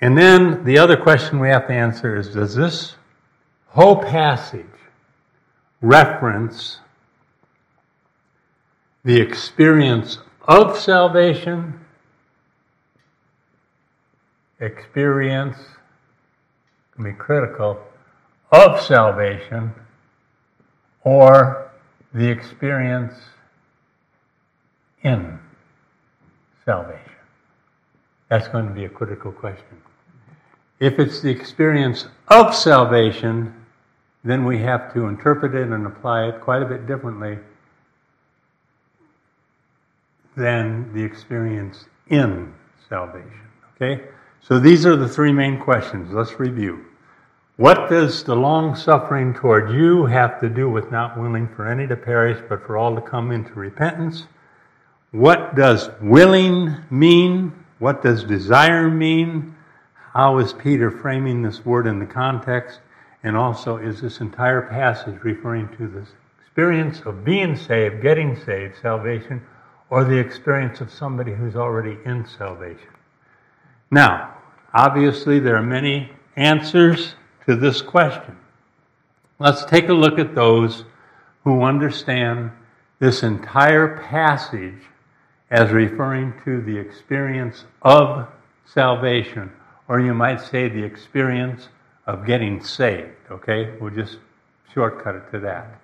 And 0.00 0.18
then 0.18 0.64
the 0.64 0.78
other 0.78 0.96
question 0.96 1.38
we 1.38 1.48
have 1.48 1.68
to 1.68 1.72
answer 1.72 2.16
is 2.16 2.34
Does 2.34 2.54
this 2.54 2.96
whole 3.68 3.96
passage 3.96 4.66
reference 5.80 6.78
the 9.04 9.20
experience 9.20 10.18
of 10.46 10.78
salvation, 10.78 11.80
experience, 14.60 15.56
can 16.94 17.04
be 17.04 17.12
critical, 17.12 17.80
of 18.52 18.80
salvation, 18.80 19.72
or 21.04 21.71
the 22.14 22.28
experience 22.28 23.14
in 25.02 25.38
salvation? 26.64 27.12
That's 28.28 28.48
going 28.48 28.66
to 28.66 28.72
be 28.72 28.84
a 28.84 28.88
critical 28.88 29.32
question. 29.32 29.80
If 30.80 30.98
it's 30.98 31.20
the 31.20 31.30
experience 31.30 32.06
of 32.28 32.54
salvation, 32.54 33.54
then 34.24 34.44
we 34.44 34.58
have 34.58 34.92
to 34.94 35.06
interpret 35.06 35.54
it 35.54 35.68
and 35.68 35.86
apply 35.86 36.28
it 36.28 36.40
quite 36.40 36.62
a 36.62 36.66
bit 36.66 36.86
differently 36.86 37.38
than 40.36 40.92
the 40.94 41.02
experience 41.02 41.86
in 42.08 42.52
salvation. 42.88 43.40
Okay? 43.76 44.02
So 44.40 44.58
these 44.58 44.86
are 44.86 44.96
the 44.96 45.08
three 45.08 45.32
main 45.32 45.58
questions. 45.60 46.12
Let's 46.12 46.38
review. 46.40 46.84
What 47.56 47.90
does 47.90 48.24
the 48.24 48.34
long 48.34 48.74
suffering 48.74 49.34
toward 49.34 49.72
you 49.72 50.06
have 50.06 50.40
to 50.40 50.48
do 50.48 50.70
with 50.70 50.90
not 50.90 51.20
willing 51.20 51.48
for 51.48 51.68
any 51.68 51.86
to 51.86 51.96
perish, 51.96 52.42
but 52.48 52.66
for 52.66 52.78
all 52.78 52.94
to 52.94 53.02
come 53.02 53.30
into 53.30 53.52
repentance? 53.52 54.26
What 55.10 55.54
does 55.54 55.90
willing 56.00 56.74
mean? 56.90 57.52
What 57.78 58.02
does 58.02 58.24
desire 58.24 58.88
mean? 58.88 59.54
How 60.14 60.38
is 60.38 60.54
Peter 60.54 60.90
framing 60.90 61.42
this 61.42 61.64
word 61.66 61.86
in 61.86 61.98
the 61.98 62.06
context? 62.06 62.80
And 63.22 63.36
also, 63.36 63.76
is 63.76 64.00
this 64.00 64.20
entire 64.20 64.62
passage 64.62 65.22
referring 65.22 65.68
to 65.76 65.88
the 65.88 66.06
experience 66.40 67.00
of 67.02 67.22
being 67.22 67.54
saved, 67.54 68.00
getting 68.00 68.34
saved, 68.34 68.76
salvation, 68.80 69.42
or 69.90 70.04
the 70.04 70.16
experience 70.16 70.80
of 70.80 70.90
somebody 70.90 71.34
who's 71.34 71.54
already 71.54 71.98
in 72.06 72.26
salvation? 72.26 72.88
Now, 73.90 74.38
obviously, 74.72 75.38
there 75.38 75.56
are 75.56 75.62
many 75.62 76.10
answers 76.36 77.14
to 77.46 77.56
this 77.56 77.82
question. 77.82 78.36
Let's 79.38 79.64
take 79.64 79.88
a 79.88 79.94
look 79.94 80.18
at 80.18 80.34
those 80.34 80.84
who 81.44 81.62
understand 81.62 82.52
this 82.98 83.22
entire 83.22 83.98
passage 83.98 84.82
as 85.50 85.70
referring 85.70 86.34
to 86.44 86.60
the 86.62 86.76
experience 86.76 87.64
of 87.82 88.28
salvation 88.64 89.50
or 89.88 90.00
you 90.00 90.14
might 90.14 90.40
say 90.40 90.68
the 90.68 90.82
experience 90.82 91.68
of 92.06 92.24
getting 92.26 92.62
saved. 92.62 93.10
Okay? 93.30 93.76
We'll 93.80 93.94
just 93.94 94.18
shortcut 94.72 95.16
it 95.16 95.30
to 95.32 95.40
that. 95.40 95.80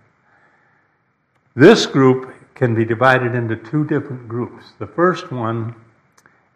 This 1.55 1.87
group 1.87 2.33
can 2.55 2.75
be 2.75 2.85
divided 2.85 3.35
into 3.35 3.57
two 3.57 3.85
different 3.85 4.29
groups. 4.29 4.64
The 4.79 4.87
first 4.87 5.31
one 5.31 5.75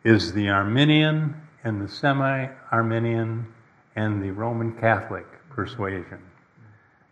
is 0.04 0.32
the 0.32 0.48
Arminian 0.48 1.34
and 1.64 1.80
the 1.80 1.88
semi 1.88 2.48
Arminian 2.70 3.46
and 3.96 4.22
the 4.22 4.31
Roman 4.31 4.72
Catholic 4.72 5.26
persuasion. 5.50 6.18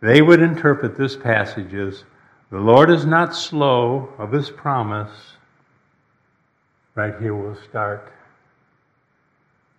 They 0.01 0.21
would 0.21 0.41
interpret 0.41 0.97
this 0.97 1.15
passage 1.15 1.73
as 1.73 2.03
the 2.49 2.59
Lord 2.59 2.89
is 2.89 3.05
not 3.05 3.35
slow 3.35 4.09
of 4.17 4.31
his 4.31 4.49
promise. 4.49 5.11
Right 6.95 7.13
here, 7.19 7.35
we'll 7.35 7.55
start 7.69 8.11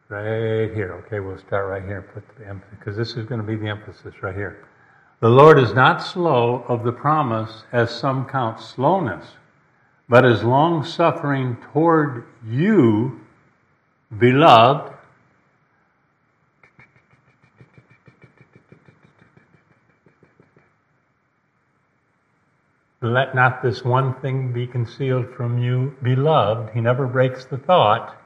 right 0.08 0.72
here. 0.74 1.02
Okay, 1.04 1.20
we'll 1.20 1.38
start 1.38 1.68
right 1.68 1.84
here. 1.84 2.02
Put 2.14 2.24
the 2.38 2.46
emphasis 2.46 2.76
because 2.78 2.96
this 2.96 3.16
is 3.16 3.26
going 3.26 3.40
to 3.40 3.46
be 3.46 3.56
the 3.56 3.68
emphasis 3.68 4.14
right 4.22 4.34
here. 4.34 4.64
The 5.20 5.28
Lord 5.28 5.58
is 5.58 5.72
not 5.72 6.02
slow 6.02 6.64
of 6.66 6.82
the 6.82 6.92
promise, 6.92 7.64
as 7.72 7.90
some 7.90 8.26
count 8.26 8.60
slowness, 8.60 9.24
but 10.08 10.24
is 10.24 10.42
long 10.42 10.84
suffering 10.84 11.56
toward 11.72 12.24
you, 12.44 13.20
beloved. 14.18 14.92
Let 23.02 23.34
not 23.34 23.62
this 23.62 23.84
one 23.84 24.14
thing 24.20 24.52
be 24.52 24.66
concealed 24.66 25.26
from 25.36 25.58
you, 25.58 25.94
beloved. 26.02 26.72
He 26.72 26.80
never 26.80 27.06
breaks 27.06 27.44
the 27.44 27.58
thought 27.58 28.16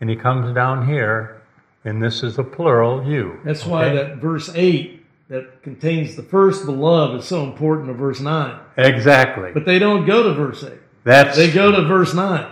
and 0.00 0.10
he 0.10 0.16
comes 0.16 0.54
down 0.54 0.86
here, 0.86 1.40
and 1.84 2.02
this 2.02 2.22
is 2.22 2.38
a 2.38 2.42
plural 2.44 3.04
you. 3.06 3.38
That's 3.44 3.62
okay? 3.62 3.70
why 3.70 3.88
that 3.90 4.16
verse 4.16 4.50
8 4.54 5.02
that 5.28 5.62
contains 5.62 6.16
the 6.16 6.22
first 6.22 6.66
beloved 6.66 7.20
is 7.20 7.26
so 7.26 7.44
important 7.44 7.88
to 7.88 7.94
verse 7.94 8.20
9. 8.20 8.58
Exactly. 8.76 9.50
But 9.52 9.64
they 9.64 9.78
don't 9.78 10.04
go 10.04 10.22
to 10.24 10.34
verse 10.34 10.62
8. 10.64 10.72
That's 11.04 11.36
They 11.36 11.50
go 11.50 11.70
to 11.72 11.82
verse 11.82 12.12
9. 12.14 12.50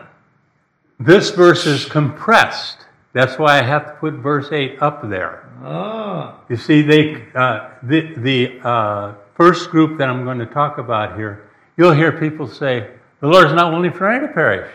this 1.01 1.31
verse 1.31 1.67
is 1.67 1.85
compressed. 1.85 2.79
That's 3.13 3.39
why 3.39 3.59
I 3.59 3.63
have 3.63 3.87
to 3.87 3.93
put 3.95 4.15
verse 4.15 4.51
8 4.51 4.81
up 4.81 5.09
there. 5.09 5.49
Ah. 5.63 6.41
You 6.49 6.57
see, 6.57 6.83
they 6.83 7.25
uh, 7.35 7.71
the 7.83 8.15
the 8.17 8.61
uh, 8.67 9.15
first 9.35 9.71
group 9.71 9.99
that 9.99 10.09
I'm 10.09 10.25
going 10.25 10.39
to 10.39 10.47
talk 10.47 10.79
about 10.79 11.17
here, 11.17 11.51
you'll 11.77 11.93
hear 11.93 12.13
people 12.13 12.47
say, 12.47 12.91
"The 13.21 13.29
Lord 13.29 13.49
is 13.49 13.53
not 13.53 13.73
willing 13.73 13.93
for 13.93 14.09
any 14.09 14.27
to 14.27 14.33
perish, 14.33 14.71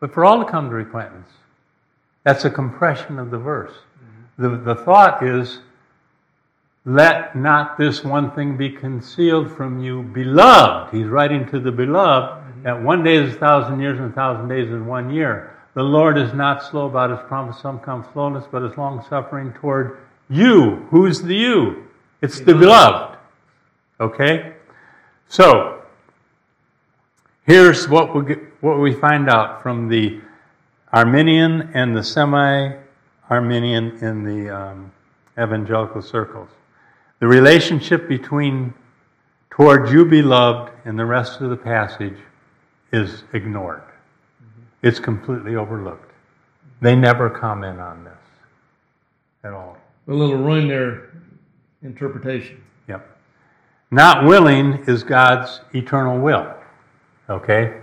but 0.00 0.12
for 0.12 0.24
all 0.24 0.44
to 0.44 0.50
come 0.50 0.68
to 0.68 0.74
repentance." 0.74 1.28
That's 2.24 2.44
a 2.44 2.50
compression 2.50 3.18
of 3.18 3.30
the 3.30 3.38
verse. 3.38 3.72
Mm-hmm. 3.72 4.42
The 4.42 4.74
the 4.74 4.80
thought 4.82 5.22
is, 5.22 5.60
"Let 6.84 7.36
not 7.36 7.76
this 7.78 8.04
one 8.04 8.30
thing 8.32 8.56
be 8.56 8.70
concealed 8.70 9.50
from 9.50 9.80
you, 9.80 10.02
beloved." 10.02 10.94
He's 10.94 11.06
writing 11.06 11.46
to 11.48 11.60
the 11.60 11.72
beloved 11.72 12.40
mm-hmm. 12.40 12.62
that 12.62 12.82
one 12.82 13.02
day 13.02 13.16
is 13.16 13.34
a 13.34 13.38
thousand 13.38 13.80
years, 13.80 13.98
and 13.98 14.10
a 14.10 14.14
thousand 14.14 14.48
days 14.48 14.70
is 14.70 14.82
one 14.82 15.10
year. 15.10 15.54
The 15.74 15.82
Lord 15.82 16.16
is 16.16 16.32
not 16.32 16.62
slow 16.62 16.86
about 16.86 17.10
his 17.10 17.18
promise, 17.26 17.58
some 17.58 17.80
come 17.80 18.06
slowness, 18.12 18.44
but 18.50 18.62
is 18.62 18.76
long 18.78 19.04
suffering 19.08 19.52
toward 19.54 19.98
you. 20.30 20.86
Who's 20.90 21.20
the 21.20 21.34
you? 21.34 21.88
It's 22.22 22.40
the 22.40 22.54
beloved. 22.54 23.18
Okay? 24.00 24.54
So, 25.28 25.73
here's 27.46 27.88
what 27.88 28.14
we, 28.14 28.24
get, 28.24 28.38
what 28.60 28.78
we 28.78 28.92
find 28.92 29.28
out 29.28 29.62
from 29.62 29.88
the 29.88 30.20
Arminian 30.92 31.70
and 31.74 31.96
the 31.96 32.02
semi 32.02 32.76
Arminian 33.30 33.96
in 33.98 34.24
the 34.24 34.54
um, 34.54 34.92
evangelical 35.38 36.02
circles. 36.02 36.48
The 37.20 37.26
relationship 37.26 38.08
between 38.08 38.74
toward 39.50 39.90
you, 39.90 40.04
beloved, 40.04 40.72
and 40.84 40.98
the 40.98 41.04
rest 41.04 41.40
of 41.40 41.50
the 41.50 41.56
passage 41.56 42.18
is 42.92 43.24
ignored. 43.32 43.82
It's 44.82 44.98
completely 44.98 45.56
overlooked. 45.56 46.12
They 46.80 46.94
never 46.94 47.30
comment 47.30 47.80
on 47.80 48.04
this 48.04 48.12
at 49.42 49.52
all. 49.52 49.76
A 50.08 50.12
little 50.12 50.36
ruin 50.36 50.68
their 50.68 51.10
interpretation. 51.82 52.62
Yep. 52.88 53.06
Not 53.90 54.24
willing 54.24 54.84
is 54.86 55.02
God's 55.02 55.60
eternal 55.72 56.18
will. 56.18 56.54
Okay? 57.28 57.80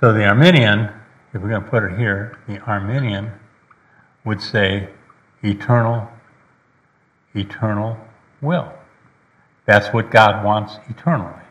So 0.00 0.12
the 0.12 0.24
Arminian, 0.24 0.90
if 1.32 1.42
we're 1.42 1.48
going 1.48 1.64
to 1.64 1.68
put 1.68 1.82
it 1.82 1.98
here, 1.98 2.38
the 2.46 2.58
Arminian 2.60 3.32
would 4.24 4.40
say 4.40 4.88
eternal, 5.42 6.08
eternal 7.34 7.98
will. 8.40 8.72
That's 9.64 9.92
what 9.92 10.10
God 10.10 10.44
wants 10.44 10.78
eternally. 10.88 11.42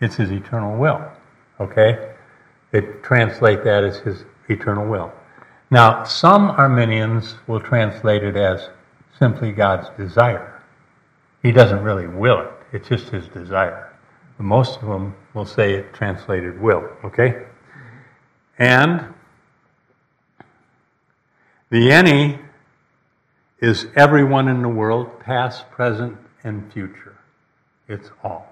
It's 0.00 0.16
His 0.16 0.30
eternal 0.30 0.76
will. 0.76 1.02
Okay? 1.60 2.14
They 2.70 2.82
translate 3.02 3.64
that 3.64 3.84
as 3.84 3.98
His 3.98 4.24
eternal 4.48 4.86
will. 4.86 5.12
Now, 5.70 6.04
some 6.04 6.50
Arminians 6.50 7.34
will 7.46 7.60
translate 7.60 8.22
it 8.22 8.36
as 8.36 8.68
simply 9.18 9.52
God's 9.52 9.88
desire. 9.96 10.62
He 11.42 11.52
doesn't 11.52 11.82
really 11.82 12.06
will 12.06 12.40
it, 12.40 12.52
it's 12.72 12.88
just 12.88 13.08
His 13.08 13.26
desire. 13.28 13.87
Most 14.38 14.80
of 14.80 14.88
them 14.88 15.16
will 15.34 15.44
say 15.44 15.74
it 15.74 15.92
translated 15.92 16.60
will. 16.60 16.88
Okay? 17.04 17.44
And 18.58 19.14
the 21.70 21.90
any 21.90 22.38
is 23.60 23.86
everyone 23.96 24.48
in 24.48 24.62
the 24.62 24.68
world, 24.68 25.20
past, 25.20 25.68
present, 25.70 26.16
and 26.44 26.72
future. 26.72 27.16
It's 27.88 28.10
all. 28.22 28.46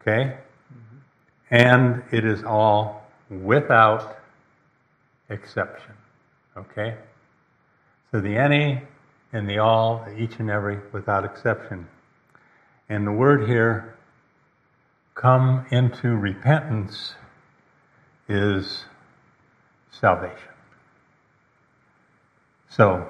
Okay? 0.00 0.38
And 1.50 2.02
it 2.12 2.24
is 2.24 2.44
all 2.44 3.06
without 3.28 4.18
exception. 5.28 5.92
Okay? 6.56 6.96
So 8.10 8.20
the 8.20 8.36
any 8.36 8.82
and 9.32 9.48
the 9.48 9.58
all, 9.58 10.06
each 10.16 10.38
and 10.38 10.50
every, 10.50 10.78
without 10.92 11.24
exception. 11.24 11.86
And 12.88 13.06
the 13.06 13.12
word 13.12 13.48
here, 13.48 13.97
come 15.18 15.66
into 15.72 16.16
repentance, 16.16 17.14
is 18.28 18.84
salvation. 19.90 20.36
So, 22.70 23.04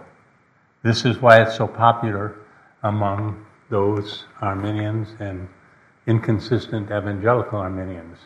this 0.82 1.04
is 1.04 1.18
why 1.18 1.42
it's 1.42 1.56
so 1.56 1.68
popular 1.68 2.36
among 2.82 3.44
those 3.68 4.24
Arminians 4.40 5.08
and 5.20 5.48
inconsistent 6.06 6.86
evangelical 6.86 7.58
Arminians. 7.58 8.16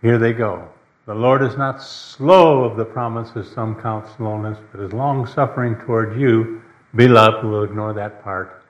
Here 0.00 0.16
they 0.16 0.32
go. 0.32 0.66
The 1.04 1.14
Lord 1.14 1.42
is 1.42 1.56
not 1.58 1.82
slow 1.82 2.64
of 2.64 2.78
the 2.78 2.84
promise, 2.86 3.30
as 3.36 3.50
some 3.50 3.74
count 3.74 4.06
slowness, 4.16 4.58
but 4.72 4.80
is 4.80 4.94
long 4.94 5.26
suffering 5.26 5.76
toward 5.84 6.18
you, 6.18 6.62
beloved. 6.94 7.44
We'll 7.44 7.64
ignore 7.64 7.92
that 7.92 8.24
part. 8.24 8.62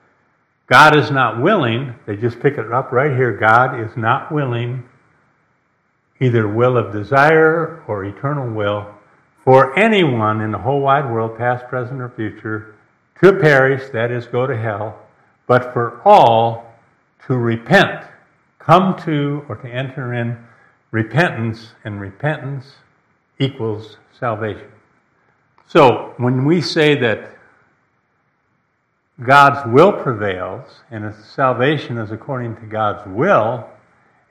God 0.67 0.97
is 0.97 1.11
not 1.11 1.41
willing, 1.41 1.95
they 2.05 2.17
just 2.17 2.41
pick 2.41 2.57
it 2.57 2.71
up 2.73 2.91
right 2.91 3.15
here. 3.15 3.31
God 3.31 3.79
is 3.79 3.95
not 3.95 4.31
willing, 4.31 4.83
either 6.19 6.47
will 6.47 6.77
of 6.77 6.91
desire 6.91 7.83
or 7.87 8.03
eternal 8.03 8.53
will, 8.53 8.93
for 9.45 9.79
anyone 9.79 10.41
in 10.41 10.51
the 10.51 10.57
whole 10.57 10.81
wide 10.81 11.09
world, 11.09 11.37
past, 11.37 11.67
present, 11.67 12.01
or 12.01 12.09
future, 12.09 12.75
to 13.21 13.33
perish, 13.33 13.89
that 13.91 14.11
is, 14.11 14.27
go 14.27 14.45
to 14.45 14.57
hell, 14.57 14.99
but 15.47 15.71
for 15.71 16.01
all 16.03 16.75
to 17.27 17.37
repent, 17.37 18.05
come 18.59 18.97
to 19.05 19.45
or 19.47 19.55
to 19.55 19.69
enter 19.69 20.13
in 20.13 20.37
repentance, 20.91 21.69
and 21.85 22.01
repentance 22.01 22.75
equals 23.39 23.97
salvation. 24.19 24.69
So 25.67 26.13
when 26.17 26.43
we 26.43 26.59
say 26.59 26.95
that 26.99 27.36
God's 29.23 29.67
will 29.73 29.91
prevails 29.91 30.81
and 30.91 31.11
salvation 31.15 31.97
is 31.97 32.11
according 32.11 32.55
to 32.57 32.61
God's 32.67 33.07
will, 33.07 33.67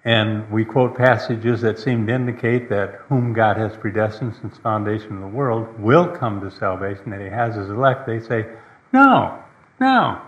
and 0.05 0.49
we 0.49 0.65
quote 0.65 0.97
passages 0.97 1.61
that 1.63 1.81
seem 1.81 2.07
to 2.07 2.15
indicate 2.15 2.69
that 2.69 3.01
whom 3.09 3.33
God 3.33 3.57
has 3.57 3.77
predestined 3.77 4.37
since 4.41 4.57
foundation 4.59 5.17
of 5.17 5.21
the 5.23 5.37
world 5.37 5.67
will 5.81 6.07
come 6.07 6.41
to 6.41 6.51
salvation, 6.53 7.11
that 7.11 7.21
he 7.21 7.27
has 7.27 7.57
his 7.57 7.69
elect, 7.69 8.07
they 8.07 8.21
say, 8.21 8.47
no, 8.93 9.43
no. 9.81 10.21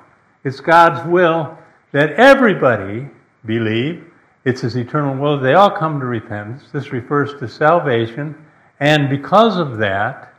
It's 0.42 0.58
God's 0.58 1.08
will 1.08 1.56
that 1.92 2.10
everybody 2.14 3.08
believe. 3.44 4.04
It's 4.44 4.62
his 4.62 4.76
eternal 4.76 5.14
will 5.14 5.38
they 5.38 5.54
all 5.54 5.70
come 5.70 6.00
to 6.00 6.06
repentance. 6.06 6.64
This 6.72 6.90
refers 6.92 7.38
to 7.38 7.46
salvation, 7.46 8.34
and 8.80 9.08
because 9.08 9.56
of 9.56 9.78
that, 9.78 10.34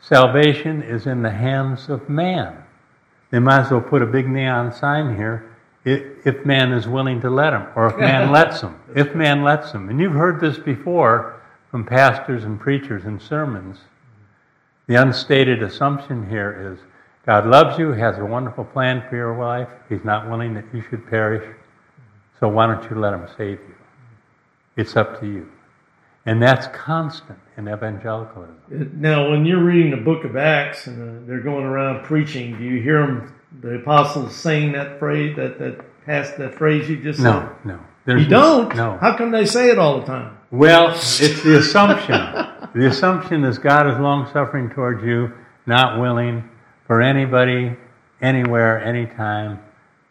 salvation 0.00 0.82
is 0.82 1.06
in 1.06 1.20
the 1.20 1.30
hands 1.30 1.90
of 1.90 2.08
man. 2.08 2.62
They 3.36 3.40
might 3.40 3.66
as 3.66 3.70
well 3.70 3.82
put 3.82 4.00
a 4.00 4.06
big 4.06 4.26
neon 4.26 4.72
sign 4.72 5.14
here 5.14 5.54
if 5.84 6.46
man 6.46 6.72
is 6.72 6.88
willing 6.88 7.20
to 7.20 7.28
let 7.28 7.52
him, 7.52 7.66
or 7.76 7.88
if 7.88 7.98
man 7.98 8.32
lets 8.32 8.62
him. 8.62 8.74
If 8.94 9.14
man 9.14 9.44
lets 9.44 9.72
him. 9.72 9.90
And 9.90 10.00
you've 10.00 10.14
heard 10.14 10.40
this 10.40 10.56
before 10.56 11.38
from 11.70 11.84
pastors 11.84 12.44
and 12.44 12.58
preachers 12.58 13.04
in 13.04 13.20
sermons. 13.20 13.80
The 14.86 14.94
unstated 14.94 15.62
assumption 15.62 16.30
here 16.30 16.72
is 16.72 16.78
God 17.26 17.44
loves 17.44 17.78
you, 17.78 17.90
has 17.90 18.16
a 18.16 18.24
wonderful 18.24 18.64
plan 18.64 19.04
for 19.06 19.16
your 19.16 19.36
life. 19.36 19.68
He's 19.90 20.02
not 20.02 20.30
willing 20.30 20.54
that 20.54 20.64
you 20.72 20.80
should 20.88 21.06
perish. 21.06 21.46
So 22.40 22.48
why 22.48 22.68
don't 22.68 22.88
you 22.90 22.96
let 22.96 23.12
him 23.12 23.28
save 23.36 23.58
you? 23.58 23.74
It's 24.78 24.96
up 24.96 25.20
to 25.20 25.26
you. 25.26 25.52
And 26.26 26.42
that's 26.42 26.66
constant 26.76 27.38
in 27.56 27.68
evangelicalism. 27.68 28.56
Now, 29.00 29.30
when 29.30 29.46
you're 29.46 29.62
reading 29.62 29.92
the 29.92 29.96
book 29.96 30.24
of 30.24 30.36
Acts 30.36 30.88
and 30.88 31.22
uh, 31.22 31.26
they're 31.26 31.40
going 31.40 31.64
around 31.64 32.04
preaching, 32.04 32.58
do 32.58 32.64
you 32.64 32.82
hear 32.82 33.06
them, 33.06 33.34
the 33.60 33.76
apostles 33.76 34.34
saying 34.34 34.72
that 34.72 34.98
phrase, 34.98 35.36
that 35.36 35.58
that 35.60 36.04
past 36.04 36.36
that 36.38 36.54
phrase 36.54 36.88
you 36.90 36.96
just 37.02 37.20
No, 37.20 37.48
no. 37.64 37.76
said? 37.76 37.84
There's 38.04 38.22
You 38.24 38.28
don't? 38.28 38.74
No. 38.76 38.98
How 39.00 39.16
come 39.16 39.30
they 39.30 39.46
say 39.46 39.70
it 39.70 39.78
all 39.78 40.00
the 40.00 40.06
time? 40.06 40.36
Well, 40.50 40.90
it's 40.90 41.18
the 41.42 41.58
assumption. 41.58 42.16
the 42.74 42.86
assumption 42.86 43.44
is 43.44 43.58
God 43.58 43.88
is 43.88 43.98
long 43.98 44.30
suffering 44.32 44.70
towards 44.70 45.02
you, 45.04 45.32
not 45.66 46.00
willing 46.00 46.48
for 46.86 47.02
anybody, 47.02 47.76
anywhere, 48.20 48.82
anytime 48.84 49.60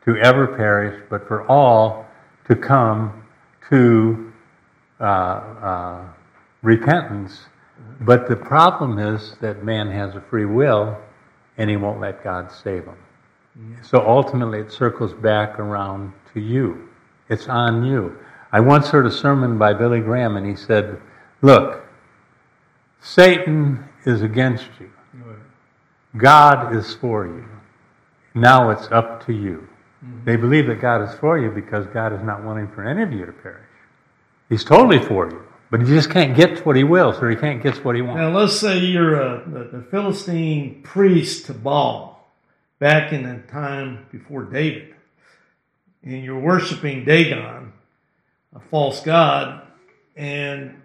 to 0.06 0.18
ever 0.18 0.48
perish, 0.48 1.02
but 1.10 1.28
for 1.28 1.44
all 1.48 2.06
to 2.48 2.56
come 2.56 3.24
to 3.70 4.32
uh, 5.00 5.04
uh, 5.04 6.06
repentance. 6.62 7.42
But 8.02 8.28
the 8.28 8.36
problem 8.36 9.00
is 9.00 9.36
that 9.42 9.64
man 9.64 9.90
has 9.92 10.16
a 10.16 10.22
free 10.22 10.46
will 10.46 10.98
and 11.58 11.70
he 11.70 11.78
won't 11.78 12.00
let 12.00 12.24
God 12.24 12.52
save 12.52 12.86
him. 12.86 12.98
So 13.82 14.06
ultimately, 14.06 14.60
it 14.60 14.72
circles 14.72 15.14
back 15.14 15.60
around 15.60 16.12
to 16.34 16.42
you. 16.42 16.90
It's 17.30 17.48
on 17.48 17.86
you. 17.86 18.18
I 18.52 18.60
once 18.60 18.90
heard 18.90 19.06
a 19.06 19.12
sermon 19.12 19.58
by 19.58 19.74
Billy 19.74 20.02
Graham, 20.02 20.36
and 20.36 20.46
he 20.46 20.56
said, 20.56 21.02
Look, 21.42 21.86
Satan 23.02 23.86
is 24.06 24.22
against 24.22 24.68
you, 24.80 24.92
God 26.18 26.76
is 26.76 26.96
for 26.96 27.26
you. 27.26 27.46
Now 28.34 28.72
it's 28.72 28.88
up 28.92 29.26
to 29.28 29.34
you. 29.34 29.68
They 30.24 30.36
believe 30.36 30.68
that 30.68 30.82
God 30.82 31.02
is 31.02 31.16
for 31.16 31.40
you 31.40 31.50
because 31.50 31.86
God 31.88 32.14
is 32.14 32.22
not 32.22 32.44
willing 32.44 32.68
for 32.68 32.84
any 32.84 33.02
of 33.02 33.12
you 33.12 33.26
to 33.26 33.32
perish. 33.32 33.65
He's 34.50 34.64
totally 34.64 35.00
for 35.00 35.30
you. 35.30 35.42
But 35.72 35.82
he 35.82 35.88
just 35.88 36.10
can't 36.12 36.36
get 36.36 36.66
what 36.66 36.76
he 36.76 36.84
wills, 36.84 37.18
or 37.22 37.30
he 37.30 37.36
can't 37.36 37.62
get 37.62 37.84
what 37.84 37.96
he 37.96 38.02
wants. 38.02 38.20
Now, 38.20 38.30
let's 38.30 38.58
say 38.58 38.78
you're 38.78 39.20
a, 39.20 39.78
a 39.78 39.82
Philistine 39.82 40.82
priest 40.84 41.48
to 41.48 41.54
Baal 41.54 42.24
back 42.80 43.12
in 43.12 43.24
the 43.24 43.42
time 43.52 44.06
before 44.12 44.44
David, 44.44 44.94
and 46.04 46.24
you're 46.24 46.40
worshiping 46.40 47.04
Dagon, 47.04 47.74
a 48.56 48.60
false 48.70 49.02
god, 49.02 49.64
and 50.16 50.82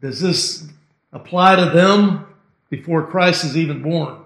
does 0.00 0.20
this 0.20 0.68
apply 1.12 1.56
to 1.56 1.66
them 1.66 2.26
before 2.70 3.06
Christ 3.06 3.44
is 3.44 3.56
even 3.56 3.82
born? 3.82 4.18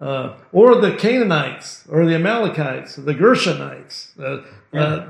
Uh, 0.00 0.36
or 0.52 0.80
the 0.80 0.96
Canaanites, 0.96 1.84
or 1.88 2.06
the 2.06 2.14
Amalekites, 2.14 2.98
or 2.98 3.02
the 3.02 3.14
Gershonites. 3.14 4.18
Uh, 4.18 4.42
Yeah. 4.72 4.80
uh, 4.82 5.08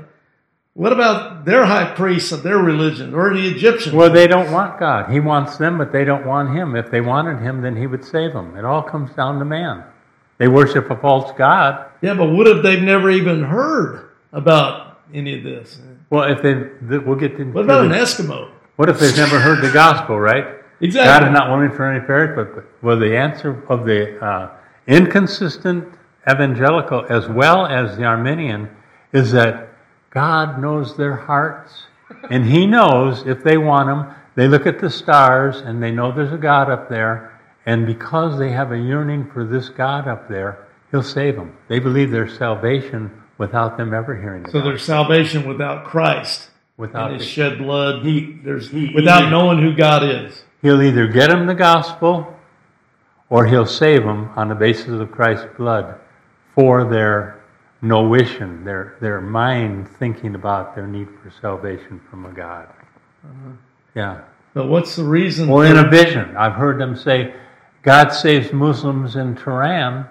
what 0.73 0.93
about 0.93 1.45
their 1.45 1.65
high 1.65 1.93
priests 1.93 2.31
of 2.31 2.43
their 2.43 2.57
religion, 2.57 3.13
or 3.13 3.33
the 3.33 3.47
Egyptians? 3.47 3.93
Well, 3.93 4.09
they 4.09 4.27
don't 4.27 4.51
want 4.51 4.79
God. 4.79 5.11
He 5.11 5.19
wants 5.19 5.57
them, 5.57 5.77
but 5.77 5.91
they 5.91 6.05
don't 6.05 6.25
want 6.25 6.55
him. 6.55 6.75
If 6.75 6.89
they 6.89 7.01
wanted 7.01 7.41
him, 7.41 7.61
then 7.61 7.75
he 7.75 7.87
would 7.87 8.05
save 8.05 8.33
them. 8.33 8.55
It 8.57 8.63
all 8.63 8.81
comes 8.81 9.11
down 9.13 9.39
to 9.39 9.45
man. 9.45 9.83
They 10.37 10.47
worship 10.47 10.89
a 10.89 10.95
false 10.95 11.31
God. 11.37 11.85
Yeah, 12.01 12.13
but 12.13 12.31
what 12.31 12.47
if 12.47 12.63
they've 12.63 12.81
never 12.81 13.11
even 13.11 13.43
heard 13.43 14.09
about 14.31 14.99
any 15.13 15.37
of 15.37 15.43
this? 15.43 15.79
Well, 16.09 16.31
if 16.31 16.41
they, 16.41 16.53
th- 16.53 17.03
we'll 17.05 17.17
get 17.17 17.33
into 17.33 17.53
What 17.53 17.65
about 17.65 17.85
an 17.85 17.91
Eskimo? 17.91 18.49
What 18.77 18.89
if 18.89 18.99
they've 18.99 19.15
never 19.15 19.39
heard 19.39 19.61
the 19.61 19.71
gospel, 19.71 20.19
right? 20.19 20.45
Exactly. 20.79 21.11
God 21.11 21.27
is 21.27 21.37
not 21.37 21.49
willing 21.51 21.71
for 21.71 21.85
any 21.85 22.03
perish, 22.05 22.35
but, 22.35 22.55
but 22.55 22.65
well, 22.81 22.97
the 22.97 23.15
answer 23.15 23.63
of 23.69 23.85
the 23.85 24.17
uh, 24.19 24.51
inconsistent 24.87 25.93
evangelical 26.29 27.05
as 27.09 27.27
well 27.27 27.67
as 27.67 27.97
the 27.97 28.03
Arminian 28.05 28.69
is 29.13 29.31
that 29.33 29.70
God 30.11 30.61
knows 30.61 30.95
their 30.97 31.15
hearts, 31.15 31.85
and 32.29 32.45
He 32.45 32.67
knows 32.67 33.25
if 33.25 33.43
they 33.43 33.57
want 33.57 33.89
Him. 33.89 34.15
They 34.35 34.47
look 34.47 34.65
at 34.65 34.79
the 34.79 34.89
stars 34.89 35.57
and 35.57 35.81
they 35.83 35.91
know 35.91 36.11
there's 36.11 36.31
a 36.31 36.37
God 36.37 36.69
up 36.69 36.89
there, 36.89 37.39
and 37.65 37.85
because 37.85 38.37
they 38.39 38.51
have 38.51 38.71
a 38.71 38.77
yearning 38.77 39.29
for 39.31 39.45
this 39.45 39.69
God 39.69 40.07
up 40.07 40.27
there, 40.29 40.67
He'll 40.91 41.03
save 41.03 41.35
them. 41.37 41.55
They 41.69 41.79
believe 41.79 42.11
their 42.11 42.27
salvation 42.27 43.11
without 43.37 43.77
them 43.77 43.93
ever 43.93 44.15
hearing 44.19 44.45
So 44.49 44.61
there's 44.61 44.83
salvation 44.83 45.47
without 45.47 45.85
Christ 45.85 46.49
Without 46.77 47.11
His 47.11 47.25
shed 47.25 47.57
blood. 47.59 48.03
He- 48.03 48.39
there's 48.43 48.69
he 48.71 48.91
without 48.93 49.21
either- 49.23 49.31
knowing 49.31 49.59
who 49.59 49.73
God 49.73 50.03
is. 50.03 50.43
He'll 50.61 50.81
either 50.81 51.07
get 51.07 51.29
them 51.29 51.45
the 51.47 51.55
gospel 51.55 52.35
or 53.29 53.45
he'll 53.45 53.65
save 53.65 54.03
them 54.03 54.29
on 54.35 54.49
the 54.49 54.55
basis 54.55 54.99
of 54.99 55.11
Christ's 55.11 55.47
blood 55.57 55.95
for 56.55 56.83
their 56.83 57.37
notion, 57.81 58.63
their, 58.63 58.97
their 59.01 59.21
mind 59.21 59.87
thinking 59.87 60.35
about 60.35 60.75
their 60.75 60.87
need 60.87 61.07
for 61.21 61.31
salvation 61.41 61.99
from 62.09 62.25
a 62.25 62.31
God. 62.31 62.67
Uh-huh. 63.23 63.51
Yeah. 63.95 64.21
But 64.53 64.67
what's 64.67 64.95
the 64.95 65.03
reason? 65.03 65.49
Or 65.49 65.65
in 65.65 65.77
a 65.77 65.89
vision. 65.89 66.35
I've 66.37 66.53
heard 66.53 66.79
them 66.79 66.95
say, 66.95 67.33
God 67.83 68.09
saves 68.09 68.53
Muslims 68.53 69.15
in 69.15 69.35
Tehran 69.35 70.07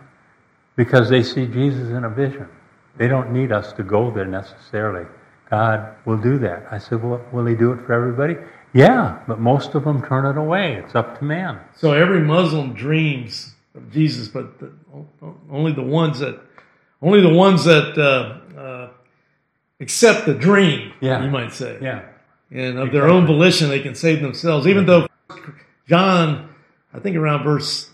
because 0.76 1.08
they 1.08 1.22
see 1.22 1.46
Jesus 1.46 1.90
in 1.90 2.04
a 2.04 2.10
vision. 2.10 2.48
They 2.96 3.06
don't 3.06 3.32
need 3.32 3.52
us 3.52 3.72
to 3.74 3.82
go 3.82 4.10
there 4.10 4.26
necessarily. 4.26 5.06
God 5.50 5.94
will 6.04 6.16
do 6.16 6.38
that. 6.38 6.66
I 6.70 6.78
said, 6.78 7.02
well, 7.02 7.24
will 7.32 7.46
he 7.46 7.54
do 7.54 7.72
it 7.72 7.84
for 7.86 7.92
everybody? 7.92 8.36
Yeah, 8.72 9.18
but 9.26 9.40
most 9.40 9.74
of 9.74 9.84
them 9.84 10.04
turn 10.06 10.26
it 10.26 10.38
away. 10.38 10.74
It's 10.76 10.94
up 10.94 11.18
to 11.18 11.24
man. 11.24 11.60
so 11.76 11.92
every 11.92 12.20
Muslim 12.20 12.72
dreams 12.72 13.54
of 13.74 13.90
Jesus, 13.90 14.28
but 14.28 14.58
the, 14.60 14.72
only 15.50 15.72
the 15.72 15.82
ones 15.82 16.20
that 16.20 16.40
only 17.02 17.20
the 17.20 17.32
ones 17.32 17.64
that 17.64 17.96
uh, 17.98 18.58
uh, 18.58 18.88
accept 19.80 20.26
the 20.26 20.34
dream. 20.34 20.92
Yeah. 21.00 21.24
you 21.24 21.30
might 21.30 21.52
say. 21.52 21.78
Yeah. 21.80 22.02
and 22.50 22.78
of 22.78 22.92
their 22.92 23.08
own 23.08 23.26
volition 23.26 23.68
they 23.68 23.80
can 23.80 23.94
save 23.94 24.20
themselves 24.20 24.66
even 24.66 24.84
though 24.86 25.06
john 25.88 26.48
i 26.92 26.98
think 26.98 27.16
around 27.16 27.44
verse 27.44 27.90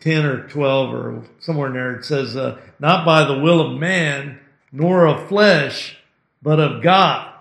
10 0.00 0.24
or 0.24 0.48
12 0.48 0.94
or 0.94 1.22
somewhere 1.38 1.66
in 1.68 1.74
there 1.74 1.94
it 1.96 2.04
says 2.04 2.34
uh, 2.36 2.58
not 2.80 3.04
by 3.04 3.24
the 3.24 3.38
will 3.38 3.60
of 3.60 3.78
man 3.78 4.38
nor 4.72 5.06
of 5.06 5.28
flesh 5.28 5.98
but 6.42 6.58
of 6.58 6.82
god 6.82 7.34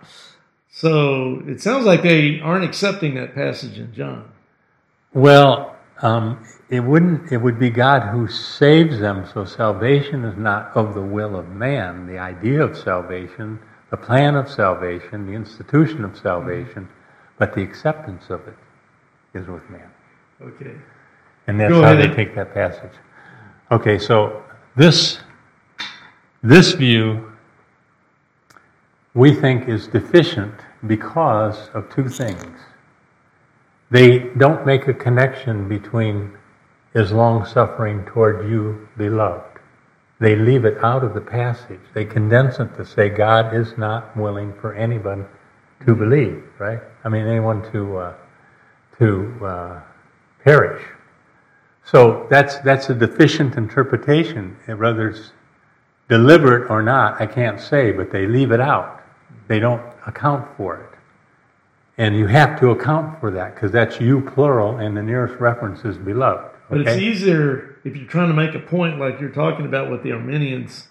so 0.70 1.42
it 1.48 1.62
sounds 1.62 1.86
like 1.86 2.04
they 2.04 2.40
aren't 2.42 2.66
accepting 2.66 3.16
that 3.16 3.34
passage 3.34 3.80
in 3.80 3.94
john 3.94 4.30
Well, 5.14 5.76
um, 6.02 6.46
it 6.70 6.82
wouldn't. 6.82 7.32
It 7.32 7.38
would 7.38 7.60
be 7.60 7.70
God 7.70 8.02
who 8.12 8.28
saves 8.28 9.00
them. 9.00 9.26
So 9.34 9.46
salvation 9.46 10.26
is 10.26 10.38
not 10.38 10.72
of 10.76 10.94
the 10.94 11.02
will 11.02 11.38
of 11.38 11.48
man. 11.50 12.08
The 12.08 12.18
idea 12.18 12.62
of 12.62 12.78
salvation, 12.78 13.60
the 13.90 13.98
plan 13.98 14.36
of 14.36 14.50
salvation, 14.50 15.26
the 15.28 15.34
institution 15.34 16.04
of 16.04 16.18
salvation, 16.18 16.90
but 17.38 17.54
the 17.56 17.62
acceptance 17.62 18.30
of 18.30 18.46
it 18.48 18.58
is 19.34 19.48
with 19.48 19.68
man. 19.70 19.90
okay 20.42 20.76
And 21.48 21.60
that's 21.60 21.72
Go 21.72 21.82
how 21.84 21.94
ahead. 21.94 22.12
they 22.12 22.16
take 22.16 22.36
that 22.36 22.54
passage. 22.54 22.92
Okay, 23.72 23.98
so 24.00 24.44
this 24.76 25.20
this 26.44 26.74
view 26.74 27.32
we 29.14 29.34
think 29.34 29.68
is 29.68 29.88
deficient 29.88 30.54
because 30.86 31.70
of 31.74 31.90
two 31.90 32.08
things. 32.08 32.60
They 33.90 34.20
don't 34.38 34.66
make 34.66 34.88
a 34.88 34.94
connection 34.94 35.68
between 35.68 36.38
is 36.98 37.12
long 37.12 37.46
suffering 37.46 38.04
toward 38.06 38.50
you, 38.50 38.88
beloved. 38.98 39.60
They 40.20 40.36
leave 40.36 40.66
it 40.66 40.84
out 40.84 41.04
of 41.04 41.14
the 41.14 41.22
passage. 41.22 41.80
They 41.94 42.06
condense 42.06 42.58
it 42.58 42.76
to 42.76 42.86
say 42.86 43.08
God 43.08 43.54
is 43.54 43.78
not 43.78 44.18
willing 44.18 44.52
for 44.60 44.74
anyone 44.74 45.28
to 45.86 45.94
believe, 45.94 46.44
right? 46.58 46.80
I 47.04 47.10
mean, 47.10 47.28
anyone 47.28 47.62
to 47.72 47.98
uh, 47.98 48.14
to 48.98 49.46
uh, 49.46 49.82
perish. 50.44 50.84
So 51.86 52.26
that's 52.32 52.58
that's 52.60 52.90
a 52.90 52.96
deficient 52.96 53.58
interpretation. 53.58 54.58
Whether 54.66 55.10
it's 55.10 55.34
deliberate 56.10 56.72
or 56.72 56.82
not, 56.82 57.22
I 57.22 57.28
can't 57.28 57.62
say, 57.62 57.92
but 57.92 58.12
they 58.12 58.26
leave 58.26 58.52
it 58.52 58.60
out. 58.60 59.04
They 59.48 59.60
don't 59.60 59.84
account 60.08 60.48
for 60.58 60.78
it. 60.78 60.90
And 62.00 62.18
you 62.18 62.26
have 62.26 62.60
to 62.60 62.72
account 62.72 63.20
for 63.20 63.30
that 63.32 63.54
because 63.54 63.72
that's 63.72 64.02
you 64.02 64.22
plural, 64.22 64.78
and 64.78 64.98
the 64.98 65.04
nearest 65.04 65.40
reference 65.40 65.86
is 65.86 65.96
beloved. 65.96 66.57
But 66.70 66.82
it's 66.82 67.02
easier 67.02 67.80
if 67.84 67.96
you're 67.96 68.08
trying 68.08 68.28
to 68.28 68.34
make 68.34 68.54
a 68.54 68.60
point 68.60 69.00
like 69.00 69.20
you're 69.22 69.30
talking 69.30 69.66
about 69.66 69.90
with 69.90 70.04
the 70.04 70.12
Arminians 70.12 70.88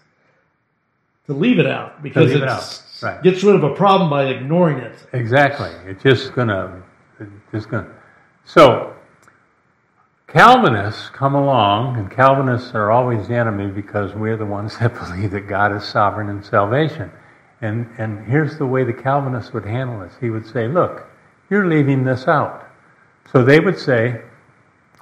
to 1.27 1.33
leave 1.33 1.59
it 1.59 1.66
out 1.66 2.03
because 2.03 2.31
it 2.31 2.43
it 2.43 2.49
out, 2.49 2.83
right. 3.03 3.22
gets 3.22 3.43
rid 3.43 3.57
of 3.57 3.64
a 3.64 3.74
problem 3.74 4.09
by 4.09 4.27
ignoring 4.27 4.79
it 4.79 4.97
Exactly. 5.12 5.70
It's 5.85 6.03
just 6.03 6.35
gonna, 6.35 6.83
it's 7.20 7.31
just 7.53 7.68
gonna. 7.68 7.93
So, 8.45 8.95
Calvinists 10.29 11.09
come 11.11 11.35
along, 11.35 11.97
and 11.97 12.11
Calvinists 12.11 12.74
are 12.74 12.91
always 12.91 13.29
the 13.29 13.35
enemy 13.35 13.66
because 13.66 14.14
we're 14.14 14.37
the 14.37 14.47
ones 14.47 14.79
that 14.81 14.95
believe 14.95 15.33
that 15.33 15.49
God 15.49 15.74
is 15.77 15.85
sovereign 15.85 16.29
in 16.29 16.43
salvation. 16.43 17.11
And 17.61 17.89
and 17.99 18.27
here's 18.27 18.59
the 18.59 18.66
way 18.66 18.85
the 18.85 18.93
Calvinist 18.93 19.53
would 19.53 19.64
handle 19.64 20.01
this. 20.01 20.12
He 20.20 20.31
would 20.31 20.47
say, 20.47 20.68
"Look, 20.68 21.07
you're 21.51 21.66
leaving 21.66 22.05
this 22.05 22.29
out." 22.29 22.68
So 23.33 23.43
they 23.45 23.61
would 23.61 23.79
say, 23.79 24.22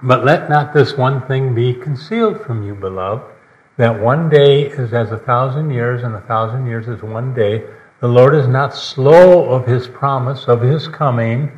"But 0.03 0.25
let 0.25 0.49
not 0.49 0.73
this 0.73 0.97
one 0.97 1.23
thing 1.23 1.55
be 1.55 1.75
concealed 1.75 2.41
from 2.41 2.63
you, 2.67 2.75
beloved." 2.75 3.35
that 3.77 4.01
one 4.01 4.29
day 4.29 4.63
is 4.63 4.93
as 4.93 5.11
a 5.11 5.19
thousand 5.19 5.71
years, 5.71 6.03
and 6.03 6.15
a 6.15 6.21
thousand 6.23 6.67
years 6.67 6.87
is 6.87 7.03
one 7.03 7.35
day. 7.35 7.65
The 8.01 8.09
Lord 8.09 8.35
is 8.35 8.47
not 8.47 8.75
slow 8.75 9.51
of 9.51 9.67
his 9.67 9.89
promise, 9.89 10.47
of 10.47 10.61
his 10.61 10.87
coming, 10.87 11.51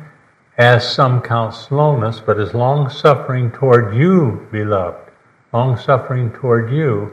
as 0.57 0.91
some 0.91 1.21
count 1.21 1.53
slowness, 1.53 2.19
but 2.19 2.39
is 2.39 2.53
long 2.53 2.89
suffering 2.89 3.51
toward 3.51 3.95
you, 3.95 4.47
beloved. 4.51 5.11
Long 5.53 5.77
suffering 5.77 6.31
toward 6.31 6.71
you, 6.71 7.11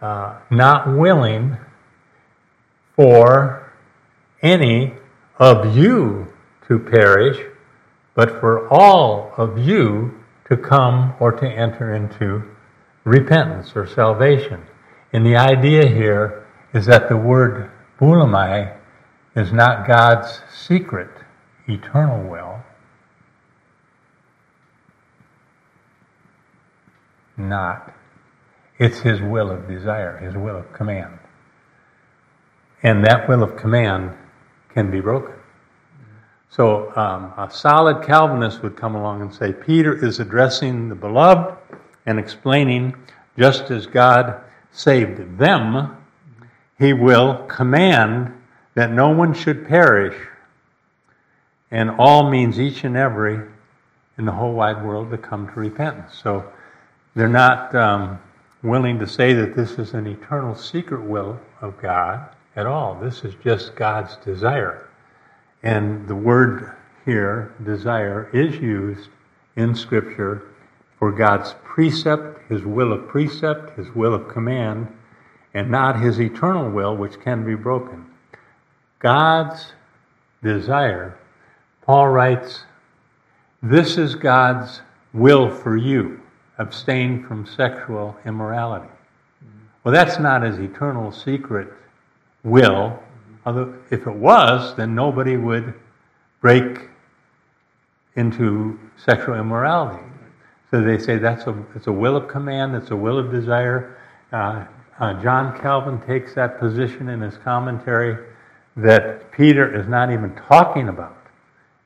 uh, 0.00 0.36
not 0.50 0.96
willing 0.96 1.56
for 2.94 3.72
any 4.42 4.94
of 5.38 5.76
you 5.76 6.32
to 6.68 6.78
perish, 6.78 7.38
but 8.14 8.40
for 8.40 8.68
all 8.68 9.32
of 9.36 9.58
you 9.58 10.14
to 10.48 10.56
come 10.56 11.14
or 11.20 11.32
to 11.32 11.46
enter 11.46 11.94
into 11.94 12.42
repentance 13.04 13.72
or 13.74 13.86
salvation. 13.86 14.62
And 15.12 15.24
the 15.24 15.36
idea 15.36 15.88
here 15.88 16.46
is 16.74 16.86
that 16.86 17.08
the 17.08 17.16
word 17.16 17.70
boulomai 18.00 18.76
is 19.34 19.52
not 19.52 19.86
God's 19.86 20.40
secret 20.52 21.10
eternal 21.68 22.28
will. 22.28 22.60
Not. 27.36 27.94
It's 28.78 29.00
his 29.00 29.20
will 29.20 29.50
of 29.50 29.68
desire, 29.68 30.18
his 30.18 30.34
will 30.34 30.56
of 30.56 30.72
command. 30.72 31.18
And 32.82 33.04
that 33.04 33.28
will 33.28 33.42
of 33.42 33.56
command 33.56 34.16
can 34.72 34.90
be 34.90 35.00
broken. 35.00 35.39
So 36.50 36.92
um, 36.96 37.32
a 37.36 37.48
solid 37.48 38.04
Calvinist 38.04 38.62
would 38.62 38.76
come 38.76 38.96
along 38.96 39.22
and 39.22 39.32
say 39.32 39.52
Peter 39.52 40.04
is 40.04 40.18
addressing 40.18 40.88
the 40.88 40.96
beloved 40.96 41.56
and 42.06 42.18
explaining 42.18 42.96
just 43.38 43.70
as 43.70 43.86
God 43.86 44.42
saved 44.72 45.38
them, 45.38 45.96
he 46.76 46.92
will 46.92 47.46
command 47.46 48.34
that 48.74 48.90
no 48.90 49.10
one 49.10 49.32
should 49.32 49.68
perish. 49.68 50.16
And 51.70 51.90
all 51.90 52.28
means 52.28 52.58
each 52.58 52.82
and 52.82 52.96
every 52.96 53.40
in 54.18 54.24
the 54.24 54.32
whole 54.32 54.52
wide 54.52 54.84
world 54.84 55.12
to 55.12 55.18
come 55.18 55.46
to 55.46 55.54
repentance. 55.54 56.18
So 56.20 56.44
they're 57.14 57.28
not 57.28 57.72
um, 57.76 58.18
willing 58.64 58.98
to 58.98 59.06
say 59.06 59.34
that 59.34 59.54
this 59.54 59.78
is 59.78 59.94
an 59.94 60.08
eternal 60.08 60.56
secret 60.56 61.02
will 61.02 61.38
of 61.60 61.80
God 61.80 62.28
at 62.56 62.66
all. 62.66 62.96
This 62.96 63.24
is 63.24 63.34
just 63.44 63.76
God's 63.76 64.16
desire. 64.16 64.89
And 65.62 66.08
the 66.08 66.14
word 66.14 66.74
here, 67.04 67.54
desire, 67.64 68.30
is 68.32 68.56
used 68.56 69.10
in 69.56 69.74
Scripture 69.74 70.42
for 70.98 71.12
God's 71.12 71.54
precept, 71.64 72.48
His 72.48 72.62
will 72.62 72.92
of 72.92 73.08
precept, 73.08 73.76
His 73.78 73.88
will 73.94 74.14
of 74.14 74.28
command, 74.28 74.88
and 75.54 75.70
not 75.70 76.00
His 76.00 76.20
eternal 76.20 76.70
will, 76.70 76.96
which 76.96 77.20
can 77.20 77.44
be 77.44 77.54
broken. 77.54 78.06
God's 78.98 79.72
desire, 80.42 81.18
Paul 81.82 82.08
writes, 82.08 82.64
this 83.62 83.98
is 83.98 84.14
God's 84.14 84.80
will 85.12 85.50
for 85.54 85.76
you 85.76 86.20
abstain 86.58 87.24
from 87.26 87.46
sexual 87.46 88.16
immorality. 88.24 88.88
Well, 89.82 89.92
that's 89.92 90.18
not 90.18 90.42
his 90.42 90.58
eternal 90.58 91.10
secret 91.10 91.72
will. 92.44 93.02
If 93.90 94.06
it 94.06 94.14
was, 94.14 94.74
then 94.76 94.94
nobody 94.94 95.36
would 95.36 95.74
break 96.40 96.88
into 98.16 98.78
sexual 98.96 99.34
immorality. 99.34 100.04
So 100.70 100.82
they 100.82 100.98
say 100.98 101.18
that's 101.18 101.46
a, 101.46 101.64
it's 101.74 101.86
a 101.86 101.92
will 101.92 102.16
of 102.16 102.28
command, 102.28 102.74
it's 102.74 102.90
a 102.90 102.96
will 102.96 103.18
of 103.18 103.30
desire. 103.30 103.98
Uh, 104.32 104.64
uh, 104.98 105.20
John 105.22 105.58
Calvin 105.60 106.00
takes 106.02 106.34
that 106.34 106.60
position 106.60 107.08
in 107.08 107.20
his 107.20 107.36
commentary 107.38 108.26
that 108.76 109.32
Peter 109.32 109.74
is 109.74 109.88
not 109.88 110.12
even 110.12 110.34
talking 110.34 110.88
about 110.88 111.16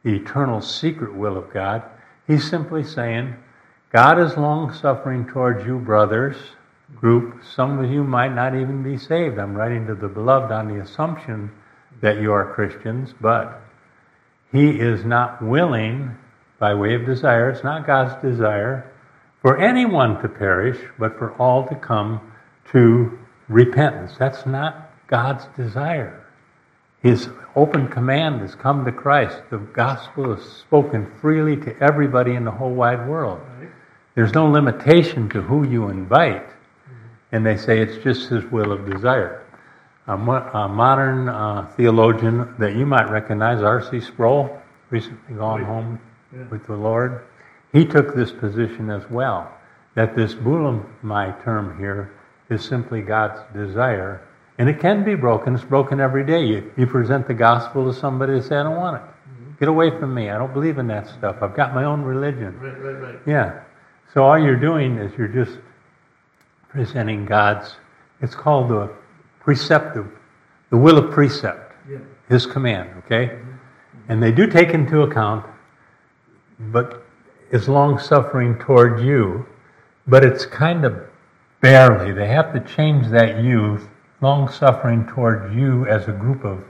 the 0.02 0.14
eternal 0.16 0.60
secret 0.60 1.14
will 1.14 1.36
of 1.36 1.52
God. 1.52 1.82
He's 2.26 2.48
simply 2.48 2.84
saying, 2.84 3.34
God 3.90 4.18
is 4.18 4.36
long 4.36 4.72
suffering 4.72 5.26
towards 5.26 5.64
you, 5.64 5.78
brothers, 5.78 6.36
group. 6.96 7.42
Some 7.54 7.78
of 7.78 7.90
you 7.90 8.04
might 8.04 8.34
not 8.34 8.54
even 8.54 8.82
be 8.82 8.98
saved. 8.98 9.38
I'm 9.38 9.54
writing 9.54 9.86
to 9.86 9.94
the 9.94 10.08
beloved 10.08 10.52
on 10.52 10.68
the 10.68 10.82
assumption 10.82 11.50
that 12.00 12.20
you 12.20 12.32
are 12.32 12.52
Christians, 12.54 13.14
but 13.20 13.60
He 14.52 14.78
is 14.80 15.04
not 15.04 15.42
willing, 15.42 16.16
by 16.58 16.74
way 16.74 16.94
of 16.94 17.06
desire, 17.06 17.50
it's 17.50 17.64
not 17.64 17.86
God's 17.86 18.20
desire, 18.22 18.90
for 19.42 19.58
anyone 19.58 20.20
to 20.22 20.28
perish, 20.28 20.78
but 20.98 21.18
for 21.18 21.32
all 21.34 21.66
to 21.68 21.74
come 21.74 22.20
to 22.72 23.18
repentance. 23.48 24.12
That's 24.18 24.46
not 24.46 24.90
God's 25.06 25.46
desire. 25.56 26.24
His 27.02 27.28
open 27.54 27.88
command 27.88 28.40
has 28.40 28.54
come 28.54 28.84
to 28.86 28.92
Christ. 28.92 29.42
The 29.50 29.58
gospel 29.58 30.32
is 30.32 30.42
spoken 30.42 31.10
freely 31.20 31.56
to 31.58 31.78
everybody 31.78 32.34
in 32.34 32.44
the 32.44 32.50
whole 32.50 32.72
wide 32.72 33.06
world. 33.06 33.40
There's 34.14 34.32
no 34.32 34.48
limitation 34.48 35.28
to 35.30 35.42
who 35.42 35.68
you 35.68 35.88
invite. 35.88 36.48
And 37.34 37.44
they 37.44 37.56
say 37.56 37.80
it's 37.80 38.02
just 38.02 38.28
his 38.30 38.44
will 38.44 38.70
of 38.70 38.88
desire. 38.88 39.44
A, 40.06 40.16
modern 40.16 41.28
uh, 41.28 41.66
theologian 41.76 42.54
that 42.60 42.76
you 42.76 42.86
might 42.86 43.10
recognize, 43.10 43.60
R.C. 43.60 44.00
Sproul, 44.00 44.56
recently 44.90 45.34
gone 45.34 45.64
home 45.64 45.98
with 46.48 46.64
the 46.66 46.76
Lord, 46.76 47.24
he 47.72 47.84
took 47.84 48.14
this 48.14 48.30
position 48.30 48.88
as 48.88 49.10
well. 49.10 49.52
That 49.96 50.14
this 50.14 50.32
boulomai 50.34 51.42
term 51.42 51.76
here 51.76 52.12
is 52.50 52.64
simply 52.64 53.02
God's 53.02 53.40
desire 53.52 54.22
and 54.58 54.68
it 54.68 54.78
can 54.78 55.04
be 55.04 55.16
broken. 55.16 55.56
It's 55.56 55.64
broken 55.64 56.00
every 56.00 56.24
day. 56.24 56.44
You, 56.44 56.72
you 56.76 56.86
present 56.86 57.26
the 57.26 57.34
gospel 57.34 57.92
to 57.92 57.98
somebody 57.98 58.34
and 58.34 58.44
say, 58.44 58.56
I 58.56 58.62
don't 58.62 58.76
want 58.76 58.96
it. 58.96 59.02
Mm-hmm. 59.02 59.50
Get 59.58 59.68
away 59.68 59.90
from 59.90 60.14
me. 60.14 60.30
I 60.30 60.38
don't 60.38 60.52
believe 60.52 60.78
in 60.78 60.86
that 60.86 61.08
stuff. 61.08 61.42
I've 61.42 61.56
got 61.56 61.74
my 61.74 61.82
own 61.82 62.02
religion. 62.02 62.56
Right, 62.60 62.80
right, 62.80 63.00
right. 63.00 63.18
Yeah. 63.26 63.60
So 64.12 64.22
all 64.22 64.38
you're 64.38 64.60
doing 64.60 64.98
is 64.98 65.12
you're 65.18 65.26
just 65.26 65.58
presenting 66.74 67.24
God's, 67.24 67.76
it's 68.20 68.34
called 68.34 68.68
the 68.68 68.92
preceptive, 69.40 70.10
the 70.70 70.76
will 70.76 70.98
of 70.98 71.12
precept, 71.12 71.72
yeah. 71.88 71.98
His 72.28 72.46
command, 72.46 72.90
okay? 73.04 73.28
Mm-hmm. 73.28 73.52
And 74.08 74.22
they 74.22 74.32
do 74.32 74.46
take 74.46 74.70
into 74.70 75.02
account, 75.02 75.46
but 76.58 77.06
is 77.50 77.68
long 77.68 77.98
suffering 77.98 78.58
toward 78.58 79.00
you, 79.00 79.46
but 80.06 80.24
it's 80.24 80.46
kind 80.46 80.84
of 80.84 80.98
barely. 81.60 82.12
They 82.12 82.26
have 82.26 82.52
to 82.54 82.60
change 82.60 83.08
that 83.08 83.44
you 83.44 83.78
long 84.20 84.48
suffering 84.48 85.06
toward 85.06 85.54
you 85.54 85.86
as 85.86 86.08
a 86.08 86.12
group 86.12 86.44
of 86.44 86.64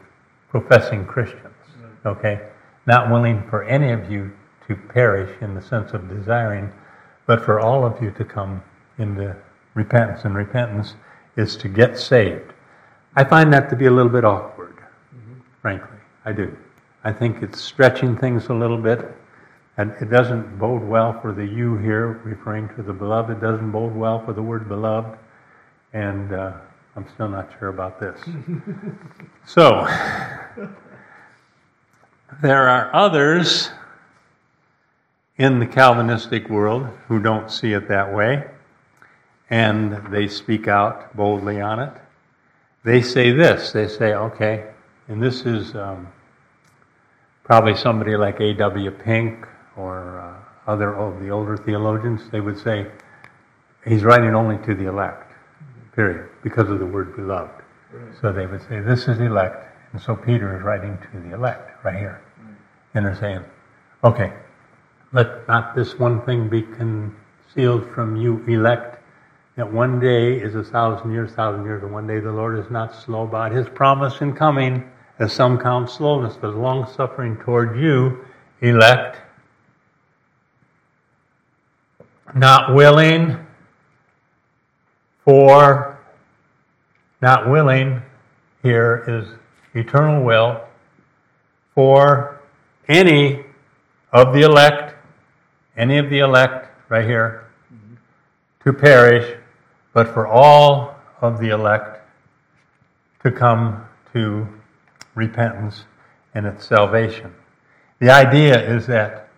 professing 0.51 1.07
Christians, 1.07 1.55
okay? 2.05 2.49
Not 2.87 3.11
willing 3.11 3.49
for 3.49 3.65
any 3.65 3.93
of 3.93 4.11
you 4.11 4.33
to 4.69 4.75
perish 4.75 5.31
in 5.41 5.55
the 5.55 5.63
sense 5.63 5.93
of 5.93 6.09
desiring, 6.09 6.73
but 7.27 7.43
for 7.45 7.61
all 7.61 7.87
of 7.87 8.03
you 8.03 8.11
to 8.11 8.25
come 8.25 8.63
into 8.99 9.35
repentance. 9.75 10.25
And 10.25 10.35
repentance 10.35 10.95
is 11.37 11.57
to 11.57 11.69
get 11.69 11.99
saved. 11.99 12.53
I 13.17 13.25
find 13.25 13.53
that 13.53 13.71
to 13.71 13.77
be 13.77 13.87
a 13.87 13.91
little 13.91 14.11
bit 14.11 14.25
awkward, 14.25 14.77
mm-hmm. 14.77 15.41
frankly. 15.61 15.99
I 16.25 16.33
do. 16.33 16.57
I 17.05 17.13
think 17.13 17.43
it's 17.43 17.61
stretching 17.61 18.17
things 18.17 18.49
a 18.49 18.55
little 18.55 18.79
bit. 18.79 19.01
And 19.77 19.93
it 20.01 20.09
doesn't 20.09 20.59
bode 20.59 20.83
well 20.83 21.21
for 21.21 21.33
the 21.33 21.45
you 21.45 21.77
here, 21.77 22.21
referring 22.25 22.69
to 22.77 22.83
the 22.83 22.93
beloved. 22.93 23.39
It 23.39 23.41
doesn't 23.41 23.73
bode 23.73 23.95
well 23.95 24.25
for 24.25 24.33
the 24.33 24.43
word 24.43 24.69
beloved. 24.69 25.19
And 25.93 26.33
uh, 26.33 26.53
I'm 26.97 27.07
still 27.15 27.29
not 27.29 27.51
sure 27.59 27.69
about 27.69 27.99
this. 27.99 28.21
so, 29.47 29.87
there 32.43 32.69
are 32.69 32.95
others 32.95 33.71
in 35.37 35.59
the 35.59 35.67
Calvinistic 35.67 36.49
world 36.49 36.87
who 37.09 37.21
don't 37.21 37.51
see 37.51 37.73
it 37.73 37.89
that 37.89 38.15
way, 38.15 38.45
and 39.51 40.13
they 40.13 40.29
speak 40.29 40.69
out 40.69 41.15
boldly 41.17 41.61
on 41.61 41.79
it. 41.81 41.93
They 42.85 43.03
say 43.03 43.31
this 43.31 43.73
they 43.73 43.89
say, 43.89 44.15
okay, 44.15 44.71
and 45.09 45.23
this 45.23 45.47
is 45.47 45.75
um, 45.75 46.09
probably 47.43 47.75
somebody 47.75 48.17
like 48.17 48.41
A.W. 48.41 48.91
Pink 48.91 49.47
or 49.77 50.21
uh, 50.21 50.71
other 50.71 50.95
of 50.95 51.21
the 51.21 51.31
older 51.31 51.57
theologians, 51.57 52.23
they 52.31 52.41
would 52.41 52.59
say, 52.59 52.87
he's 53.87 54.03
writing 54.03 54.35
only 54.35 54.57
to 54.67 54.75
the 54.75 54.89
elect 54.89 55.31
period, 55.95 56.29
because 56.43 56.69
of 56.69 56.79
the 56.79 56.87
word 56.87 57.15
beloved. 57.17 57.63
Right. 57.93 58.15
So 58.21 58.33
they 58.33 58.47
would 58.47 58.63
say, 58.63 58.81
This 58.81 59.07
is 59.09 59.21
elect. 59.21 59.71
And 59.93 60.03
so 60.03 60.17
Peter 60.17 60.57
is 60.57 60.63
writing 60.63 60.99
to 61.13 61.21
the 61.21 61.35
elect 61.35 61.85
right 61.85 61.97
here. 61.97 62.21
Right. 62.39 62.57
And 62.95 63.07
they're 63.07 63.17
saying, 63.17 63.45
Okay, 64.03 64.33
let 65.13 65.47
not 65.47 65.77
this 65.77 65.99
one 65.99 66.21
thing 66.23 66.49
be 66.49 66.63
concealed 66.63 67.89
from 67.95 68.17
you, 68.17 68.45
elect, 68.49 68.94
that 69.57 69.73
one 69.73 70.01
day 70.01 70.35
is 70.41 70.55
a 70.55 70.65
thousand 70.65 71.13
years, 71.13 71.33
thousand 71.33 71.65
years, 71.65 71.83
and 71.83 71.93
one 71.93 72.07
day 72.07 72.19
the 72.19 72.33
Lord 72.33 72.59
is 72.59 72.71
not 72.71 72.95
slow 72.95 73.23
about 73.23 73.53
his 73.53 73.69
promise 73.69 74.21
in 74.21 74.35
coming, 74.35 74.91
as 75.19 75.33
some 75.33 75.59
count 75.59 75.89
slowness, 75.89 76.37
but 76.41 76.57
long 76.57 76.91
suffering 76.93 77.37
toward 77.37 77.79
you, 77.79 78.25
elect, 78.61 79.19
not 82.35 82.75
willing 82.75 83.39
for 85.25 85.99
not 87.23 87.49
willing 87.49 88.03
here 88.63 89.05
is 89.09 89.29
eternal 89.75 90.23
will 90.23 90.61
for 91.75 92.41
any 92.89 93.45
of 94.13 94.35
the 94.35 94.43
elect, 94.43 94.95
any 95.77 95.97
of 95.99 96.11
the 96.11 96.19
elect 96.19 96.69
right 96.91 97.07
here, 97.07 97.47
to 98.63 98.73
perish, 98.73 99.39
but 99.95 100.13
for 100.13 100.27
all 100.27 100.97
of 101.23 101.41
the 101.41 101.49
elect 101.49 102.03
to 103.23 103.31
come 103.31 103.83
to 104.13 104.47
repentance 105.15 105.85
and 106.35 106.45
its 106.45 106.67
salvation. 106.67 107.33
The 108.01 108.11
idea 108.11 108.61
is 108.77 108.87
that 108.89 109.29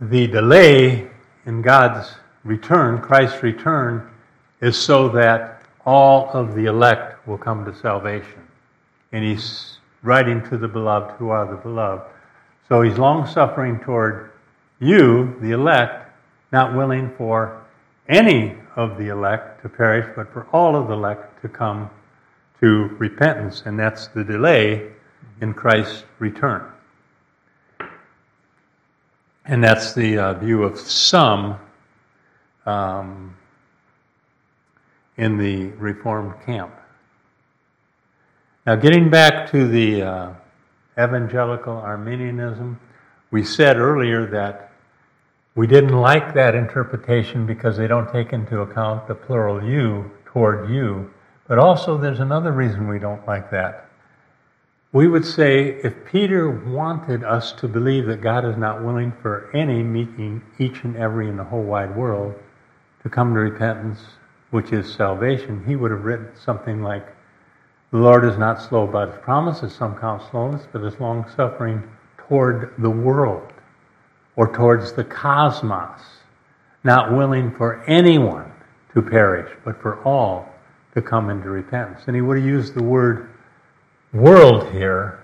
the 0.00 0.26
delay 0.26 1.08
in 1.46 1.62
God's 1.62 2.14
return, 2.44 3.00
Christ's 3.00 3.42
return, 3.42 4.10
is 4.60 4.76
so 4.76 5.08
that 5.10 5.62
all 5.86 6.28
of 6.30 6.54
the 6.54 6.66
elect 6.66 7.26
will 7.26 7.38
come 7.38 7.64
to 7.64 7.74
salvation. 7.74 8.46
And 9.12 9.24
he's 9.24 9.78
writing 10.02 10.42
to 10.48 10.58
the 10.58 10.68
beloved 10.68 11.12
who 11.12 11.30
are 11.30 11.46
the 11.46 11.56
beloved. 11.56 12.04
So 12.68 12.82
he's 12.82 12.98
long 12.98 13.26
suffering 13.26 13.78
toward 13.78 14.32
you, 14.80 15.36
the 15.40 15.52
elect, 15.52 16.10
not 16.50 16.74
willing 16.74 17.12
for 17.16 17.61
any 18.08 18.56
of 18.76 18.98
the 18.98 19.08
elect 19.08 19.62
to 19.62 19.68
perish, 19.68 20.06
but 20.16 20.32
for 20.32 20.46
all 20.52 20.76
of 20.76 20.88
the 20.88 20.94
elect 20.94 21.40
to 21.42 21.48
come 21.48 21.90
to 22.60 22.84
repentance. 22.98 23.62
And 23.66 23.78
that's 23.78 24.08
the 24.08 24.24
delay 24.24 24.90
in 25.40 25.54
Christ's 25.54 26.04
return. 26.18 26.70
And 29.44 29.62
that's 29.62 29.92
the 29.92 30.18
uh, 30.18 30.34
view 30.34 30.62
of 30.62 30.78
some. 30.78 31.58
Um, 32.64 33.36
in 35.16 35.36
the 35.36 35.66
Reformed 35.78 36.34
camp. 36.44 36.74
Now, 38.66 38.76
getting 38.76 39.10
back 39.10 39.50
to 39.50 39.66
the 39.68 40.02
uh, 40.02 40.32
evangelical 40.98 41.74
Arminianism. 41.74 42.78
We 43.30 43.44
said 43.44 43.76
earlier 43.76 44.26
that 44.26 44.71
we 45.54 45.66
didn't 45.66 45.92
like 45.96 46.32
that 46.32 46.54
interpretation 46.54 47.44
because 47.44 47.76
they 47.76 47.86
don't 47.86 48.10
take 48.10 48.32
into 48.32 48.60
account 48.60 49.06
the 49.06 49.14
plural 49.14 49.62
you 49.62 50.10
toward 50.24 50.70
you. 50.70 51.10
But 51.46 51.58
also, 51.58 51.98
there's 51.98 52.20
another 52.20 52.52
reason 52.52 52.88
we 52.88 52.98
don't 52.98 53.26
like 53.26 53.50
that. 53.50 53.90
We 54.92 55.08
would 55.08 55.26
say 55.26 55.80
if 55.82 56.06
Peter 56.06 56.48
wanted 56.48 57.22
us 57.22 57.52
to 57.52 57.68
believe 57.68 58.06
that 58.06 58.22
God 58.22 58.46
is 58.46 58.56
not 58.56 58.82
willing 58.82 59.12
for 59.20 59.50
any, 59.54 59.82
meeting 59.82 60.42
each 60.58 60.84
and 60.84 60.96
every 60.96 61.28
in 61.28 61.36
the 61.36 61.44
whole 61.44 61.62
wide 61.62 61.94
world, 61.94 62.34
to 63.02 63.10
come 63.10 63.34
to 63.34 63.40
repentance, 63.40 64.00
which 64.50 64.72
is 64.72 64.90
salvation, 64.90 65.64
he 65.66 65.76
would 65.76 65.90
have 65.90 66.04
written 66.04 66.30
something 66.34 66.82
like, 66.82 67.06
The 67.90 67.98
Lord 67.98 68.24
is 68.24 68.38
not 68.38 68.62
slow 68.62 68.84
about 68.84 69.10
his 69.10 69.20
promises, 69.22 69.74
some 69.74 69.98
count 69.98 70.22
slowness, 70.30 70.66
but 70.72 70.84
is 70.84 70.98
long 71.00 71.28
suffering 71.36 71.82
toward 72.16 72.72
the 72.78 72.90
world 72.90 73.52
or 74.36 74.52
towards 74.54 74.92
the 74.92 75.04
cosmos, 75.04 76.00
not 76.84 77.12
willing 77.12 77.50
for 77.52 77.84
anyone 77.84 78.50
to 78.94 79.02
perish, 79.02 79.50
but 79.64 79.80
for 79.80 80.02
all 80.04 80.48
to 80.94 81.02
come 81.02 81.30
into 81.30 81.48
repentance. 81.48 82.02
And 82.06 82.16
he 82.16 82.22
would 82.22 82.38
have 82.38 82.46
used 82.46 82.74
the 82.74 82.82
word 82.82 83.30
world 84.12 84.70
here 84.72 85.20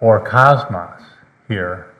or 0.00 0.20
cosmos 0.24 1.02
here 1.46 1.92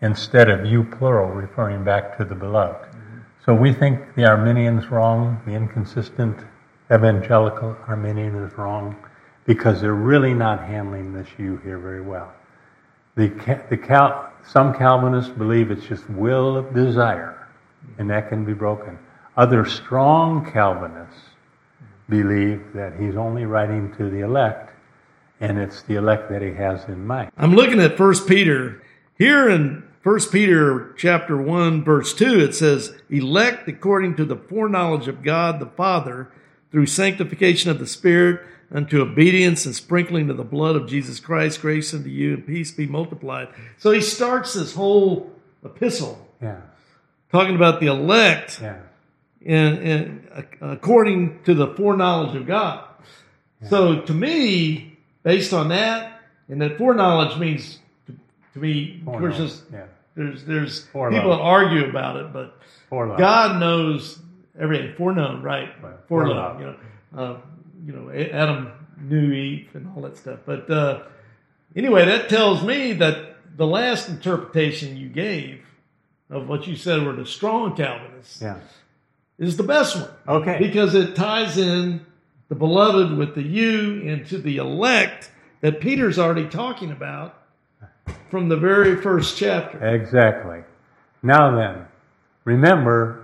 instead 0.00 0.50
of 0.50 0.66
you 0.66 0.84
plural, 0.84 1.30
referring 1.30 1.82
back 1.82 2.16
to 2.18 2.24
the 2.24 2.34
beloved. 2.34 2.88
So 3.44 3.54
we 3.54 3.72
think 3.72 4.14
the 4.14 4.26
Arminian's 4.26 4.90
wrong, 4.90 5.40
the 5.46 5.52
inconsistent 5.52 6.38
evangelical 6.92 7.76
Arminian 7.86 8.34
is 8.36 8.56
wrong, 8.56 8.96
because 9.46 9.80
they're 9.80 9.94
really 9.94 10.34
not 10.34 10.60
handling 10.60 11.12
this 11.12 11.28
you 11.38 11.56
here 11.58 11.78
very 11.78 12.00
well. 12.00 12.32
The, 13.16 13.28
the 13.70 13.76
Cal, 13.76 14.32
some 14.44 14.74
Calvinists 14.74 15.30
believe 15.30 15.70
it's 15.70 15.86
just 15.86 16.08
will 16.10 16.56
of 16.56 16.74
desire, 16.74 17.48
and 17.98 18.10
that 18.10 18.28
can 18.28 18.44
be 18.44 18.54
broken. 18.54 18.98
Other 19.36 19.64
strong 19.64 20.50
Calvinists 20.50 21.20
believe 22.08 22.72
that 22.74 22.94
he's 22.98 23.16
only 23.16 23.44
writing 23.44 23.94
to 23.96 24.10
the 24.10 24.20
elect, 24.20 24.72
and 25.40 25.58
it's 25.58 25.82
the 25.82 25.94
elect 25.94 26.28
that 26.30 26.42
he 26.42 26.52
has 26.54 26.84
in 26.88 27.06
mind. 27.06 27.30
I'm 27.36 27.54
looking 27.54 27.80
at 27.80 27.96
First 27.96 28.26
Peter 28.26 28.82
here 29.16 29.48
in 29.48 29.84
First 30.02 30.30
Peter 30.32 30.92
chapter 30.98 31.36
1 31.36 31.82
verse 31.82 32.12
2 32.12 32.40
it 32.40 32.54
says 32.54 32.94
elect 33.08 33.66
according 33.68 34.16
to 34.16 34.26
the 34.26 34.36
foreknowledge 34.36 35.08
of 35.08 35.22
God 35.22 35.60
the 35.60 35.66
Father 35.66 36.30
through 36.70 36.84
sanctification 36.84 37.70
of 37.70 37.78
the 37.78 37.86
Spirit 37.86 38.42
unto 38.74 39.00
obedience 39.00 39.64
and 39.64 39.74
sprinkling 39.74 40.28
of 40.28 40.36
the 40.36 40.44
blood 40.44 40.74
of 40.74 40.88
Jesus 40.88 41.20
Christ 41.20 41.62
grace 41.62 41.94
unto 41.94 42.10
you 42.10 42.34
and 42.34 42.46
peace 42.46 42.72
be 42.72 42.86
multiplied. 42.86 43.48
So 43.78 43.92
he 43.92 44.00
starts 44.00 44.52
this 44.54 44.74
whole 44.74 45.30
epistle 45.64 46.26
yeah. 46.42 46.60
talking 47.30 47.54
about 47.54 47.80
the 47.80 47.86
elect 47.86 48.58
yeah. 48.60 48.78
and, 49.46 49.78
and 49.78 50.46
according 50.60 51.44
to 51.44 51.54
the 51.54 51.68
foreknowledge 51.68 52.34
of 52.34 52.46
God. 52.46 52.84
Yeah. 53.62 53.68
So 53.68 54.00
to 54.00 54.12
me, 54.12 54.98
based 55.22 55.54
on 55.54 55.68
that, 55.68 56.20
and 56.48 56.60
that 56.60 56.76
foreknowledge 56.76 57.38
means 57.38 57.78
to, 58.06 58.16
to 58.54 58.58
me, 58.58 59.00
of 59.06 59.18
course, 59.20 59.36
just 59.36 59.62
yeah. 59.72 59.84
There's 60.16 60.44
there's 60.44 60.82
people 60.82 61.08
that 61.10 61.40
argue 61.40 61.88
about 61.88 62.16
it, 62.16 62.32
but 62.32 62.56
God 62.90 63.58
knows 63.58 64.20
everything. 64.58 64.94
Foreknown, 64.96 65.42
right? 65.42 65.70
right. 65.82 65.94
Foreknown. 66.06 66.60
You 66.60 66.66
know, 66.66 66.76
uh, 67.20 67.40
you 67.84 67.92
know, 67.92 68.10
Adam 68.10 68.72
knew 69.00 69.32
Eve 69.32 69.68
and 69.74 69.88
all 69.94 70.02
that 70.02 70.16
stuff. 70.16 70.40
But 70.46 70.70
uh, 70.70 71.02
anyway, 71.76 72.06
that 72.06 72.28
tells 72.28 72.62
me 72.62 72.94
that 72.94 73.36
the 73.56 73.66
last 73.66 74.08
interpretation 74.08 74.96
you 74.96 75.08
gave 75.08 75.60
of 76.30 76.48
what 76.48 76.66
you 76.66 76.76
said 76.76 77.04
were 77.04 77.12
the 77.12 77.26
strong 77.26 77.76
Calvinists 77.76 78.40
yeah. 78.40 78.58
is 79.38 79.56
the 79.56 79.62
best 79.62 79.96
one. 79.96 80.10
Okay. 80.26 80.58
Because 80.58 80.94
it 80.94 81.14
ties 81.14 81.58
in 81.58 82.04
the 82.48 82.54
beloved 82.54 83.16
with 83.16 83.34
the 83.34 83.42
you 83.42 84.00
into 84.00 84.38
the 84.38 84.56
elect 84.56 85.30
that 85.60 85.80
Peter's 85.80 86.18
already 86.18 86.48
talking 86.48 86.90
about 86.90 87.42
from 88.30 88.48
the 88.48 88.56
very 88.56 89.00
first 89.00 89.38
chapter. 89.38 89.84
Exactly. 89.86 90.62
Now 91.22 91.56
then, 91.56 91.86
remember 92.44 93.23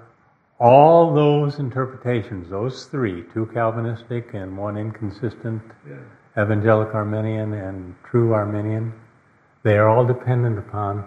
all 0.60 1.14
those 1.14 1.58
interpretations, 1.58 2.50
those 2.50 2.84
three, 2.84 3.24
two 3.32 3.46
Calvinistic 3.46 4.34
and 4.34 4.56
one 4.56 4.76
inconsistent, 4.76 5.62
yeah. 5.88 5.96
evangelical 6.42 6.96
Arminian 6.96 7.54
and 7.54 7.94
true 8.04 8.34
Arminian, 8.34 8.92
they 9.62 9.78
are 9.78 9.88
all 9.88 10.04
dependent 10.04 10.58
upon 10.58 11.04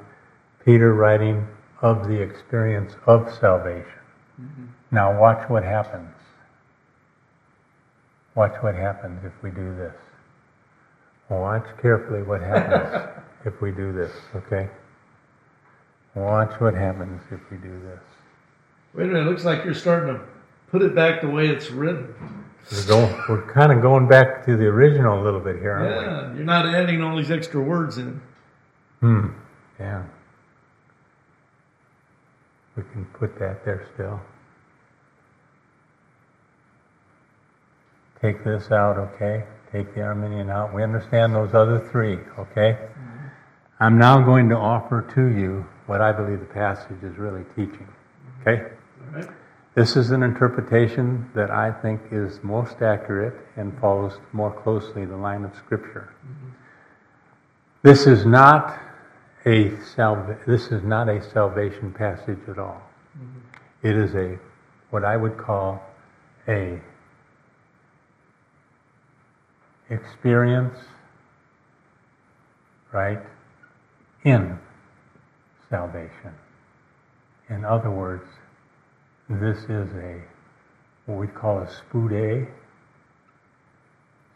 Peter 0.66 0.96
writing 0.96 1.48
of 1.82 2.08
the 2.08 2.20
experience 2.20 2.94
of 3.06 3.32
salvation. 3.40 4.00
Mm-hmm. 4.42 4.66
Now, 4.92 5.20
watch 5.20 5.48
what 5.50 5.64
happens. 5.64 6.10
Watch 8.36 8.54
what 8.62 8.74
happens 8.74 9.24
if 9.24 9.34
we 9.44 9.52
do 9.52 9.76
this. 9.76 9.94
Watch 11.30 11.66
carefully 11.80 12.24
what 12.24 12.42
happens 12.42 13.24
if 13.46 13.62
we 13.62 13.72
do 13.72 13.94
this, 13.94 14.12
okay? 14.36 14.68
Watch 16.16 16.60
what 16.60 16.74
happens 16.74 17.22
if 17.32 17.40
we 17.52 17.58
do 17.58 17.80
this. 17.82 18.02
Wait 18.94 19.06
a 19.06 19.08
minute, 19.08 19.28
it 19.28 19.30
looks 19.30 19.44
like 19.44 19.66
you're 19.66 19.74
starting 19.74 20.14
to 20.16 20.22
put 20.70 20.82
it 20.82 20.94
back 20.94 21.22
the 21.22 21.30
way 21.30 21.48
it's 21.48 21.72
written. 21.72 22.14
We're, 22.72 22.88
going, 22.88 23.24
we're 23.28 23.52
kind 23.52 23.72
of 23.72 23.82
going 23.82 24.08
back 24.08 24.46
to 24.46 24.56
the 24.56 24.66
original 24.66 25.22
a 25.22 25.24
little 25.24 25.40
bit 25.40 25.58
here, 25.58 25.74
aren't 25.74 25.96
yeah, 25.96 26.32
we? 26.32 26.38
you're 26.38 26.46
not 26.46 26.74
adding 26.74 27.02
all 27.04 27.18
these 27.18 27.32
extra 27.32 27.62
words 27.62 27.98
in. 27.98 28.22
Hmm, 29.02 29.28
yeah. 29.80 30.04
We 32.78 32.84
can 32.94 33.06
put 33.06 33.38
that 33.40 33.66
there 33.66 33.86
still. 33.94 34.20
Take 38.22 38.44
this 38.44 38.72
out, 38.72 38.98
okay? 38.98 39.44
Take 39.72 39.94
the 39.94 40.02
Arminian 40.02 40.50
out. 40.50 40.74
We 40.74 40.84
understand 40.84 41.36
those 41.36 41.54
other 41.54 41.88
three, 41.92 42.20
okay? 42.40 42.78
Mm-hmm. 42.80 43.28
I'm 43.82 43.98
now 43.98 44.22
going 44.22 44.48
to 44.50 44.56
offer 44.56 45.02
to 45.16 45.28
you 45.38 45.66
what 45.88 46.00
I 46.00 46.14
believe 46.14 46.40
the 46.40 46.46
passage 46.46 47.04
is 47.04 47.18
really 47.18 47.44
teaching, 47.56 47.88
okay? 48.42 48.72
This 49.76 49.96
is 49.96 50.12
an 50.12 50.22
interpretation 50.22 51.30
that 51.34 51.50
I 51.50 51.72
think 51.72 52.02
is 52.12 52.40
most 52.44 52.82
accurate 52.82 53.34
and 53.56 53.78
follows 53.80 54.20
more 54.32 54.52
closely 54.52 55.06
the 55.06 55.18
line 55.18 55.44
of 55.44 55.56
Scripture. 55.56 56.14
Mm-hmm. 56.26 56.50
This 57.82 58.06
is 58.06 58.26
not 58.26 58.80
a 59.46 59.76
salva- 59.96 60.40
this 60.46 60.72
is 60.72 60.84
not 60.84 61.10
a 61.10 61.22
salvation 61.32 61.92
passage 61.92 62.40
at 62.48 62.60
all. 62.60 62.82
Mm-hmm. 63.18 63.88
It 63.88 63.98
is 63.98 64.14
a 64.16 64.38
what 64.92 65.04
I 65.04 65.18
would 65.18 65.38
call 65.38 65.82
a 66.48 66.80
experience, 69.90 70.78
right, 72.92 73.20
in 74.24 74.60
salvation. 75.70 76.34
In 77.50 77.66
other 77.66 77.90
words, 77.90 78.28
this 79.42 79.58
is 79.64 79.94
a 79.96 80.22
what 81.06 81.18
we 81.20 81.28
call 81.28 81.60
a 81.60 81.68
spoude. 81.68 82.48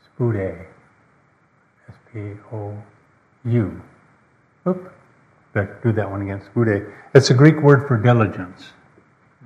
Spoude. 0.06 0.66
S 1.88 1.96
P 2.12 2.20
O 2.52 2.76
U. 3.46 3.82
Oop. 4.68 4.94
Do 5.82 5.92
that 5.94 6.10
one 6.10 6.22
again. 6.22 6.42
Spoude. 6.42 6.94
It's 7.14 7.30
a 7.30 7.34
Greek 7.34 7.62
word 7.62 7.88
for 7.88 7.98
diligence. 7.98 8.74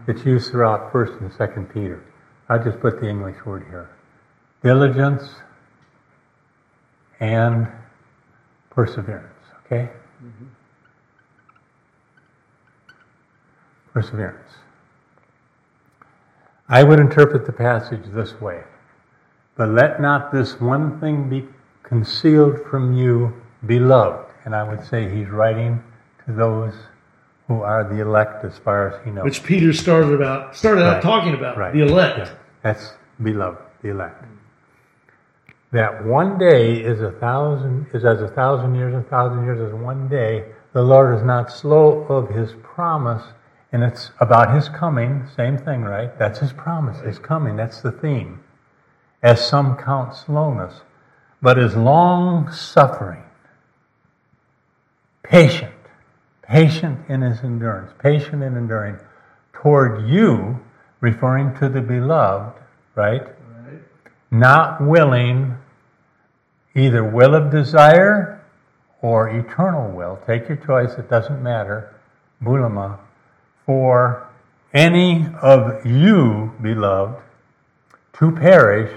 It's 0.07 0.25
used 0.25 0.51
throughout 0.51 0.91
First 0.91 1.13
and 1.21 1.31
Second 1.33 1.67
Peter. 1.73 2.03
I 2.49 2.57
just 2.57 2.79
put 2.79 2.99
the 2.99 3.07
English 3.07 3.45
word 3.45 3.65
here. 3.69 3.89
Diligence 4.63 5.23
and 7.19 7.67
perseverance. 8.71 9.27
Okay. 9.65 9.89
Mm-hmm. 10.23 10.45
Perseverance. 13.93 14.51
I 16.71 16.83
would 16.83 16.99
interpret 17.01 17.45
the 17.45 17.51
passage 17.51 18.03
this 18.13 18.39
way 18.39 18.63
But 19.57 19.69
let 19.69 20.01
not 20.01 20.31
this 20.31 20.59
one 20.59 20.99
thing 21.01 21.29
be 21.29 21.45
concealed 21.83 22.61
from 22.69 22.93
you, 22.97 23.33
beloved. 23.65 24.31
And 24.45 24.55
I 24.55 24.63
would 24.63 24.83
say 24.85 25.13
he's 25.13 25.27
writing 25.27 25.83
to 26.25 26.31
those 26.31 26.73
who 27.47 27.61
are 27.61 27.83
the 27.83 27.99
elect 27.99 28.45
as 28.45 28.57
far 28.57 28.89
as 28.89 29.05
he 29.05 29.11
knows. 29.11 29.25
Which 29.25 29.43
Peter 29.43 29.73
started 29.73 30.13
about 30.13 30.55
started 30.55 30.81
right. 30.81 30.95
out 30.95 31.03
talking 31.03 31.33
about, 31.33 31.57
right. 31.57 31.73
the 31.73 31.81
elect. 31.81 32.19
Yeah. 32.19 32.33
That's 32.63 32.93
beloved, 33.21 33.61
the 33.81 33.89
elect. 33.89 34.23
That 35.73 36.05
one 36.05 36.37
day 36.37 36.77
is 36.77 37.01
a 37.01 37.11
thousand 37.11 37.87
is 37.93 38.05
as 38.05 38.21
a 38.21 38.29
thousand 38.29 38.75
years, 38.75 38.93
a 38.93 39.07
thousand 39.09 39.43
years 39.43 39.59
as 39.59 39.73
one 39.77 40.07
day. 40.07 40.45
The 40.73 40.81
Lord 40.81 41.17
is 41.17 41.23
not 41.23 41.51
slow 41.51 42.03
of 42.03 42.29
his 42.29 42.53
promise, 42.63 43.23
and 43.71 43.83
it's 43.83 44.11
about 44.19 44.53
his 44.53 44.67
coming, 44.67 45.27
same 45.35 45.57
thing, 45.57 45.81
right? 45.81 46.17
That's 46.19 46.39
his 46.39 46.51
promise, 46.51 46.99
his 46.99 47.19
coming, 47.19 47.55
that's 47.55 47.81
the 47.81 47.91
theme. 47.91 48.41
As 49.23 49.47
some 49.47 49.77
count 49.77 50.15
slowness, 50.15 50.81
but 51.41 51.57
is 51.57 51.75
long 51.75 52.51
suffering, 52.51 53.23
patient, 55.23 55.73
patient 56.41 56.99
in 57.07 57.21
his 57.21 57.39
endurance, 57.43 57.91
patient 57.99 58.43
in 58.43 58.57
enduring 58.57 58.97
toward 59.53 60.09
you, 60.09 60.59
referring 60.99 61.55
to 61.59 61.69
the 61.69 61.81
beloved, 61.81 62.59
right? 62.95 63.21
Right. 63.21 63.81
Not 64.31 64.81
willing, 64.85 65.55
either 66.75 67.03
will 67.03 67.35
of 67.35 67.51
desire 67.51 68.43
or 69.01 69.29
eternal 69.29 69.91
will. 69.91 70.19
Take 70.27 70.47
your 70.49 70.57
choice, 70.57 70.97
it 70.97 71.09
doesn't 71.09 71.41
matter. 71.41 71.95
Bulama. 72.43 72.99
For 73.65 74.27
any 74.73 75.27
of 75.41 75.85
you, 75.85 76.53
beloved, 76.61 77.21
to 78.13 78.31
perish, 78.31 78.91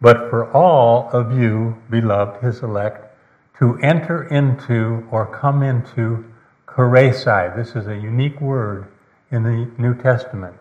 but 0.00 0.30
for 0.30 0.50
all 0.52 1.08
of 1.12 1.38
you, 1.38 1.76
beloved, 1.90 2.42
his 2.42 2.62
elect, 2.62 3.14
to 3.58 3.78
enter 3.78 4.24
into 4.24 5.06
or 5.10 5.26
come 5.26 5.62
into 5.62 6.24
choresai. 6.66 7.54
This 7.56 7.76
is 7.76 7.86
a 7.86 7.96
unique 7.96 8.40
word 8.40 8.86
in 9.30 9.42
the 9.44 9.70
New 9.78 9.94
Testament. 9.94 10.56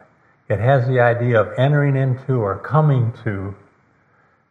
It 0.47 0.59
has 0.59 0.88
the 0.88 0.99
idea 0.99 1.41
of 1.41 1.53
entering 1.57 1.95
into 1.95 2.36
or 2.36 2.57
coming 2.57 3.13
to 3.24 3.55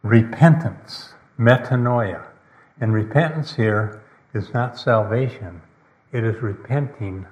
repentance, 0.01 1.13
metanoia. 1.39 2.23
And 2.79 2.93
repentance 2.93 3.55
here 3.55 4.01
is 4.33 4.53
not 4.53 4.77
salvation, 4.77 5.61
it 6.11 6.23
is 6.23 6.41
repenting 6.41 7.25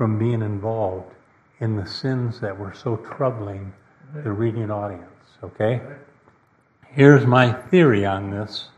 from 0.00 0.18
being 0.18 0.40
involved 0.40 1.12
in 1.60 1.76
the 1.76 1.84
sins 1.84 2.40
that 2.40 2.58
were 2.58 2.72
so 2.72 2.96
troubling 2.96 3.70
the 4.24 4.32
reading 4.32 4.70
audience. 4.70 5.04
Okay? 5.44 5.78
Here's 6.86 7.26
my 7.26 7.52
theory 7.52 8.06
on 8.06 8.30
this. 8.30 8.70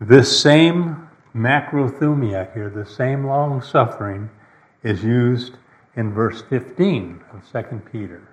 This 0.00 0.40
same 0.40 1.06
macrothumia 1.34 2.54
here, 2.54 2.70
the 2.70 2.86
same 2.86 3.26
long 3.26 3.60
suffering, 3.60 4.30
is 4.82 5.04
used 5.04 5.58
in 5.94 6.10
verse 6.10 6.40
15 6.48 7.22
of 7.34 7.52
2 7.52 7.82
Peter 7.92 8.26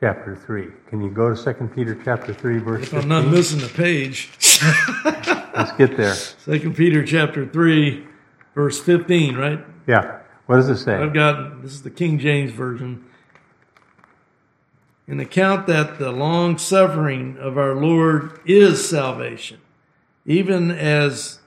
chapter 0.00 0.34
3. 0.34 0.68
Can 0.88 1.02
you 1.02 1.10
go 1.10 1.34
to 1.34 1.54
2 1.54 1.68
Peter 1.74 2.00
chapter 2.02 2.32
3, 2.32 2.58
verse 2.60 2.84
If 2.84 2.88
15? 2.92 3.12
I'm 3.12 3.24
not 3.24 3.30
missing 3.30 3.62
a 3.62 3.68
page, 3.68 4.30
Let's 5.54 5.72
get 5.72 5.98
there. 5.98 6.14
Second 6.14 6.76
Peter 6.76 7.04
chapter 7.04 7.46
three, 7.46 8.06
verse 8.54 8.80
fifteen, 8.80 9.36
right? 9.36 9.60
Yeah. 9.86 10.18
What 10.46 10.56
does 10.56 10.68
it 10.68 10.78
say? 10.78 10.94
I've 10.94 11.14
got 11.14 11.62
this 11.62 11.72
is 11.72 11.82
the 11.82 11.90
King 11.90 12.18
James 12.18 12.52
version. 12.52 13.04
An 15.06 15.20
account 15.20 15.66
that 15.66 15.98
the 15.98 16.12
long 16.12 16.58
suffering 16.58 17.36
of 17.38 17.58
our 17.58 17.74
Lord 17.74 18.40
is 18.46 18.88
salvation, 18.88 19.60
even 20.24 20.70
as 20.70 21.40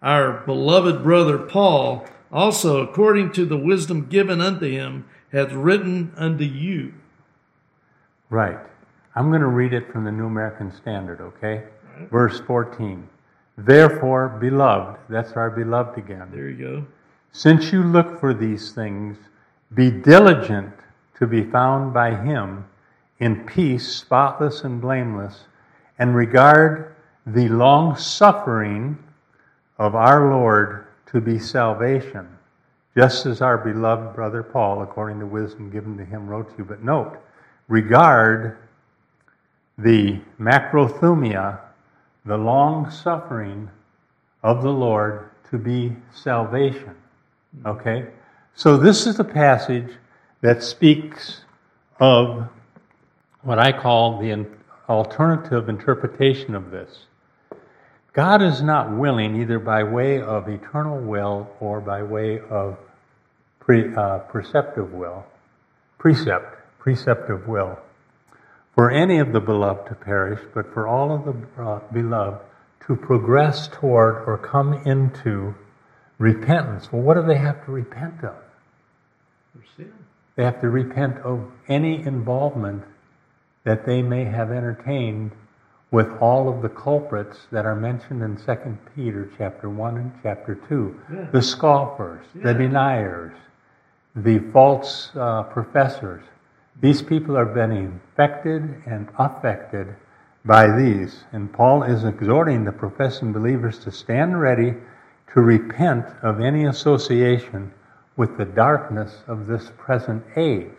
our 0.00 0.40
beloved 0.44 1.02
brother 1.02 1.38
Paul 1.38 2.06
also, 2.32 2.82
according 2.82 3.32
to 3.32 3.44
the 3.44 3.58
wisdom 3.58 4.06
given 4.06 4.40
unto 4.40 4.66
him, 4.66 5.04
hath 5.32 5.52
written 5.52 6.12
unto 6.16 6.44
you. 6.44 6.94
Right. 8.30 8.58
I'm 9.14 9.28
going 9.28 9.42
to 9.42 9.48
read 9.48 9.74
it 9.74 9.92
from 9.92 10.04
the 10.04 10.12
New 10.12 10.26
American 10.26 10.72
Standard, 10.72 11.20
okay? 11.20 11.64
Verse 12.10 12.40
14. 12.40 13.06
Therefore, 13.56 14.28
beloved, 14.28 14.98
that's 15.08 15.32
our 15.32 15.50
beloved 15.50 15.98
again. 15.98 16.28
There 16.32 16.48
you 16.48 16.56
go. 16.56 16.86
Since 17.32 17.72
you 17.72 17.82
look 17.82 18.18
for 18.20 18.34
these 18.34 18.72
things, 18.72 19.16
be 19.74 19.90
diligent 19.90 20.72
to 21.18 21.26
be 21.26 21.44
found 21.44 21.94
by 21.94 22.14
him 22.14 22.64
in 23.18 23.46
peace, 23.46 23.88
spotless 23.88 24.64
and 24.64 24.80
blameless, 24.80 25.44
and 25.98 26.14
regard 26.14 26.94
the 27.26 27.48
long 27.48 27.96
suffering 27.96 28.98
of 29.78 29.94
our 29.94 30.30
Lord 30.30 30.86
to 31.06 31.20
be 31.20 31.38
salvation, 31.38 32.26
just 32.96 33.26
as 33.26 33.40
our 33.40 33.58
beloved 33.58 34.14
brother 34.14 34.42
Paul, 34.42 34.82
according 34.82 35.20
to 35.20 35.26
wisdom 35.26 35.70
given 35.70 35.96
to 35.98 36.04
him, 36.04 36.26
wrote 36.26 36.50
to 36.50 36.58
you. 36.58 36.64
But 36.64 36.82
note, 36.82 37.18
regard 37.68 38.58
the 39.78 40.20
macrothumia, 40.40 41.60
the 42.24 42.36
long 42.36 42.90
suffering 42.90 43.68
of 44.42 44.62
the 44.62 44.70
Lord 44.70 45.30
to 45.50 45.58
be 45.58 45.96
salvation. 46.14 46.94
Okay? 47.66 48.06
So 48.54 48.76
this 48.76 49.06
is 49.06 49.16
the 49.16 49.24
passage 49.24 49.90
that 50.40 50.62
speaks 50.62 51.42
of 51.98 52.48
what 53.42 53.58
I 53.58 53.72
call 53.72 54.18
the 54.18 54.46
alternative 54.88 55.68
interpretation 55.68 56.54
of 56.54 56.70
this. 56.70 57.06
God 58.12 58.42
is 58.42 58.60
not 58.62 58.92
willing, 58.92 59.40
either 59.40 59.58
by 59.58 59.82
way 59.84 60.20
of 60.20 60.48
eternal 60.48 60.98
will 60.98 61.48
or 61.60 61.80
by 61.80 62.02
way 62.02 62.40
of 62.50 62.76
pre, 63.58 63.94
uh, 63.94 64.18
perceptive 64.18 64.92
will, 64.92 65.24
precept, 65.98 66.58
preceptive 66.78 67.48
will, 67.48 67.78
for 68.74 68.90
any 68.90 69.18
of 69.18 69.32
the 69.32 69.40
beloved 69.40 69.88
to 69.88 69.94
perish, 69.94 70.40
but 70.54 70.72
for 70.72 70.86
all 70.86 71.14
of 71.14 71.24
the 71.24 71.62
uh, 71.62 71.80
beloved 71.92 72.40
to 72.86 72.96
progress 72.96 73.68
toward 73.68 74.24
or 74.26 74.38
come 74.38 74.72
into 74.86 75.54
repentance. 76.18 76.92
Well, 76.92 77.02
what 77.02 77.14
do 77.14 77.22
they 77.22 77.38
have 77.38 77.64
to 77.66 77.72
repent 77.72 78.24
of? 78.24 78.34
For 79.52 79.64
sin. 79.76 79.92
They 80.36 80.44
have 80.44 80.60
to 80.62 80.70
repent 80.70 81.18
of 81.18 81.50
any 81.68 82.04
involvement 82.04 82.84
that 83.64 83.84
they 83.86 84.02
may 84.02 84.24
have 84.24 84.50
entertained 84.50 85.32
with 85.90 86.08
all 86.20 86.48
of 86.48 86.62
the 86.62 86.68
culprits 86.70 87.38
that 87.52 87.66
are 87.66 87.76
mentioned 87.76 88.22
in 88.22 88.36
2 88.36 88.78
Peter 88.96 89.30
chapter 89.36 89.68
1 89.68 89.96
and 89.98 90.12
chapter 90.22 90.54
2. 90.68 91.00
Yeah. 91.12 91.26
The 91.30 91.42
scoffers, 91.42 92.24
the 92.34 92.54
deniers, 92.54 93.34
the 94.16 94.38
false 94.52 95.10
uh, 95.14 95.42
professors. 95.44 96.24
These 96.82 97.00
people 97.00 97.36
are 97.36 97.46
being 97.46 97.70
infected 97.70 98.82
and 98.86 99.08
affected 99.16 99.94
by 100.44 100.76
these. 100.76 101.22
And 101.30 101.52
Paul 101.52 101.84
is 101.84 102.04
exhorting 102.04 102.64
the 102.64 102.72
professing 102.72 103.32
believers 103.32 103.78
to 103.84 103.92
stand 103.92 104.40
ready 104.40 104.74
to 105.32 105.40
repent 105.40 106.04
of 106.22 106.40
any 106.40 106.64
association 106.64 107.72
with 108.16 108.36
the 108.36 108.44
darkness 108.44 109.22
of 109.28 109.46
this 109.46 109.70
present 109.78 110.24
age. 110.34 110.72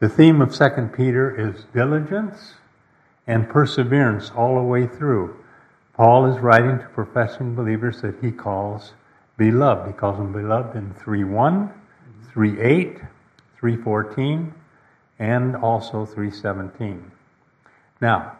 The 0.00 0.08
theme 0.08 0.42
of 0.42 0.52
2 0.52 0.90
Peter 0.92 1.38
is 1.38 1.66
diligence 1.72 2.54
and 3.28 3.48
perseverance 3.48 4.32
all 4.34 4.56
the 4.56 4.62
way 4.62 4.88
through. 4.88 5.36
Paul 5.94 6.26
is 6.26 6.40
writing 6.40 6.80
to 6.80 6.88
professing 6.88 7.54
believers 7.54 8.02
that 8.02 8.16
he 8.20 8.32
calls 8.32 8.94
beloved. 9.36 9.86
He 9.86 9.92
calls 9.92 10.18
them 10.18 10.32
beloved 10.32 10.74
in 10.74 10.92
3.1, 10.94 11.72
3.8, 12.34 13.08
3.14, 13.60 14.52
and 15.20 15.54
also 15.54 16.04
3.17. 16.06 17.00
Now, 18.00 18.36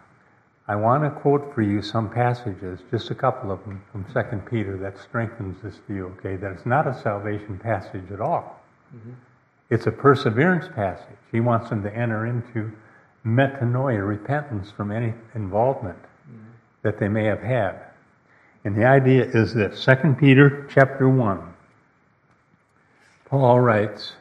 I 0.66 0.76
want 0.76 1.05
to 1.05 1.11
quote 1.11 1.55
for 1.55 1.62
you 1.62 1.83
some 1.83 2.11
passages, 2.11 2.81
just 2.91 3.11
a 3.11 3.14
couple 3.14 3.53
of 3.53 3.62
them 3.64 3.83
from 3.93 4.05
2 4.05 4.39
Peter 4.51 4.76
that 4.78 4.99
strengthens 4.99 5.62
this 5.62 5.76
view, 5.87 6.07
okay? 6.18 6.37
That 6.37 6.53
it's 6.53 6.66
not 6.66 6.87
a 6.87 7.01
salvation 7.03 7.59
passage 7.59 8.11
at 8.11 8.20
all. 8.20 8.61
Mm-hmm. 8.97 9.12
It's 9.68 9.87
a 9.87 9.93
perseverance 9.93 10.66
passage. 10.74 11.18
He 11.31 11.41
wants 11.41 11.68
them 11.68 11.83
to 11.83 11.95
enter 11.95 12.26
into 12.26 12.72
metanoia, 13.26 14.07
repentance 14.07 14.70
from 14.70 14.91
any 14.91 15.12
involvement 15.35 15.99
mm-hmm. 15.99 16.51
that 16.83 16.99
they 16.99 17.09
may 17.09 17.24
have 17.24 17.43
had. 17.43 17.78
And 18.64 18.76
the 18.76 18.87
idea 18.87 19.24
is 19.24 19.55
that 19.55 19.76
2 19.76 20.14
Peter 20.14 20.66
chapter 20.72 21.09
1, 21.09 21.55
Paul 23.26 23.61
writes, 23.61 24.12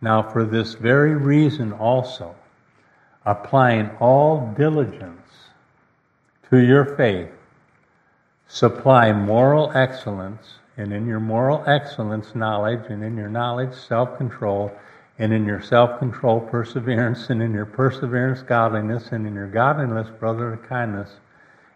Now 0.00 0.22
for 0.22 0.44
this 0.44 0.74
very 0.74 1.14
reason 1.14 1.72
also, 1.72 2.34
applying 3.26 3.90
all 4.00 4.54
diligence 4.56 5.28
to 6.50 6.58
your 6.58 6.84
faith, 6.96 7.30
supply 8.46 9.12
moral 9.12 9.72
excellence, 9.74 10.54
and 10.76 10.92
in 10.92 11.06
your 11.06 11.20
moral 11.20 11.64
excellence, 11.66 12.34
knowledge, 12.34 12.88
and 12.88 13.02
in 13.02 13.16
your 13.16 13.28
knowledge, 13.28 13.74
self 13.74 14.16
control, 14.16 14.72
and 15.18 15.32
in 15.32 15.44
your 15.44 15.60
self 15.60 15.98
control, 15.98 16.40
perseverance, 16.40 17.30
and 17.30 17.42
in 17.42 17.52
your 17.52 17.66
perseverance, 17.66 18.42
godliness, 18.42 19.08
and 19.10 19.26
in 19.26 19.34
your 19.34 19.48
godliness, 19.48 20.08
brotherly 20.20 20.58
kindness, 20.68 21.10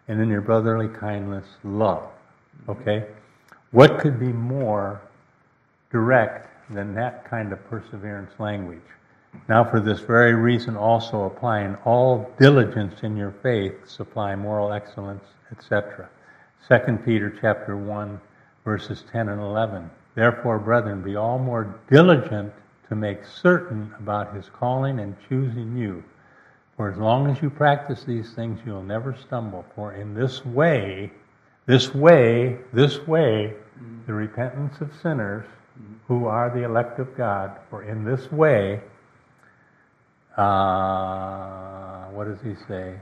and 0.06 0.20
in 0.20 0.28
your 0.28 0.40
brotherly 0.40 0.88
kindness, 0.88 1.46
love. 1.64 2.04
Okay? 2.68 3.06
What 3.72 3.98
could 3.98 4.20
be 4.20 4.32
more 4.32 5.00
direct 5.90 6.48
than 6.74 6.94
that 6.94 7.28
kind 7.28 7.52
of 7.52 7.64
perseverance 7.68 8.32
language? 8.38 8.80
Now, 9.48 9.64
for 9.64 9.80
this 9.80 10.00
very 10.00 10.34
reason, 10.34 10.76
also 10.76 11.24
applying 11.24 11.76
all 11.84 12.30
diligence 12.38 13.02
in 13.02 13.16
your 13.16 13.32
faith, 13.42 13.88
supply 13.88 14.34
moral 14.34 14.72
excellence, 14.72 15.24
etc. 15.50 16.08
2 16.68 16.98
Peter 17.04 17.36
chapter 17.40 17.76
1, 17.76 18.20
verses 18.64 19.04
10 19.10 19.30
and 19.30 19.40
11. 19.40 19.90
Therefore, 20.14 20.58
brethren, 20.58 21.02
be 21.02 21.16
all 21.16 21.38
more 21.38 21.80
diligent 21.90 22.52
to 22.88 22.94
make 22.94 23.24
certain 23.24 23.94
about 23.98 24.34
his 24.34 24.50
calling 24.50 25.00
and 25.00 25.16
choosing 25.28 25.76
you. 25.76 26.04
For 26.76 26.90
as 26.90 26.98
long 26.98 27.30
as 27.30 27.40
you 27.40 27.48
practice 27.48 28.04
these 28.04 28.34
things, 28.34 28.60
you'll 28.66 28.82
never 28.82 29.16
stumble. 29.16 29.64
For 29.74 29.94
in 29.94 30.14
this 30.14 30.44
way, 30.44 31.10
this 31.66 31.94
way, 31.94 32.58
this 32.72 33.06
way, 33.06 33.54
the 34.06 34.12
repentance 34.12 34.80
of 34.80 34.92
sinners 35.00 35.46
who 36.08 36.26
are 36.26 36.50
the 36.50 36.64
elect 36.64 36.98
of 36.98 37.16
God, 37.16 37.58
for 37.70 37.82
in 37.82 38.04
this 38.04 38.30
way, 38.30 38.80
uh, 40.36 42.06
what 42.06 42.26
does 42.26 42.40
he 42.42 42.54
say? 42.66 42.98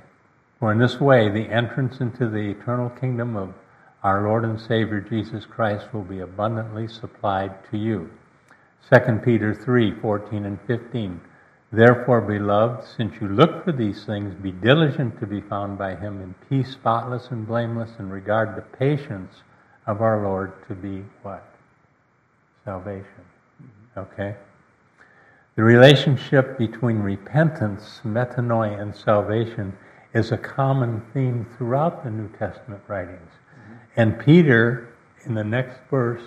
For 0.59 0.73
in 0.73 0.79
this 0.79 1.01
way, 1.01 1.29
the 1.29 1.49
entrance 1.49 2.01
into 2.01 2.29
the 2.29 2.51
eternal 2.51 2.91
kingdom 2.91 3.37
of 3.37 3.55
our 4.03 4.23
Lord 4.23 4.45
and 4.45 4.61
Savior 4.61 5.01
Jesus 5.01 5.45
Christ 5.47 5.93
will 5.93 6.05
be 6.05 6.21
abundantly 6.21 6.89
supplied 6.89 7.53
to 7.71 7.79
you. 7.79 8.11
2 8.93 9.21
Peter 9.25 9.55
3 9.55 10.01
14 10.01 10.45
and 10.45 10.59
15. 10.67 11.21
Therefore, 11.73 12.21
beloved, 12.21 12.85
since 12.85 13.15
you 13.21 13.29
look 13.29 13.65
for 13.65 13.73
these 13.73 14.05
things, 14.05 14.35
be 14.35 14.51
diligent 14.51 15.21
to 15.21 15.27
be 15.27 15.41
found 15.41 15.79
by 15.79 15.95
him 15.95 16.21
in 16.21 16.35
peace, 16.49 16.73
spotless 16.73 17.29
and 17.31 17.47
blameless, 17.47 17.91
and 17.99 18.11
regard 18.11 18.57
the 18.57 18.77
patience 18.77 19.43
of 19.87 20.01
our 20.01 20.23
Lord 20.23 20.67
to 20.67 20.75
be 20.75 21.05
what? 21.23 21.50
Salvation. 22.65 23.25
Okay? 23.97 24.37
The 25.57 25.63
relationship 25.63 26.57
between 26.57 27.01
repentance, 27.01 28.01
metanoia, 28.05 28.81
and 28.81 28.95
salvation 28.95 29.77
is 30.15 30.33
a 30.33 30.39
common 30.39 31.03
theme 31.13 31.47
throughout 31.57 32.05
the 32.05 32.11
New 32.11 32.29
Testament 32.39 32.83
writings. 32.89 33.31
Mm-hmm. 33.31 33.75
And 33.97 34.19
Peter, 34.19 34.89
in 35.25 35.35
the 35.35 35.45
next 35.45 35.79
verse, 35.91 36.23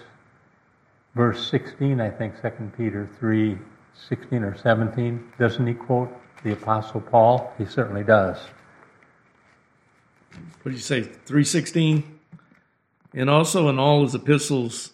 verse 1.15 1.49
16, 1.49 1.99
I 1.99 2.09
think, 2.09 2.41
2 2.41 2.49
Peter 2.77 3.09
3 3.19 3.57
16 4.07 4.43
or 4.43 4.57
17, 4.57 5.33
doesn't 5.37 5.67
he 5.67 5.73
quote 5.73 6.09
the 6.43 6.53
Apostle 6.53 6.99
Paul? 6.99 7.53
He 7.57 7.65
certainly 7.65 8.03
does. 8.03 8.37
What 10.63 10.71
do 10.71 10.71
you 10.71 10.79
say, 10.79 11.01
316? 11.01 12.19
And 13.13 13.29
also 13.29 13.69
in 13.69 13.77
all 13.77 14.01
his 14.01 14.15
epistles, 14.15 14.92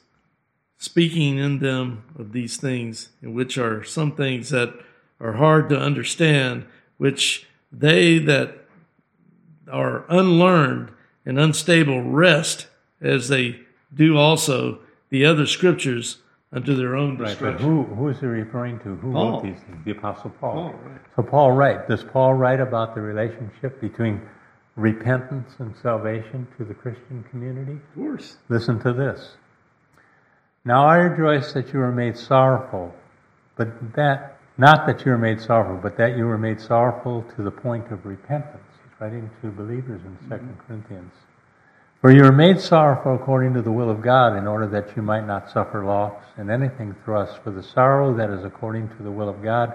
speaking 0.79 1.37
in 1.37 1.59
them 1.59 2.03
of 2.17 2.31
these 2.31 2.57
things, 2.57 3.09
in 3.21 3.33
which 3.35 3.57
are 3.57 3.83
some 3.83 4.13
things 4.15 4.49
that 4.49 4.73
are 5.19 5.33
hard 5.33 5.69
to 5.69 5.77
understand, 5.79 6.65
which 6.97 7.47
they 7.71 8.17
that 8.17 8.55
are 9.71 10.05
unlearned 10.09 10.89
and 11.25 11.37
unstable 11.37 12.01
rest 12.01 12.67
as 13.01 13.27
they 13.27 13.59
do 13.93 14.17
also 14.17 14.79
the 15.09 15.23
other 15.25 15.45
scriptures 15.45 16.19
unto 16.51 16.73
their 16.75 16.95
own 16.95 17.17
Right, 17.17 17.27
destruction. 17.29 17.57
but 17.57 17.61
who, 17.61 17.83
who 17.95 18.07
is 18.07 18.19
he 18.19 18.25
referring 18.25 18.79
to? 18.79 18.95
Who 18.95 19.11
Paul. 19.11 19.31
wrote 19.33 19.43
these 19.43 19.59
things? 19.61 19.85
The 19.85 19.91
Apostle 19.91 20.31
Paul. 20.39 20.53
Paul, 20.53 20.73
right. 20.83 21.01
So 21.15 21.21
Paul 21.23 21.51
write. 21.51 21.87
Does 21.87 22.03
Paul 22.03 22.33
write 22.33 22.59
about 22.59 22.95
the 22.95 23.01
relationship 23.01 23.79
between 23.81 24.21
repentance 24.75 25.51
and 25.59 25.75
salvation 25.83 26.47
to 26.57 26.63
the 26.65 26.73
Christian 26.73 27.23
community? 27.29 27.73
Of 27.73 27.95
course. 27.95 28.37
Listen 28.47 28.79
to 28.81 28.93
this. 28.93 29.35
Now 30.65 30.85
I 30.85 30.97
rejoice 30.97 31.53
that 31.53 31.73
you 31.73 31.79
were 31.79 31.91
made 31.91 32.17
sorrowful, 32.17 32.93
but 33.55 33.93
that 33.95 34.37
not 34.57 34.85
that 34.87 35.05
you 35.05 35.11
were 35.11 35.17
made 35.17 35.39
sorrowful, 35.39 35.77
but 35.81 35.95
that 35.97 36.17
you 36.17 36.25
were 36.25 36.37
made 36.37 36.59
sorrowful 36.59 37.23
to 37.35 37.43
the 37.43 37.51
point 37.51 37.91
of 37.91 38.05
repentance. 38.05 38.61
He's 38.83 38.99
writing 38.99 39.29
to 39.41 39.51
believers 39.51 40.01
in 40.03 40.17
2 40.29 40.35
mm-hmm. 40.35 40.59
Corinthians. 40.67 41.13
For 42.01 42.11
you 42.11 42.23
were 42.23 42.33
made 42.33 42.59
sorrowful 42.59 43.15
according 43.15 43.53
to 43.53 43.61
the 43.61 43.71
will 43.71 43.89
of 43.89 44.01
God, 44.01 44.37
in 44.37 44.47
order 44.47 44.67
that 44.67 44.97
you 44.97 45.01
might 45.01 45.25
not 45.25 45.49
suffer 45.49 45.85
loss 45.85 46.13
in 46.37 46.49
anything 46.49 46.93
through 47.03 47.19
us. 47.19 47.37
For 47.41 47.51
the 47.51 47.63
sorrow 47.63 48.13
that 48.15 48.29
is 48.29 48.43
according 48.43 48.89
to 48.97 49.03
the 49.03 49.11
will 49.11 49.29
of 49.29 49.41
God 49.41 49.73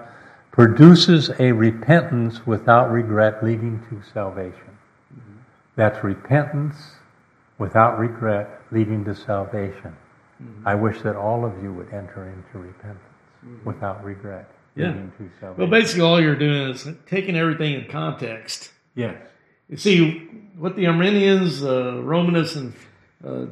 produces 0.52 1.30
a 1.38 1.52
repentance 1.52 2.46
without 2.46 2.90
regret, 2.90 3.42
leading 3.42 3.82
to 3.88 4.02
salvation. 4.12 4.78
Mm-hmm. 5.14 5.38
That's 5.76 6.04
repentance 6.04 6.76
without 7.56 7.98
regret, 7.98 8.60
leading 8.70 9.04
to 9.06 9.14
salvation. 9.14 9.96
I 10.64 10.74
wish 10.74 11.00
that 11.02 11.16
all 11.16 11.44
of 11.44 11.62
you 11.62 11.72
would 11.72 11.92
enter 11.92 12.28
into 12.28 12.58
repentance 12.58 13.00
without 13.64 14.04
regret, 14.04 14.48
Yeah. 14.74 14.94
Well, 15.56 15.66
basically, 15.68 16.02
all 16.02 16.20
you're 16.20 16.34
doing 16.36 16.70
is 16.70 16.88
taking 17.06 17.36
everything 17.36 17.74
in 17.74 17.86
context. 17.88 18.72
yes. 18.94 19.16
You 19.68 19.76
see, 19.78 20.28
what 20.58 20.76
the 20.76 20.86
Arminians, 20.86 21.64
uh, 21.64 22.00
Romanists, 22.02 22.56
and 22.56 22.74
uh, 23.26 23.46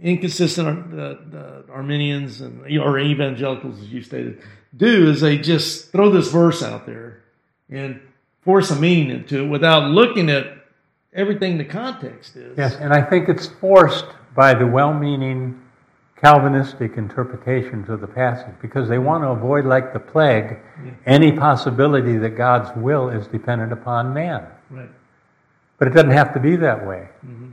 inconsistent 0.00 0.94
uh, 0.94 1.16
uh, 1.36 1.62
Arminians 1.72 2.40
and 2.40 2.60
or 2.78 2.98
evangelicals, 2.98 3.80
as 3.80 3.92
you 3.92 4.02
stated, 4.02 4.40
do 4.76 5.10
is 5.10 5.20
they 5.20 5.38
just 5.38 5.90
throw 5.90 6.10
this 6.10 6.30
verse 6.30 6.62
out 6.62 6.86
there 6.86 7.22
and 7.70 8.00
force 8.42 8.70
a 8.70 8.76
meaning 8.76 9.10
into 9.10 9.44
it 9.44 9.48
without 9.48 9.90
looking 9.90 10.30
at 10.30 10.46
everything 11.12 11.58
the 11.58 11.64
context 11.64 12.36
is. 12.36 12.56
Yes, 12.56 12.76
and 12.76 12.92
I 12.92 13.02
think 13.02 13.28
it's 13.28 13.46
forced 13.46 14.06
by 14.36 14.54
the 14.54 14.66
well 14.66 14.94
meaning 14.94 15.60
Calvinistic 16.20 16.96
interpretations 16.96 17.88
of 17.88 18.00
the 18.00 18.06
passage 18.08 18.54
because 18.60 18.88
they 18.88 18.98
want 18.98 19.22
to 19.22 19.28
avoid, 19.28 19.64
like 19.64 19.92
the 19.92 20.00
plague, 20.00 20.58
any 21.06 21.30
possibility 21.30 22.16
that 22.16 22.30
God's 22.30 22.74
will 22.76 23.08
is 23.08 23.28
dependent 23.28 23.72
upon 23.72 24.12
man. 24.12 24.44
Right. 24.68 24.90
But 25.78 25.88
it 25.88 25.94
doesn't 25.94 26.10
have 26.10 26.34
to 26.34 26.40
be 26.40 26.56
that 26.56 26.84
way. 26.84 27.08
Mhm. 27.24 27.50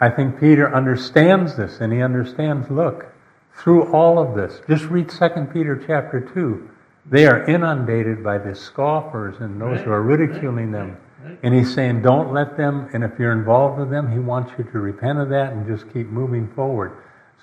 I 0.00 0.08
think 0.08 0.38
Peter 0.38 0.72
understands 0.72 1.56
this, 1.56 1.80
and 1.80 1.92
he 1.92 2.00
understands, 2.00 2.70
look, 2.70 3.06
through 3.54 3.84
all 3.92 4.18
of 4.18 4.34
this, 4.36 4.60
just 4.68 4.88
read 4.88 5.08
2 5.08 5.52
Peter 5.52 5.76
chapter 5.76 6.20
2. 6.20 6.68
They 7.06 7.26
are 7.26 7.42
inundated 7.44 8.22
by 8.22 8.38
the 8.38 8.54
scoffers 8.54 9.40
and 9.40 9.60
those 9.60 9.80
who 9.80 9.92
are 9.92 10.02
ridiculing 10.02 10.70
them. 10.70 10.96
Right. 11.24 11.38
And 11.42 11.54
he's 11.54 11.74
saying, 11.74 12.02
don't 12.02 12.32
let 12.32 12.56
them, 12.56 12.88
and 12.92 13.02
if 13.02 13.18
you're 13.18 13.32
involved 13.32 13.78
with 13.78 13.90
them, 13.90 14.10
he 14.10 14.18
wants 14.18 14.52
you 14.58 14.64
to 14.64 14.78
repent 14.78 15.18
of 15.18 15.28
that 15.30 15.52
and 15.52 15.66
just 15.66 15.92
keep 15.92 16.10
moving 16.10 16.46
forward. 16.48 16.92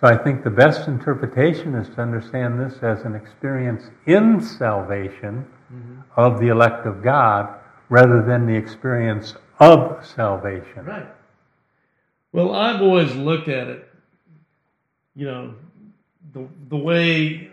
So 0.01 0.07
I 0.07 0.17
think 0.17 0.43
the 0.43 0.49
best 0.49 0.87
interpretation 0.87 1.75
is 1.75 1.87
to 1.89 2.01
understand 2.01 2.59
this 2.59 2.81
as 2.81 3.03
an 3.03 3.13
experience 3.13 3.83
in 4.07 4.41
salvation 4.41 5.45
mm-hmm. 5.71 5.99
of 6.17 6.39
the 6.39 6.47
elect 6.47 6.87
of 6.87 7.03
God 7.03 7.53
rather 7.89 8.23
than 8.23 8.47
the 8.47 8.55
experience 8.55 9.35
of 9.59 10.03
salvation. 10.03 10.85
Right. 10.85 11.07
Well, 12.33 12.55
I've 12.55 12.81
always 12.81 13.13
looked 13.13 13.47
at 13.47 13.67
it, 13.67 13.87
you 15.15 15.27
know, 15.27 15.53
the 16.33 16.47
the 16.69 16.77
way 16.77 17.49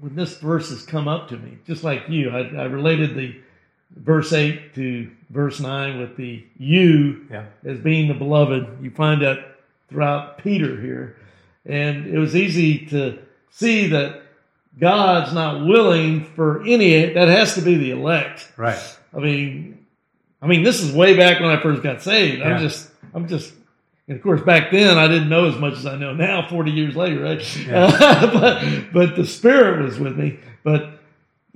when 0.00 0.14
this 0.14 0.36
verse 0.36 0.68
has 0.68 0.82
come 0.82 1.08
up 1.08 1.28
to 1.28 1.38
me, 1.38 1.56
just 1.66 1.82
like 1.82 2.02
you, 2.08 2.28
I, 2.28 2.40
I 2.40 2.64
related 2.64 3.14
the 3.14 3.40
verse 3.94 4.34
eight 4.34 4.74
to 4.74 5.10
verse 5.30 5.60
nine 5.60 5.98
with 5.98 6.16
the 6.16 6.44
you 6.58 7.26
Yeah. 7.30 7.46
as 7.64 7.78
being 7.78 8.08
the 8.08 8.14
beloved. 8.14 8.82
You 8.82 8.90
find 8.90 9.22
that 9.22 9.56
throughout 9.88 10.38
Peter 10.38 10.78
here, 10.78 11.16
and 11.68 12.06
it 12.06 12.18
was 12.18 12.36
easy 12.36 12.86
to 12.86 13.18
see 13.50 13.88
that 13.88 14.22
God's 14.78 15.32
not 15.32 15.66
willing 15.66 16.24
for 16.24 16.62
any. 16.62 17.12
That 17.12 17.28
has 17.28 17.54
to 17.54 17.62
be 17.62 17.76
the 17.76 17.90
elect. 17.90 18.52
Right. 18.56 18.78
I 19.14 19.18
mean, 19.18 19.86
I 20.42 20.46
mean, 20.46 20.62
this 20.62 20.82
is 20.82 20.92
way 20.92 21.16
back 21.16 21.40
when 21.40 21.50
I 21.50 21.60
first 21.62 21.82
got 21.82 22.02
saved. 22.02 22.40
Yeah. 22.40 22.54
I'm 22.54 22.60
just, 22.60 22.90
I'm 23.14 23.28
just, 23.28 23.52
and 24.06 24.16
of 24.16 24.22
course, 24.22 24.42
back 24.42 24.70
then 24.70 24.98
I 24.98 25.08
didn't 25.08 25.28
know 25.28 25.46
as 25.46 25.56
much 25.56 25.74
as 25.74 25.86
I 25.86 25.96
know 25.96 26.12
now. 26.12 26.46
Forty 26.48 26.70
years 26.70 26.94
later, 26.94 27.22
right? 27.22 27.66
Yeah. 27.66 28.30
but, 28.32 28.92
but 28.92 29.16
the 29.16 29.26
Spirit 29.26 29.82
was 29.82 29.98
with 29.98 30.16
me. 30.16 30.38
But 30.62 30.96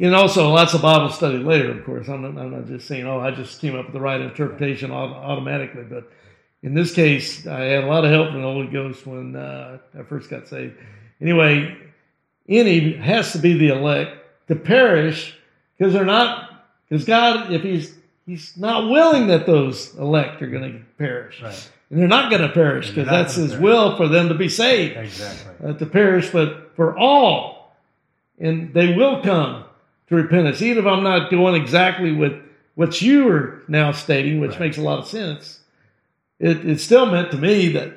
and 0.00 0.14
also 0.14 0.48
lots 0.48 0.72
of 0.72 0.80
Bible 0.80 1.10
study 1.10 1.38
later. 1.38 1.70
Of 1.72 1.84
course, 1.84 2.08
I'm 2.08 2.22
not, 2.22 2.40
I'm 2.40 2.52
not 2.52 2.66
just 2.66 2.88
saying, 2.88 3.06
oh, 3.06 3.20
I 3.20 3.30
just 3.32 3.60
came 3.60 3.76
up 3.76 3.84
with 3.84 3.92
the 3.92 4.00
right 4.00 4.20
interpretation 4.20 4.90
automatically. 4.90 5.84
But 5.84 6.10
in 6.62 6.74
this 6.74 6.92
case, 6.94 7.46
I 7.46 7.60
had 7.60 7.84
a 7.84 7.86
lot 7.86 8.04
of 8.04 8.10
help 8.10 8.28
from 8.32 8.42
the 8.42 8.46
Holy 8.46 8.66
Ghost 8.66 9.06
when 9.06 9.34
uh, 9.36 9.78
I 9.98 10.02
first 10.02 10.28
got 10.28 10.46
saved. 10.48 10.76
Anyway, 11.20 11.76
any 12.48 12.94
has 12.94 13.32
to 13.32 13.38
be 13.38 13.54
the 13.56 13.68
elect 13.68 14.16
to 14.48 14.56
perish 14.56 15.36
because 15.78 15.92
they're 15.92 16.04
not 16.04 16.64
because 16.88 17.04
God, 17.04 17.52
if 17.52 17.62
He's 17.62 17.94
He's 18.26 18.56
not 18.56 18.88
willing 18.90 19.26
that 19.28 19.44
those 19.46 19.94
elect 19.96 20.40
are 20.42 20.46
going 20.46 20.72
to 20.72 20.78
perish, 20.98 21.42
Right. 21.42 21.70
and 21.90 21.98
they're 21.98 22.06
not 22.06 22.30
going 22.30 22.42
to 22.42 22.48
perish 22.50 22.88
because 22.90 23.08
that's 23.08 23.34
His 23.34 23.50
perish. 23.52 23.62
will 23.62 23.96
for 23.96 24.06
them 24.08 24.28
to 24.28 24.34
be 24.34 24.48
saved, 24.48 24.96
Exactly. 24.96 25.68
uh, 25.68 25.72
to 25.74 25.86
perish, 25.86 26.30
but 26.30 26.72
for 26.76 26.96
all, 26.96 27.74
and 28.38 28.72
they 28.72 28.94
will 28.94 29.22
come 29.22 29.64
to 30.08 30.14
repentance. 30.14 30.62
Even 30.62 30.78
if 30.84 30.86
I'm 30.86 31.02
not 31.02 31.30
going 31.30 31.60
exactly 31.60 32.12
with 32.12 32.34
what 32.76 33.00
you 33.02 33.28
are 33.30 33.62
now 33.66 33.90
stating, 33.92 34.38
which 34.40 34.52
Right. 34.52 34.60
makes 34.60 34.78
a 34.78 34.82
lot 34.82 34.98
of 35.00 35.08
sense, 35.08 35.59
it, 36.40 36.68
it 36.68 36.80
still 36.80 37.06
meant 37.06 37.30
to 37.30 37.36
me 37.36 37.68
that 37.68 37.92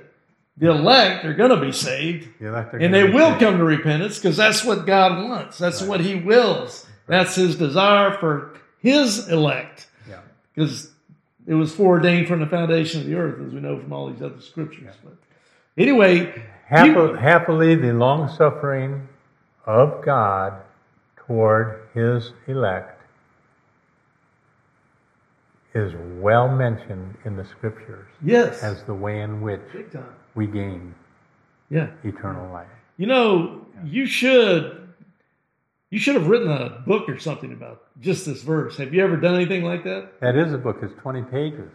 the 0.57 0.69
elect 0.69 1.25
are 1.25 1.33
going 1.33 1.49
to 1.49 1.59
be 1.59 1.71
saved 1.71 2.29
The 2.39 2.53
and 2.79 2.93
they 2.93 3.05
will 3.09 3.29
saved. 3.31 3.39
come 3.39 3.57
to 3.57 3.63
repentance 3.63 4.19
because 4.19 4.37
that's 4.37 4.63
what 4.63 4.85
God 4.85 5.23
wants. 5.27 5.57
That's 5.57 5.81
Right. 5.81 5.89
what 5.89 6.01
He 6.01 6.13
wills. 6.15 6.85
That's 7.07 7.35
His 7.35 7.55
desire 7.55 8.11
for 8.19 8.53
His 8.79 9.27
elect 9.29 9.87
Yeah. 10.07 10.19
because 10.53 10.91
it 11.47 11.55
was 11.55 11.73
foreordained 11.73 12.27
from 12.27 12.39
the 12.41 12.45
foundation 12.45 13.01
of 13.01 13.07
the 13.07 13.15
earth, 13.15 13.39
as 13.45 13.51
we 13.53 13.59
know 13.61 13.79
from 13.79 13.91
all 13.91 14.09
these 14.11 14.21
other 14.21 14.39
scriptures. 14.41 14.93
But 15.03 15.13
anyway, 15.77 16.43
Happily, 16.67 17.19
happily 17.19 17.75
the 17.75 17.93
long 17.93 18.29
suffering 18.29 19.07
of 19.65 20.03
God 20.03 20.53
toward 21.27 21.81
his 21.93 22.31
elect 22.47 22.92
is 25.76 25.93
well 26.21 26.47
mentioned 26.49 27.15
in 27.26 27.36
the 27.36 27.45
scriptures 27.45 28.07
Yes. 28.24 28.61
as 28.63 28.84
the 28.84 28.93
way 28.93 29.21
in 29.21 29.41
which 29.41 29.61
Big 29.74 29.91
time. 29.91 30.05
we 30.36 30.45
gain 30.47 30.93
Yeah. 31.69 31.88
eternal 32.03 32.51
life. 32.53 32.67
You 32.97 33.07
know, 33.07 33.65
you 33.84 34.05
should 34.05 34.80
you 35.89 35.99
should 35.99 36.15
have 36.15 36.28
written 36.28 36.49
a 36.49 36.82
book 36.88 37.07
or 37.07 37.19
something 37.19 37.53
about 37.53 37.84
just 38.01 38.26
this 38.26 38.41
verse. 38.41 38.78
Have 38.78 38.95
you 38.95 39.03
ever 39.03 39.15
done 39.15 39.36
anything 39.36 39.63
like 39.63 39.84
that? 39.84 40.19
That 40.21 40.36
is 40.36 40.51
a 40.51 40.57
book. 40.57 40.78
It's 40.82 40.93
20 41.01 41.21
pages. 41.24 41.69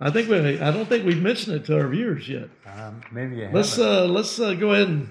I 0.00 0.10
think 0.10 0.28
we 0.30 0.58
I 0.60 0.70
don't 0.70 0.86
think 0.88 1.04
we've 1.04 1.22
mentioned 1.22 1.56
it 1.56 1.64
to 1.66 1.78
our 1.78 1.88
viewers 1.88 2.28
yet. 2.28 2.48
Um, 2.66 3.00
maybe 3.12 3.36
you 3.36 3.48
Let's 3.52 3.76
haven't. 3.76 3.92
uh, 3.92 4.04
let's 4.06 4.38
uh, 4.40 4.54
go 4.54 4.72
ahead 4.72 4.88
and 4.88 5.10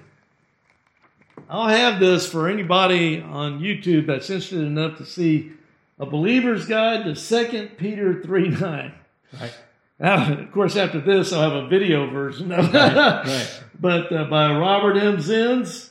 I'll 1.48 1.68
have 1.68 2.00
this 2.00 2.30
for 2.30 2.48
anybody 2.48 3.20
on 3.22 3.60
YouTube 3.60 4.06
that's 4.06 4.28
interested 4.30 4.60
enough 4.60 4.98
to 4.98 5.06
see 5.06 5.52
a 5.98 6.06
believer's 6.06 6.66
guide 6.66 7.04
to 7.04 7.14
Second 7.16 7.76
Peter 7.78 8.22
three 8.22 8.48
nine. 8.48 8.94
Right. 9.40 9.54
Now, 10.00 10.32
of 10.32 10.52
course, 10.52 10.76
after 10.76 11.00
this, 11.00 11.32
I'll 11.32 11.50
have 11.50 11.64
a 11.64 11.68
video 11.68 12.08
version 12.08 12.52
of 12.52 12.74
it. 12.74 12.78
right. 12.78 13.60
But 13.80 14.12
uh, 14.12 14.24
by 14.24 14.52
Robert 14.58 14.96
M. 14.96 15.18
Zins, 15.18 15.90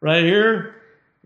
right 0.00 0.24
here, 0.24 0.76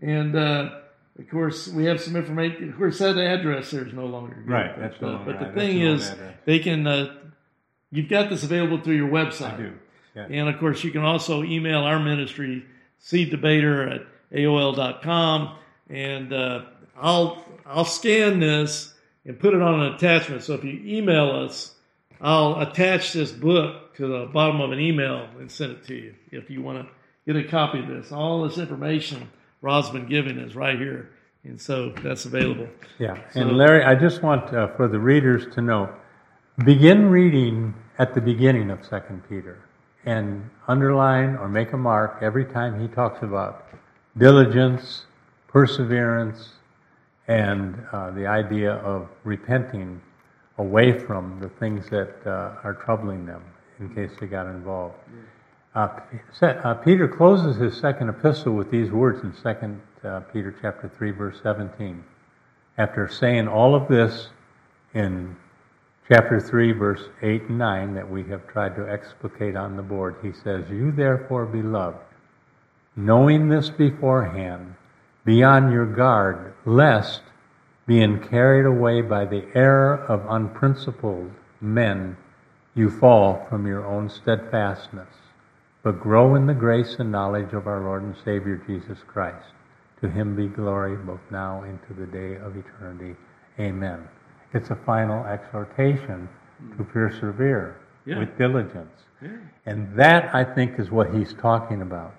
and 0.01 0.35
uh, 0.35 0.71
of 1.17 1.29
course 1.29 1.69
we 1.69 1.85
have 1.85 2.01
some 2.01 2.17
information. 2.17 2.69
Of 2.69 2.77
course, 2.77 2.99
that 2.99 3.17
address 3.17 3.71
there 3.71 3.87
is 3.87 3.93
no 3.93 4.05
longer 4.05 4.35
good. 4.35 4.49
Right, 4.51 4.75
But, 4.75 4.81
that's 4.81 5.01
no 5.01 5.07
uh, 5.07 5.11
longer 5.11 5.31
but 5.31 5.39
the 5.39 5.45
right. 5.45 5.55
thing 5.55 5.85
That's 5.85 6.09
is, 6.09 6.15
they 6.43 6.59
can. 6.59 6.85
Uh, 6.85 7.15
you've 7.91 8.09
got 8.09 8.29
this 8.29 8.43
available 8.43 8.81
through 8.81 8.95
your 8.97 9.07
website. 9.09 9.53
I 9.53 9.57
do. 9.57 9.73
Yeah. 10.15 10.27
And 10.29 10.49
of 10.49 10.59
course, 10.59 10.83
you 10.83 10.91
can 10.91 11.03
also 11.03 11.41
email 11.43 11.83
our 11.83 11.99
ministry, 11.99 12.65
seeddebater 13.01 13.95
at 13.95 14.01
AOL.com. 14.37 15.55
And 15.89 16.33
uh, 16.33 16.65
I'll, 16.95 17.43
I'll 17.65 17.85
scan 17.85 18.39
this 18.39 18.93
and 19.25 19.39
put 19.39 19.53
it 19.53 19.61
on 19.61 19.81
an 19.81 19.93
attachment. 19.93 20.43
So 20.43 20.53
if 20.53 20.63
you 20.63 20.81
email 20.85 21.31
us, 21.31 21.73
I'll 22.21 22.59
attach 22.61 23.13
this 23.13 23.31
book 23.31 23.95
to 23.95 24.07
the 24.07 24.29
bottom 24.31 24.61
of 24.61 24.71
an 24.71 24.79
email 24.79 25.27
and 25.39 25.51
send 25.51 25.71
it 25.73 25.85
to 25.87 25.95
you 25.95 26.15
if 26.31 26.49
you 26.49 26.61
want 26.61 26.87
to 26.87 26.93
get 27.31 27.43
a 27.43 27.47
copy 27.47 27.79
of 27.79 27.87
this. 27.87 28.11
All 28.11 28.43
this 28.43 28.57
information 28.57 29.29
Rob's 29.63 29.89
been 29.89 30.07
giving 30.07 30.37
is 30.39 30.55
right 30.55 30.77
here. 30.77 31.09
And 31.45 31.59
so 31.59 31.89
that's 32.03 32.25
available. 32.25 32.67
Yeah, 32.99 33.17
So- 33.31 33.41
and 33.41 33.57
Larry, 33.57 33.83
I 33.83 33.95
just 33.95 34.21
want 34.21 34.53
uh, 34.53 34.67
for 34.75 34.87
the 34.87 34.99
readers 34.99 35.53
to 35.55 35.61
know, 35.61 35.89
begin 36.63 37.09
reading 37.09 37.73
at 37.97 38.13
the 38.13 38.21
beginning 38.21 38.69
of 38.69 38.85
Second 38.85 39.23
Peter, 39.27 39.59
and 40.05 40.49
underline 40.67 41.35
or 41.37 41.47
make 41.47 41.71
a 41.73 41.77
mark 41.77 42.17
every 42.21 42.45
time 42.45 42.79
he 42.81 42.87
talks 42.87 43.23
about 43.23 43.67
diligence, 44.17 45.05
perseverance, 45.47 46.49
and 47.27 47.75
uh, 47.91 48.11
the 48.11 48.27
idea 48.27 48.73
of 48.73 49.07
repenting 49.23 50.01
away 50.57 50.97
from 50.97 51.39
the 51.39 51.49
things 51.49 51.89
that 51.89 52.15
uh, 52.25 52.55
are 52.63 52.77
troubling 52.83 53.25
them 53.25 53.41
in 53.79 53.93
case 53.93 54.11
they 54.19 54.27
got 54.27 54.45
involved. 54.45 54.95
Uh, 55.73 55.87
uh, 56.41 56.73
Peter 56.75 57.07
closes 57.07 57.57
his 57.57 57.75
second 57.75 58.09
epistle 58.09 58.53
with 58.53 58.69
these 58.69 58.91
words 58.91 59.23
in 59.23 59.33
Second 59.35 59.81
uh, 60.03 60.19
Peter 60.31 60.53
chapter 60.61 60.91
three, 60.97 61.11
verse 61.11 61.39
seventeen. 61.41 62.03
After 62.77 63.07
saying 63.07 63.47
all 63.47 63.73
of 63.73 63.87
this 63.87 64.29
in 64.93 65.35
chapter 66.07 66.39
three, 66.39 66.73
verse 66.73 67.09
eight 67.23 67.43
and 67.43 67.57
nine, 67.57 67.95
that 67.95 68.07
we 68.07 68.23
have 68.25 68.47
tried 68.47 68.75
to 68.75 68.87
explicate 68.87 69.55
on 69.55 69.75
the 69.75 69.81
board, 69.81 70.15
he 70.21 70.31
says, 70.31 70.69
"You 70.69 70.91
therefore, 70.91 71.45
beloved, 71.45 71.97
knowing 72.95 73.49
this 73.49 73.71
beforehand, 73.71 74.75
be 75.25 75.43
on 75.43 75.71
your 75.71 75.85
guard, 75.85 76.53
lest, 76.65 77.21
being 77.85 78.19
carried 78.19 78.65
away 78.65 79.01
by 79.01 79.25
the 79.25 79.45
error 79.55 79.95
of 80.07 80.25
unprincipled 80.29 81.31
men, 81.61 82.17
you 82.75 82.89
fall 82.89 83.45
from 83.49 83.67
your 83.67 83.85
own 83.85 84.09
steadfastness, 84.09 85.09
but 85.83 85.99
grow 85.99 86.35
in 86.35 86.47
the 86.47 86.53
grace 86.53 86.95
and 86.99 87.11
knowledge 87.11 87.53
of 87.53 87.67
our 87.67 87.81
Lord 87.81 88.03
and 88.03 88.15
Savior 88.23 88.61
Jesus 88.67 88.99
Christ. 89.05 89.53
To 90.01 90.09
him 90.09 90.35
be 90.35 90.47
glory 90.47 90.95
both 90.97 91.21
now 91.31 91.63
and 91.63 91.79
to 91.87 91.93
the 91.93 92.07
day 92.07 92.35
of 92.35 92.57
eternity. 92.57 93.15
Amen. 93.59 94.07
It's 94.53 94.69
a 94.69 94.75
final 94.75 95.25
exhortation 95.25 96.27
to 96.77 96.83
mm. 96.83 96.89
persevere 96.91 97.77
Yeah. 98.05 98.19
with 98.19 98.37
diligence. 98.37 99.03
Yeah. 99.21 99.29
And 99.65 99.95
that, 99.97 100.33
I 100.35 100.43
think, 100.43 100.79
is 100.79 100.91
what 100.91 101.13
he's 101.13 101.33
talking 101.33 101.81
about 101.81 102.13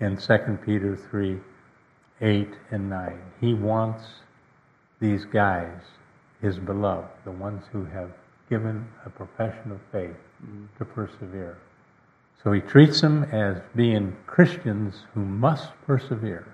in 0.00 0.16
2 0.16 0.58
Peter 0.64 0.96
3 0.96 1.38
8 2.20 2.48
and 2.70 2.88
9. 2.90 3.18
He 3.40 3.54
wants 3.54 4.04
these 5.00 5.24
guys, 5.24 5.78
his 6.40 6.58
beloved, 6.58 7.08
the 7.24 7.30
ones 7.32 7.64
who 7.72 7.84
have 7.86 8.10
given 8.48 8.86
a 9.04 9.10
profession 9.10 9.72
of 9.72 9.80
faith, 9.92 10.16
to 10.78 10.84
persevere. 10.84 11.56
So 12.44 12.52
he 12.52 12.60
treats 12.60 13.00
them 13.00 13.24
as 13.24 13.56
being 13.74 14.16
Christians 14.26 15.02
who 15.14 15.24
must 15.24 15.70
persevere. 15.86 16.46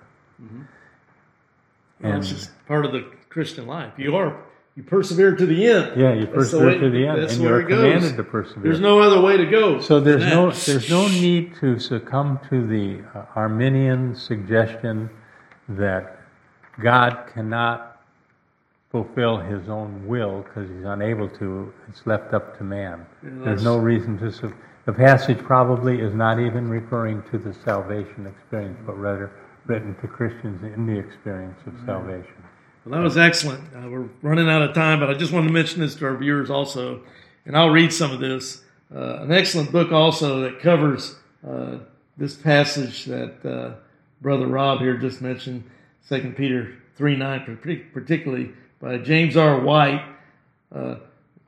Well, 2.00 2.12
And 2.14 2.48
part 2.66 2.84
of 2.86 2.92
the 2.92 3.10
Christian 3.28 3.66
life. 3.66 3.92
You 3.96 4.16
are 4.16 4.36
you 4.74 4.82
persevere 4.82 5.36
to 5.36 5.44
the 5.44 5.66
end. 5.66 6.00
yeah, 6.00 6.14
you 6.14 6.20
That's 6.22 6.32
persevere 6.34 6.66
way- 6.68 6.78
to 6.78 6.90
the 6.90 7.06
end, 7.06 7.18
and 7.18 7.42
you're 7.42 7.60
it 7.60 7.68
goes. 7.68 7.78
commanded 7.78 8.16
to 8.16 8.24
persevere. 8.24 8.62
There's 8.62 8.80
no 8.80 9.00
other 9.00 9.20
way 9.20 9.36
to 9.36 9.44
go. 9.46 9.80
So 9.80 10.00
there's 10.00 10.24
no 10.24 10.50
there's 10.50 10.88
no 10.90 11.08
need 11.08 11.54
to 11.60 11.78
succumb 11.78 12.40
to 12.48 12.66
the 12.66 13.02
uh, 13.14 13.24
Arminian 13.36 14.14
suggestion 14.16 15.10
that 15.68 16.18
God 16.80 17.30
cannot 17.32 18.00
fulfill 18.90 19.38
His 19.38 19.68
own 19.68 20.06
will 20.06 20.42
because 20.42 20.68
He's 20.70 20.84
unable 20.84 21.28
to. 21.28 21.72
It's 21.88 22.06
left 22.06 22.34
up 22.34 22.58
to 22.58 22.64
man. 22.64 23.06
Yeah, 23.22 23.30
there's 23.44 23.64
no 23.64 23.76
reason 23.78 24.18
to. 24.18 24.32
Su- 24.32 24.54
the 24.84 24.92
passage 24.92 25.38
probably 25.38 26.00
is 26.00 26.12
not 26.12 26.40
even 26.40 26.68
referring 26.68 27.22
to 27.30 27.38
the 27.38 27.54
salvation 27.64 28.26
experience, 28.26 28.78
but 28.84 28.98
rather 28.98 29.30
written 29.66 29.94
to 30.00 30.08
Christians 30.08 30.62
in 30.74 30.86
the 30.86 30.98
experience 30.98 31.58
of 31.66 31.74
salvation. 31.86 32.34
Well, 32.84 32.98
that 32.98 33.04
was 33.04 33.16
excellent. 33.16 33.62
Uh, 33.74 33.88
we're 33.88 34.08
running 34.22 34.48
out 34.48 34.62
of 34.62 34.74
time, 34.74 34.98
but 34.98 35.08
I 35.08 35.14
just 35.14 35.32
wanted 35.32 35.48
to 35.48 35.52
mention 35.52 35.80
this 35.80 35.94
to 35.96 36.06
our 36.06 36.16
viewers 36.16 36.50
also, 36.50 37.02
and 37.46 37.56
I'll 37.56 37.70
read 37.70 37.92
some 37.92 38.10
of 38.10 38.18
this. 38.18 38.64
Uh, 38.94 39.22
an 39.22 39.32
excellent 39.32 39.70
book 39.70 39.92
also 39.92 40.40
that 40.40 40.60
covers 40.60 41.14
uh, 41.48 41.78
this 42.16 42.34
passage 42.34 43.04
that 43.04 43.46
uh, 43.46 43.74
Brother 44.22 44.46
Rob 44.46 44.78
here 44.78 44.96
just 44.96 45.20
mentioned, 45.20 45.64
Second 46.00 46.36
Peter 46.36 46.74
three 46.96 47.16
nine, 47.16 47.58
particularly 47.92 48.50
by 48.80 48.98
James 48.98 49.36
R. 49.36 49.60
White, 49.60 50.04
uh, 50.74 50.96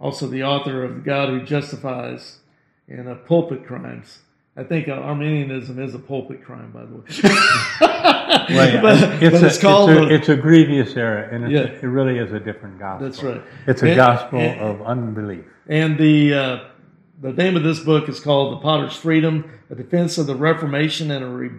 also 0.00 0.26
the 0.26 0.42
author 0.42 0.84
of 0.84 1.04
God 1.04 1.28
Who 1.30 1.42
Justifies 1.44 2.38
and 2.88 3.08
uh, 3.08 3.14
Pulpit 3.14 3.64
Crimes. 3.66 4.18
I 4.56 4.62
think 4.64 4.88
uh, 4.88 4.92
Arminianism 4.92 5.82
is 5.82 5.94
a 5.94 5.98
pulpit 5.98 6.44
crime, 6.44 6.70
by 6.70 6.84
the 6.84 6.94
way. 6.96 7.40
Well, 8.46 8.68
yeah, 8.74 8.82
but, 8.82 9.22
it's, 9.22 9.32
but 9.32 9.42
a, 9.42 9.46
it's 9.46 9.58
called 9.58 9.90
it's, 9.90 9.98
a, 10.00 10.04
the- 10.04 10.14
it's 10.14 10.28
a 10.28 10.36
grievous 10.36 10.94
error, 10.96 11.22
and 11.22 11.50
Yeah. 11.50 11.60
it 11.60 11.82
really 11.82 12.18
is 12.18 12.30
a 12.32 12.38
different 12.40 12.78
gospel. 12.78 13.06
That's 13.08 13.22
right. 13.22 13.40
It's 13.66 13.82
a 13.82 13.86
And- 13.86 13.96
gospel 13.96 14.38
and- 14.40 14.60
of 14.60 14.82
unbelief. 14.82 15.44
And 15.66 15.96
the 15.98 16.34
uh, 16.34 16.64
the 17.22 17.32
name 17.32 17.56
of 17.56 17.62
this 17.62 17.80
book 17.80 18.06
is 18.08 18.20
called 18.20 18.52
The 18.52 18.56
Potter's 18.62 18.94
Freedom: 18.96 19.50
A 19.70 19.74
Defense 19.74 20.18
of 20.18 20.26
the 20.26 20.34
Reformation 20.34 21.10
and 21.10 21.24
a 21.24 21.28
Re- 21.28 21.50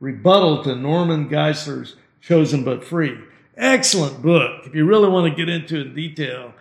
Rebuttal 0.00 0.62
to 0.64 0.76
Norman 0.76 1.28
Geisler's 1.28 1.96
Chosen 2.20 2.64
but 2.64 2.84
Free. 2.84 3.18
Excellent 3.56 4.22
book. 4.22 4.62
If 4.64 4.74
you 4.74 4.84
really 4.84 5.08
want 5.08 5.28
to 5.28 5.36
get 5.36 5.48
into 5.48 5.80
it 5.80 5.88
in 5.88 5.94
detail, 5.94 6.52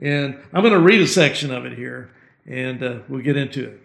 and 0.00 0.38
I'm 0.52 0.62
going 0.62 0.72
to 0.72 0.80
read 0.80 1.00
a 1.00 1.06
section 1.06 1.50
of 1.50 1.66
it 1.66 1.74
here, 1.74 2.10
and 2.46 2.82
uh, 2.82 2.98
we'll 3.08 3.22
get 3.22 3.36
into 3.36 3.64
it. 3.64 3.82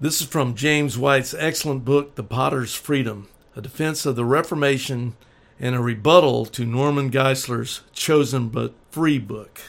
This 0.00 0.20
is 0.20 0.26
from 0.26 0.56
James 0.56 0.98
White's 0.98 1.34
excellent 1.34 1.84
book, 1.84 2.16
The 2.16 2.24
Potter's 2.24 2.74
Freedom: 2.74 3.28
A 3.54 3.60
Defense 3.60 4.04
of 4.04 4.16
the 4.16 4.24
Reformation 4.24 5.14
and 5.60 5.76
a 5.76 5.80
Rebuttal 5.80 6.46
to 6.46 6.64
Norman 6.64 7.08
Geisler's 7.08 7.82
Chosen 7.92 8.48
but 8.48 8.74
Free 8.90 9.18
book. 9.18 9.60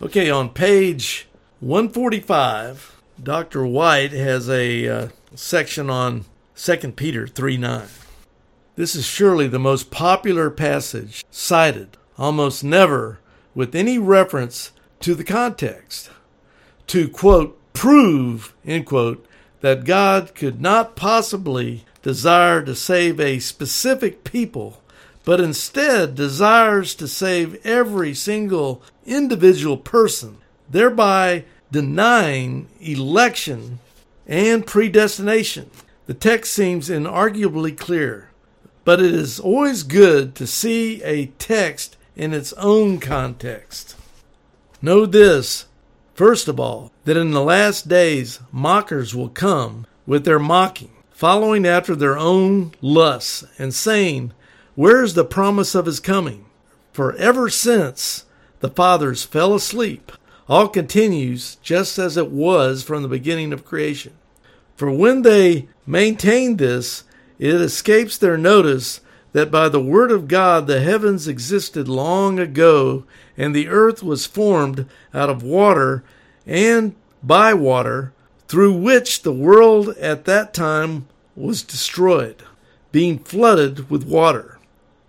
Okay, 0.00 0.30
on 0.30 0.50
page 0.50 1.26
145, 1.58 3.00
Dr. 3.20 3.66
White 3.66 4.12
has 4.12 4.48
a 4.48 4.88
uh, 4.88 5.08
section 5.34 5.90
on 5.90 6.24
2 6.56 6.76
Peter 6.92 7.26
3 7.26 7.56
9. 7.56 7.88
This 8.76 8.94
is 8.94 9.04
surely 9.04 9.48
the 9.48 9.58
most 9.58 9.90
popular 9.90 10.50
passage 10.50 11.24
cited, 11.28 11.96
almost 12.16 12.62
never 12.62 13.18
with 13.56 13.74
any 13.74 13.98
reference 13.98 14.70
to 15.00 15.16
the 15.16 15.24
context. 15.24 16.10
To 16.88 17.08
quote, 17.08 17.58
prove, 17.72 18.54
end 18.64 18.86
quote, 18.86 19.26
that 19.62 19.84
God 19.84 20.34
could 20.36 20.60
not 20.60 20.94
possibly 20.94 21.84
desire 22.02 22.62
to 22.62 22.76
save 22.76 23.18
a 23.18 23.40
specific 23.40 24.22
people, 24.22 24.80
but 25.24 25.40
instead 25.40 26.14
desires 26.14 26.94
to 26.96 27.08
save 27.08 27.64
every 27.66 28.14
single 28.14 28.80
individual 29.04 29.76
person, 29.76 30.36
thereby 30.70 31.44
denying 31.72 32.68
election 32.80 33.80
and 34.28 34.64
predestination. 34.64 35.68
The 36.06 36.14
text 36.14 36.52
seems 36.52 36.90
inarguably 36.90 37.74
clear, 37.74 38.28
but 38.84 39.00
it 39.00 39.14
is 39.14 39.40
always 39.40 39.82
good 39.82 40.34
to 40.34 40.46
see 40.46 41.02
a 41.02 41.26
text 41.38 41.96
in 42.14 42.34
its 42.34 42.52
own 42.54 43.00
context. 43.00 43.96
Know 44.82 45.06
this, 45.06 45.64
first 46.12 46.46
of 46.46 46.60
all, 46.60 46.92
that 47.04 47.16
in 47.16 47.30
the 47.30 47.42
last 47.42 47.88
days 47.88 48.40
mockers 48.52 49.14
will 49.14 49.30
come 49.30 49.86
with 50.06 50.26
their 50.26 50.38
mocking, 50.38 50.92
following 51.10 51.64
after 51.64 51.96
their 51.96 52.18
own 52.18 52.72
lusts, 52.82 53.42
and 53.58 53.72
saying, 53.72 54.34
Where 54.74 55.02
is 55.02 55.14
the 55.14 55.24
promise 55.24 55.74
of 55.74 55.86
his 55.86 56.00
coming? 56.00 56.44
For 56.92 57.14
ever 57.16 57.48
since 57.48 58.26
the 58.60 58.68
fathers 58.68 59.24
fell 59.24 59.54
asleep, 59.54 60.12
all 60.50 60.68
continues 60.68 61.56
just 61.62 61.98
as 61.98 62.18
it 62.18 62.30
was 62.30 62.82
from 62.82 63.02
the 63.02 63.08
beginning 63.08 63.54
of 63.54 63.64
creation. 63.64 64.12
For 64.76 64.90
when 64.90 65.22
they 65.22 65.68
maintain 65.86 66.56
this, 66.56 67.04
it 67.38 67.54
escapes 67.54 68.18
their 68.18 68.36
notice 68.36 69.00
that 69.32 69.50
by 69.50 69.68
the 69.68 69.80
word 69.80 70.10
of 70.12 70.28
God 70.28 70.66
the 70.66 70.80
heavens 70.80 71.26
existed 71.26 71.88
long 71.88 72.38
ago, 72.38 73.04
and 73.36 73.54
the 73.54 73.68
earth 73.68 74.02
was 74.02 74.26
formed 74.26 74.86
out 75.12 75.28
of 75.28 75.42
water 75.42 76.04
and 76.46 76.94
by 77.22 77.54
water, 77.54 78.12
through 78.46 78.74
which 78.74 79.22
the 79.22 79.32
world 79.32 79.88
at 79.98 80.24
that 80.26 80.54
time 80.54 81.06
was 81.34 81.62
destroyed, 81.62 82.42
being 82.92 83.18
flooded 83.18 83.90
with 83.90 84.04
water. 84.04 84.58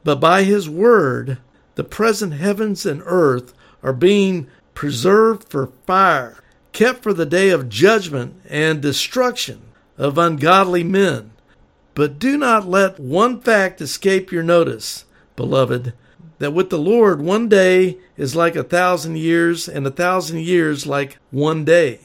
But 0.04 0.20
by 0.20 0.44
his 0.44 0.70
word, 0.70 1.38
the 1.76 1.84
present 1.84 2.34
heavens 2.34 2.86
and 2.86 3.04
earth 3.06 3.54
are 3.84 3.94
being 3.94 4.48
preserved 4.74 5.50
for 5.50 5.68
fire, 5.86 6.38
kept 6.76 7.02
for 7.02 7.14
the 7.14 7.26
day 7.26 7.50
of 7.50 7.70
judgment 7.70 8.36
and 8.50 8.82
destruction 8.82 9.62
of 9.98 10.18
ungodly 10.18 10.84
men. 10.84 11.32
But 11.94 12.20
do 12.20 12.38
not 12.38 12.68
let 12.68 13.00
one 13.00 13.40
fact 13.40 13.80
escape 13.80 14.30
your 14.30 14.44
notice, 14.44 15.06
beloved, 15.38 15.94
that 16.40 16.52
with 16.52 16.70
the 16.70 16.78
Lord 16.78 17.22
one 17.22 17.48
day 17.48 17.98
is 18.18 18.36
like 18.36 18.58
a 18.58 18.64
thousand 18.64 19.18
years, 19.18 19.70
and 19.70 19.88
a 19.88 19.92
thousand 19.92 20.42
years 20.42 20.86
like 20.86 21.18
one 21.32 21.64
day. 21.64 22.02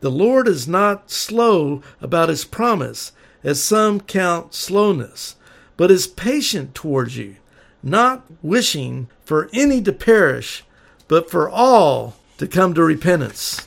The 0.00 0.10
Lord 0.10 0.48
is 0.48 0.66
not 0.66 1.10
slow 1.10 1.82
about 2.00 2.30
his 2.30 2.46
promise, 2.46 3.12
as 3.44 3.62
some 3.62 4.00
count 4.00 4.54
slowness, 4.54 5.36
but 5.76 5.90
is 5.90 6.06
patient 6.06 6.74
towards 6.74 7.18
you, 7.18 7.36
not 7.82 8.24
wishing 8.42 9.08
for 9.22 9.50
any 9.52 9.82
to 9.82 9.92
perish, 9.92 10.64
but 11.08 11.30
for 11.30 11.46
all 11.48 12.16
to 12.38 12.46
come 12.46 12.72
to 12.72 12.82
repentance. 12.82 13.66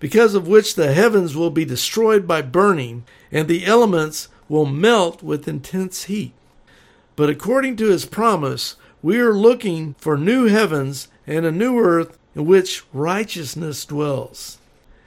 because 0.00 0.34
of 0.34 0.46
which 0.46 0.74
the 0.74 0.92
heavens 0.92 1.34
will 1.34 1.50
be 1.50 1.64
destroyed 1.64 2.26
by 2.26 2.42
burning, 2.42 3.04
and 3.32 3.48
the 3.48 3.66
elements 3.66 4.28
will 4.48 4.66
melt 4.66 5.22
with 5.22 5.48
intense 5.48 6.04
heat. 6.04 6.32
But 7.16 7.28
according 7.28 7.76
to 7.76 7.86
his 7.86 8.04
promise, 8.04 8.76
we 9.02 9.18
are 9.18 9.34
looking 9.34 9.94
for 9.98 10.16
new 10.16 10.46
heavens 10.46 11.08
and 11.26 11.44
a 11.44 11.52
new 11.52 11.78
earth 11.78 12.18
in 12.34 12.46
which 12.46 12.84
righteousness 12.92 13.84
dwells. 13.84 14.58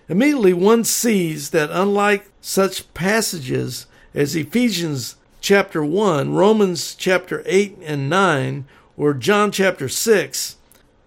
Immediately 0.10 0.54
one 0.54 0.84
sees 0.84 1.52
that 1.52 1.70
unlike 1.72 2.30
such 2.42 2.94
passages 2.94 3.88
as 4.14 4.36
Ephesians 4.36 5.16
chapter 5.40 5.84
1, 5.84 6.34
Romans 6.34 6.96
chapter 6.96 7.42
8 7.46 7.78
and 7.84 8.10
9, 8.10 8.66
or 8.98 9.14
John 9.14 9.52
chapter 9.52 9.88
6, 9.88 10.58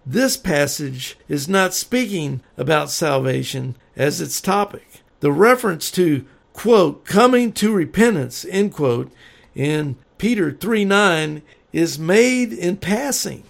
this 0.05 0.37
passage 0.37 1.17
is 1.27 1.49
not 1.49 1.73
speaking 1.73 2.41
about 2.57 2.91
salvation 2.91 3.75
as 3.95 4.21
its 4.21 4.39
topic. 4.39 5.01
The 5.19 5.31
reference 5.31 5.89
to, 5.91 6.25
quote, 6.53 7.05
coming 7.05 7.51
to 7.53 7.73
repentance, 7.73 8.45
end 8.49 8.73
quote, 8.73 9.11
in 9.55 9.95
Peter 10.17 10.51
3 10.51 10.85
9 10.85 11.41
is 11.73 11.97
made 11.97 12.53
in 12.53 12.77
passing. 12.77 13.43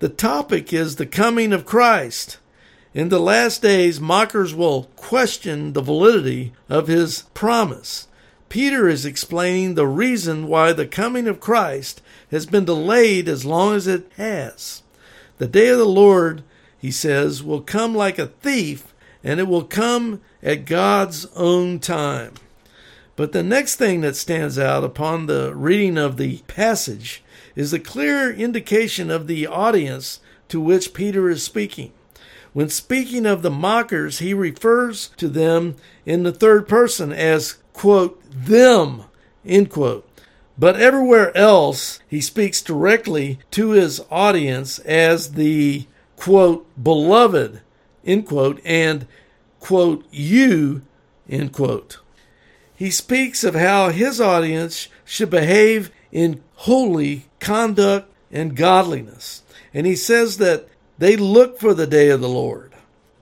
The 0.00 0.08
topic 0.08 0.72
is 0.72 0.96
the 0.96 1.06
coming 1.06 1.52
of 1.52 1.64
Christ. 1.64 2.38
In 2.92 3.08
the 3.08 3.20
last 3.20 3.62
days, 3.62 4.00
mockers 4.00 4.54
will 4.54 4.84
question 4.96 5.72
the 5.72 5.82
validity 5.82 6.52
of 6.68 6.88
his 6.88 7.22
promise. 7.34 8.08
Peter 8.48 8.88
is 8.88 9.04
explaining 9.04 9.74
the 9.74 9.86
reason 9.86 10.48
why 10.48 10.72
the 10.72 10.86
coming 10.86 11.28
of 11.28 11.40
Christ 11.40 12.02
has 12.30 12.46
been 12.46 12.64
delayed 12.64 13.28
as 13.28 13.44
long 13.44 13.74
as 13.74 13.86
it 13.86 14.10
has. 14.16 14.82
The 15.38 15.46
day 15.46 15.68
of 15.68 15.78
the 15.78 15.84
Lord, 15.84 16.42
he 16.78 16.90
says, 16.90 17.42
will 17.42 17.60
come 17.60 17.94
like 17.94 18.18
a 18.18 18.26
thief, 18.26 18.94
and 19.22 19.38
it 19.40 19.48
will 19.48 19.64
come 19.64 20.20
at 20.42 20.64
God's 20.64 21.26
own 21.34 21.78
time. 21.78 22.34
But 23.16 23.32
the 23.32 23.42
next 23.42 23.76
thing 23.76 24.02
that 24.02 24.16
stands 24.16 24.58
out 24.58 24.84
upon 24.84 25.26
the 25.26 25.54
reading 25.54 25.98
of 25.98 26.16
the 26.16 26.38
passage 26.46 27.22
is 27.54 27.70
the 27.70 27.80
clear 27.80 28.30
indication 28.30 29.10
of 29.10 29.26
the 29.26 29.46
audience 29.46 30.20
to 30.48 30.60
which 30.60 30.94
Peter 30.94 31.28
is 31.28 31.42
speaking. 31.42 31.92
When 32.52 32.68
speaking 32.68 33.26
of 33.26 33.42
the 33.42 33.50
mockers, 33.50 34.20
he 34.20 34.32
refers 34.32 35.08
to 35.16 35.28
them 35.28 35.76
in 36.06 36.22
the 36.22 36.32
third 36.32 36.68
person 36.68 37.12
as, 37.12 37.58
quote, 37.72 38.22
them, 38.30 39.04
end 39.44 39.70
quote. 39.70 40.08
But 40.58 40.76
everywhere 40.76 41.36
else, 41.36 42.00
he 42.08 42.20
speaks 42.20 42.62
directly 42.62 43.38
to 43.50 43.70
his 43.70 44.02
audience 44.10 44.78
as 44.80 45.32
the, 45.32 45.86
quote, 46.16 46.66
beloved, 46.82 47.60
end 48.04 48.26
quote, 48.26 48.60
and, 48.64 49.06
quote, 49.60 50.04
you, 50.10 50.82
end 51.28 51.52
quote. 51.52 51.98
He 52.74 52.90
speaks 52.90 53.44
of 53.44 53.54
how 53.54 53.90
his 53.90 54.20
audience 54.20 54.88
should 55.04 55.30
behave 55.30 55.90
in 56.10 56.42
holy 56.54 57.26
conduct 57.40 58.10
and 58.30 58.56
godliness. 58.56 59.42
And 59.74 59.86
he 59.86 59.96
says 59.96 60.38
that 60.38 60.68
they 60.98 61.16
look 61.16 61.60
for 61.60 61.74
the 61.74 61.86
day 61.86 62.08
of 62.08 62.20
the 62.20 62.28
Lord. 62.28 62.74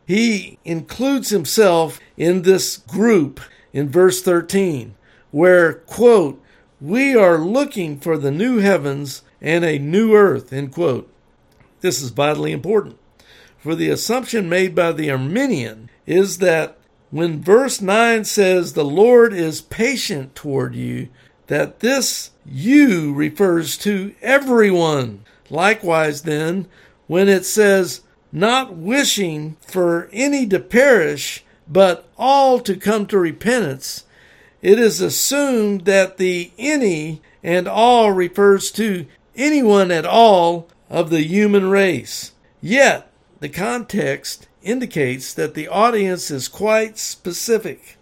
He 0.06 0.58
includes 0.64 1.30
himself 1.30 1.98
in 2.16 2.42
this 2.42 2.76
group 2.76 3.40
in 3.72 3.88
verse 3.88 4.22
13, 4.22 4.94
where, 5.30 5.74
quote, 5.74 6.40
we 6.80 7.16
are 7.16 7.38
looking 7.38 7.98
for 7.98 8.18
the 8.18 8.30
new 8.30 8.58
heavens 8.58 9.22
and 9.40 9.64
a 9.64 9.78
new 9.78 10.14
earth, 10.14 10.52
end 10.52 10.72
quote. 10.72 11.10
This 11.80 12.02
is 12.02 12.10
vitally 12.10 12.52
important. 12.52 12.98
For 13.58 13.74
the 13.74 13.90
assumption 13.90 14.48
made 14.48 14.74
by 14.74 14.92
the 14.92 15.10
Arminian 15.10 15.90
is 16.06 16.38
that 16.38 16.78
when 17.10 17.42
verse 17.42 17.80
9 17.80 18.24
says 18.24 18.72
the 18.72 18.84
Lord 18.84 19.32
is 19.32 19.60
patient 19.60 20.34
toward 20.34 20.74
you, 20.74 21.08
that 21.46 21.80
this 21.80 22.30
you 22.44 23.12
refers 23.12 23.76
to 23.78 24.14
everyone. 24.20 25.24
Likewise, 25.50 26.22
then, 26.22 26.66
when 27.06 27.28
it 27.28 27.44
says 27.44 28.00
not 28.32 28.74
wishing 28.74 29.56
for 29.60 30.08
any 30.12 30.46
to 30.48 30.58
perish, 30.58 31.44
but 31.68 32.08
all 32.18 32.58
to 32.60 32.76
come 32.76 33.06
to 33.06 33.18
repentance, 33.18 34.03
it 34.64 34.78
is 34.78 35.02
assumed 35.02 35.84
that 35.84 36.16
the 36.16 36.50
any 36.58 37.20
and 37.42 37.68
all 37.68 38.12
refers 38.12 38.70
to 38.72 39.04
anyone 39.36 39.90
at 39.90 40.06
all 40.06 40.66
of 40.88 41.10
the 41.10 41.20
human 41.20 41.68
race. 41.68 42.32
Yet, 42.62 43.12
the 43.40 43.50
context 43.50 44.48
indicates 44.62 45.34
that 45.34 45.52
the 45.52 45.68
audience 45.68 46.30
is 46.30 46.48
quite 46.48 46.96
specific. 46.96 47.98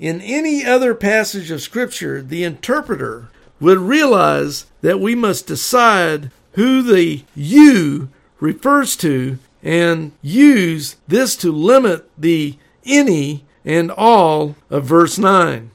In 0.00 0.22
any 0.22 0.64
other 0.64 0.94
passage 0.94 1.50
of 1.50 1.60
Scripture, 1.60 2.22
the 2.22 2.44
interpreter 2.44 3.28
would 3.60 3.78
realize 3.78 4.64
that 4.80 5.00
we 5.00 5.14
must 5.14 5.46
decide 5.46 6.30
who 6.52 6.80
the 6.80 7.24
you 7.34 8.08
refers 8.40 8.96
to 8.96 9.38
and 9.62 10.12
use 10.22 10.96
this 11.06 11.36
to 11.36 11.52
limit 11.52 12.08
the 12.16 12.56
any 12.86 13.44
and 13.66 13.90
all 13.90 14.56
of 14.70 14.84
verse 14.84 15.18
9. 15.18 15.72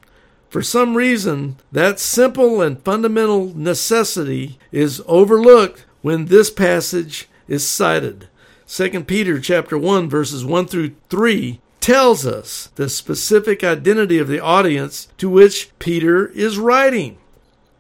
For 0.52 0.62
some 0.62 0.98
reason, 0.98 1.56
that 1.72 1.98
simple 1.98 2.62
and 2.62 2.84
fundamental 2.84 3.58
necessity 3.58 4.60
is 4.70 5.02
overlooked 5.08 5.86
when 6.02 6.26
this 6.26 6.50
passage 6.50 7.30
is 7.48 7.66
cited. 7.66 8.28
2 8.68 9.06
Peter 9.06 9.40
chapter 9.40 9.78
1 9.78 10.10
verses 10.10 10.44
1 10.44 10.68
through 10.68 10.92
3 11.10 11.62
tells 11.80 12.26
us 12.26 12.68
the 12.76 12.90
specific 12.90 13.64
identity 13.64 14.18
of 14.18 14.28
the 14.28 14.42
audience 14.42 15.08
to 15.18 15.30
which 15.30 15.72
Peter 15.80 16.28
is 16.28 16.60
writing. 16.60 17.18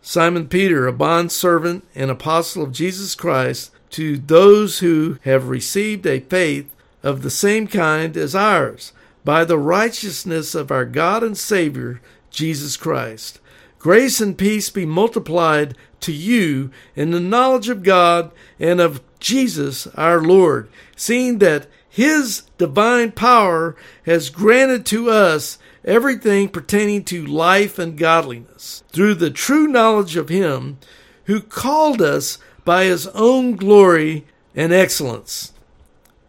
Simon 0.01 0.47
Peter, 0.47 0.87
a 0.87 0.93
bond 0.93 1.29
servant 1.29 1.85
and 1.93 2.09
apostle 2.09 2.63
of 2.63 2.71
Jesus 2.71 3.15
Christ, 3.15 3.71
to 3.89 4.17
those 4.17 4.79
who 4.79 5.17
have 5.23 5.49
received 5.49 6.07
a 6.07 6.21
faith 6.21 6.73
of 7.03 7.21
the 7.21 7.29
same 7.29 7.67
kind 7.67 8.15
as 8.15 8.33
ours, 8.33 8.93
by 9.25 9.43
the 9.43 9.57
righteousness 9.57 10.55
of 10.55 10.71
our 10.71 10.85
God 10.85 11.21
and 11.21 11.37
Savior, 11.37 11.99
Jesus 12.31 12.77
Christ. 12.77 13.39
Grace 13.77 14.21
and 14.21 14.37
peace 14.37 14.69
be 14.69 14.85
multiplied 14.85 15.75
to 16.01 16.11
you 16.11 16.71
in 16.95 17.11
the 17.11 17.19
knowledge 17.19 17.69
of 17.69 17.83
God 17.83 18.31
and 18.59 18.79
of 18.79 19.01
Jesus 19.19 19.87
our 19.95 20.21
Lord, 20.21 20.69
seeing 20.95 21.37
that 21.39 21.67
His 21.89 22.43
divine 22.57 23.11
power 23.11 23.75
has 24.05 24.29
granted 24.29 24.85
to 24.87 25.09
us 25.09 25.57
everything 25.83 26.49
pertaining 26.49 27.03
to 27.05 27.25
life 27.25 27.79
and 27.79 27.97
godliness, 27.97 28.83
through 28.91 29.15
the 29.15 29.31
true 29.31 29.67
knowledge 29.67 30.15
of 30.15 30.29
Him 30.29 30.77
who 31.25 31.41
called 31.41 32.01
us 32.01 32.37
by 32.65 32.85
His 32.85 33.07
own 33.07 33.55
glory 33.55 34.25
and 34.55 34.73
excellence. 34.73 35.53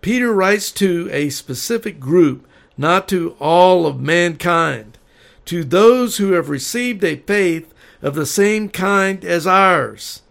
Peter 0.00 0.32
writes 0.32 0.72
to 0.72 1.08
a 1.12 1.28
specific 1.30 2.00
group, 2.00 2.46
not 2.76 3.08
to 3.08 3.36
all 3.38 3.86
of 3.86 4.00
mankind, 4.00 4.91
to 5.46 5.64
those 5.64 6.16
who 6.16 6.32
have 6.32 6.48
received 6.48 7.04
a 7.04 7.16
faith 7.16 7.72
of 8.00 8.14
the 8.14 8.26
same 8.26 8.68
kind 8.68 9.24
as 9.24 9.46
ours. 9.46 10.22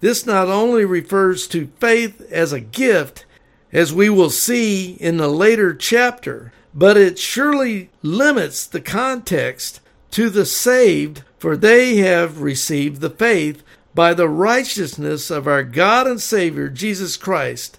This 0.00 0.26
not 0.26 0.48
only 0.48 0.84
refers 0.84 1.46
to 1.48 1.70
faith 1.80 2.20
as 2.30 2.52
a 2.52 2.60
gift, 2.60 3.24
as 3.72 3.92
we 3.92 4.08
will 4.08 4.30
see 4.30 4.92
in 4.94 5.16
the 5.16 5.28
later 5.28 5.74
chapter, 5.74 6.52
but 6.74 6.96
it 6.96 7.18
surely 7.18 7.90
limits 8.02 8.66
the 8.66 8.80
context 8.80 9.80
to 10.12 10.30
the 10.30 10.46
saved, 10.46 11.22
for 11.38 11.56
they 11.56 11.96
have 11.96 12.40
received 12.40 13.00
the 13.00 13.10
faith 13.10 13.62
by 13.94 14.14
the 14.14 14.28
righteousness 14.28 15.30
of 15.30 15.46
our 15.46 15.62
God 15.62 16.06
and 16.06 16.20
Savior 16.20 16.68
Jesus 16.68 17.16
Christ. 17.16 17.78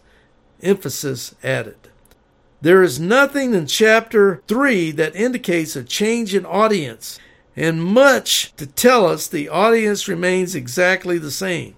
Emphasis 0.62 1.36
added. 1.44 1.87
There 2.60 2.82
is 2.82 3.00
nothing 3.00 3.54
in 3.54 3.68
chapter 3.68 4.42
3 4.48 4.90
that 4.92 5.16
indicates 5.16 5.76
a 5.76 5.84
change 5.84 6.34
in 6.34 6.44
audience, 6.44 7.20
and 7.56 7.84
much 7.84 8.52
to 8.58 8.66
tell 8.66 9.06
us 9.06 9.28
the 9.28 9.48
audience 9.48 10.08
remains 10.08 10.56
exactly 10.56 11.20
the 11.20 11.30
same. 11.30 11.76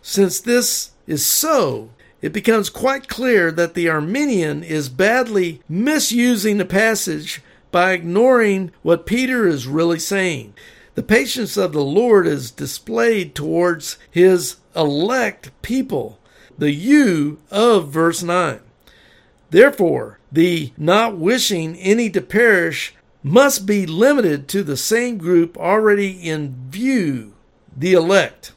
Since 0.00 0.40
this 0.40 0.92
is 1.06 1.26
so, 1.26 1.90
it 2.22 2.32
becomes 2.32 2.70
quite 2.70 3.06
clear 3.06 3.52
that 3.52 3.74
the 3.74 3.90
Arminian 3.90 4.64
is 4.64 4.88
badly 4.88 5.60
misusing 5.68 6.56
the 6.56 6.64
passage 6.64 7.42
by 7.70 7.92
ignoring 7.92 8.70
what 8.82 9.04
Peter 9.04 9.46
is 9.46 9.66
really 9.66 9.98
saying. 9.98 10.54
The 10.94 11.02
patience 11.02 11.58
of 11.58 11.74
the 11.74 11.84
Lord 11.84 12.26
is 12.26 12.50
displayed 12.50 13.34
towards 13.34 13.98
his 14.10 14.56
elect 14.74 15.50
people, 15.60 16.18
the 16.56 16.70
you 16.70 17.40
of 17.50 17.88
verse 17.88 18.22
9. 18.22 18.60
Therefore, 19.54 20.18
the 20.32 20.72
not 20.76 21.16
wishing 21.16 21.76
any 21.76 22.10
to 22.10 22.20
perish 22.20 22.92
must 23.22 23.66
be 23.66 23.86
limited 23.86 24.48
to 24.48 24.64
the 24.64 24.76
same 24.76 25.16
group 25.16 25.56
already 25.56 26.10
in 26.10 26.56
view, 26.70 27.34
the 27.76 27.92
elect. 27.92 28.52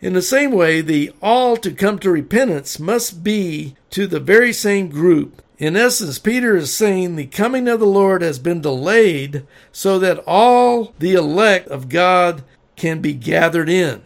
In 0.00 0.12
the 0.12 0.22
same 0.22 0.50
way, 0.50 0.80
the 0.80 1.12
all 1.22 1.56
to 1.58 1.70
come 1.70 2.00
to 2.00 2.10
repentance 2.10 2.80
must 2.80 3.22
be 3.22 3.76
to 3.90 4.08
the 4.08 4.18
very 4.18 4.52
same 4.52 4.88
group. 4.88 5.40
In 5.58 5.76
essence, 5.76 6.18
Peter 6.18 6.56
is 6.56 6.74
saying 6.74 7.14
the 7.14 7.26
coming 7.26 7.68
of 7.68 7.78
the 7.78 7.86
Lord 7.86 8.20
has 8.20 8.40
been 8.40 8.60
delayed 8.60 9.46
so 9.70 10.00
that 10.00 10.24
all 10.26 10.94
the 10.98 11.14
elect 11.14 11.68
of 11.68 11.88
God 11.88 12.42
can 12.74 13.00
be 13.00 13.14
gathered 13.14 13.68
in. 13.68 14.02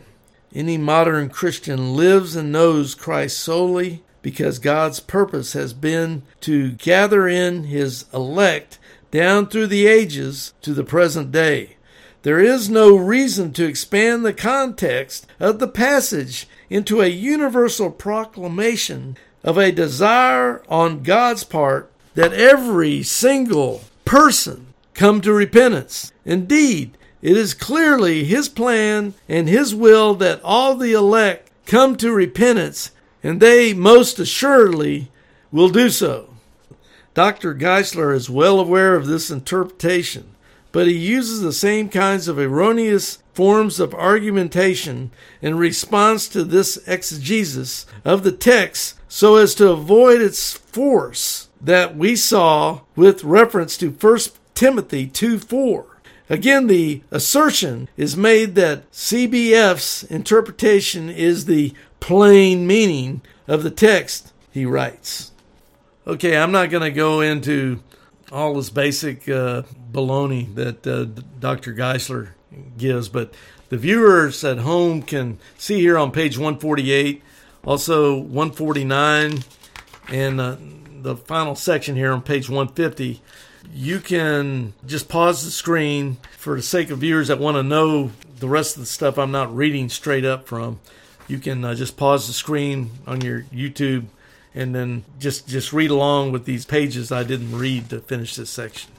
Any 0.55 0.77
modern 0.77 1.31
Christian 1.31 1.97
lives 1.97 2.37
and 2.37 2.53
knows 2.53 2.95
Christ 2.95 3.39
solely 3.39 4.03
because 4.29 4.59
God's 4.59 5.01
purpose 5.01 5.55
has 5.55 5.73
been 5.73 6.21
to 6.43 6.73
gather 6.73 7.27
in 7.27 7.65
his 7.65 8.05
elect 8.13 8.79
down 9.11 9.47
through 9.47 9.69
the 9.69 9.87
ages 9.87 10.53
to 10.61 10.75
the 10.75 10.85
present 10.85 11.33
day. 11.33 11.77
There 12.25 12.39
is 12.39 12.69
no 12.69 12.95
reason 12.95 13.55
to 13.55 13.65
expand 13.65 14.27
the 14.27 14.35
context 14.35 15.27
of 15.41 15.61
the 15.61 15.67
passage 15.67 16.47
into 16.69 17.01
a 17.01 17.07
universal 17.07 17.91
proclamation 17.91 19.17
of 19.43 19.57
a 19.57 19.73
desire 19.73 20.63
on 20.69 21.03
God's 21.03 21.45
part 21.45 21.91
that 22.15 22.35
every 22.35 23.03
single 23.03 23.81
person 24.05 24.75
come 24.93 25.23
to 25.23 25.33
repentance. 25.33 26.13
Indeed, 26.27 26.99
it 27.23 27.35
is 27.35 27.55
clearly 27.55 28.25
His 28.25 28.51
plan 28.51 29.15
and 29.27 29.49
His 29.49 29.75
will 29.75 30.13
that 30.17 30.43
all 30.45 30.75
the 30.75 30.93
elect 30.93 31.51
come 31.65 31.97
to 31.97 32.13
repentance, 32.13 32.91
and 33.23 33.41
they 33.41 33.75
most 33.75 34.19
assuredly 34.19 35.11
will 35.51 35.69
do 35.69 35.91
so. 35.91 36.35
Dr. 37.15 37.55
Geisler 37.55 38.15
is 38.15 38.31
well 38.31 38.61
aware 38.61 38.95
of 38.95 39.07
this 39.07 39.31
interpretation 39.31 40.35
but 40.73 40.87
he 40.87 40.97
uses 40.97 41.41
the 41.41 41.53
same 41.53 41.89
kinds 41.89 42.29
of 42.29 42.39
erroneous 42.39 43.23
forms 43.33 43.81
of 43.81 43.95
argumentation 43.95 45.11
in 45.41 45.57
response 45.57 46.29
to 46.29 46.45
this 46.45 46.79
exegesis 46.87 47.87
of 48.05 48.23
the 48.23 48.33
text 48.33 48.95
so 49.09 49.37
as 49.37 49.55
to 49.55 49.71
avoid 49.71 50.21
its 50.21 50.53
force 50.53 51.49
that 51.61 51.97
we 51.97 52.15
saw 52.15 52.81
with 52.95 53.25
reference 53.25 53.77
to 53.77 53.91
1 53.91 54.19
Timothy 54.55 55.07
2 55.07 55.39
4. 55.39 55.87
Again, 56.31 56.67
the 56.67 57.03
assertion 57.11 57.89
is 57.97 58.17
made 58.17 58.55
that 58.55 58.91
CBF's 58.93 60.03
interpretation 60.05 61.09
is 61.09 61.47
the 61.47 61.73
plain 62.01 62.67
meaning 62.67 63.23
of 63.47 63.63
the 63.63 63.71
text, 63.71 64.33
he 64.53 64.65
writes. 64.65 65.33
Okay, 66.07 66.37
I'm 66.37 66.53
not 66.53 66.71
going 66.71 66.83
to 66.83 66.91
go 66.91 67.21
into 67.21 67.83
all 68.33 68.55
this 68.55 68.71
basic 68.71 69.29
uh, 69.29 69.63
baloney 69.93 70.55
that 70.55 70.87
uh, 70.87 71.05
Dr. 71.39 71.75
Geisler 71.75 72.31
gives, 72.77 73.09
but 73.09 73.35
the 73.69 73.77
viewers 73.77 74.43
at 74.45 74.59
home 74.59 75.03
can 75.03 75.39
see 75.57 75.81
here 75.81 75.99
on 75.99 76.11
page 76.11 76.39
148, 76.39 77.23
also 77.65 78.17
149, 78.17 79.45
and 80.09 80.41
uh, 80.41 80.57
the 81.03 81.17
final 81.17 81.55
section 81.55 81.97
here 81.97 82.13
on 82.13 82.23
page 82.23 82.49
150. 82.49 83.21
You 83.73 84.01
can 84.01 84.73
just 84.87 85.09
pause 85.09 85.45
the 85.45 85.51
screen 85.51 86.17
for 86.37 86.57
the 86.57 86.63
sake 86.63 86.91
of 86.91 87.01
viewers 87.01 87.29
that 87.29 87.39
want 87.39 87.57
to 87.57 87.63
know 87.63 88.13
the 88.39 88.49
rest 88.49 88.77
of 88.77 88.81
the 88.81 88.87
stuff 88.87 89.19
I'm 89.19 89.31
not 89.31 89.55
reading 89.55 89.89
straight 89.89 90.25
up 90.25 90.47
from. 90.47 90.81
You 91.29 91.39
can 91.39 91.65
uh, 91.65 91.75
just 91.75 91.97
pause 91.97 92.27
the 92.27 92.33
screen 92.33 92.91
on 93.07 93.21
your 93.21 93.43
YouTube 93.55 94.07
and 94.55 94.75
then 94.75 95.05
just 95.19 95.47
just 95.47 95.73
read 95.73 95.91
along 95.91 96.33
with 96.33 96.45
these 96.45 96.65
pages 96.65 97.13
I 97.13 97.23
didn't 97.23 97.57
read 97.57 97.91
to 97.91 98.01
finish 98.01 98.35
this 98.35 98.51
section. 98.51 98.91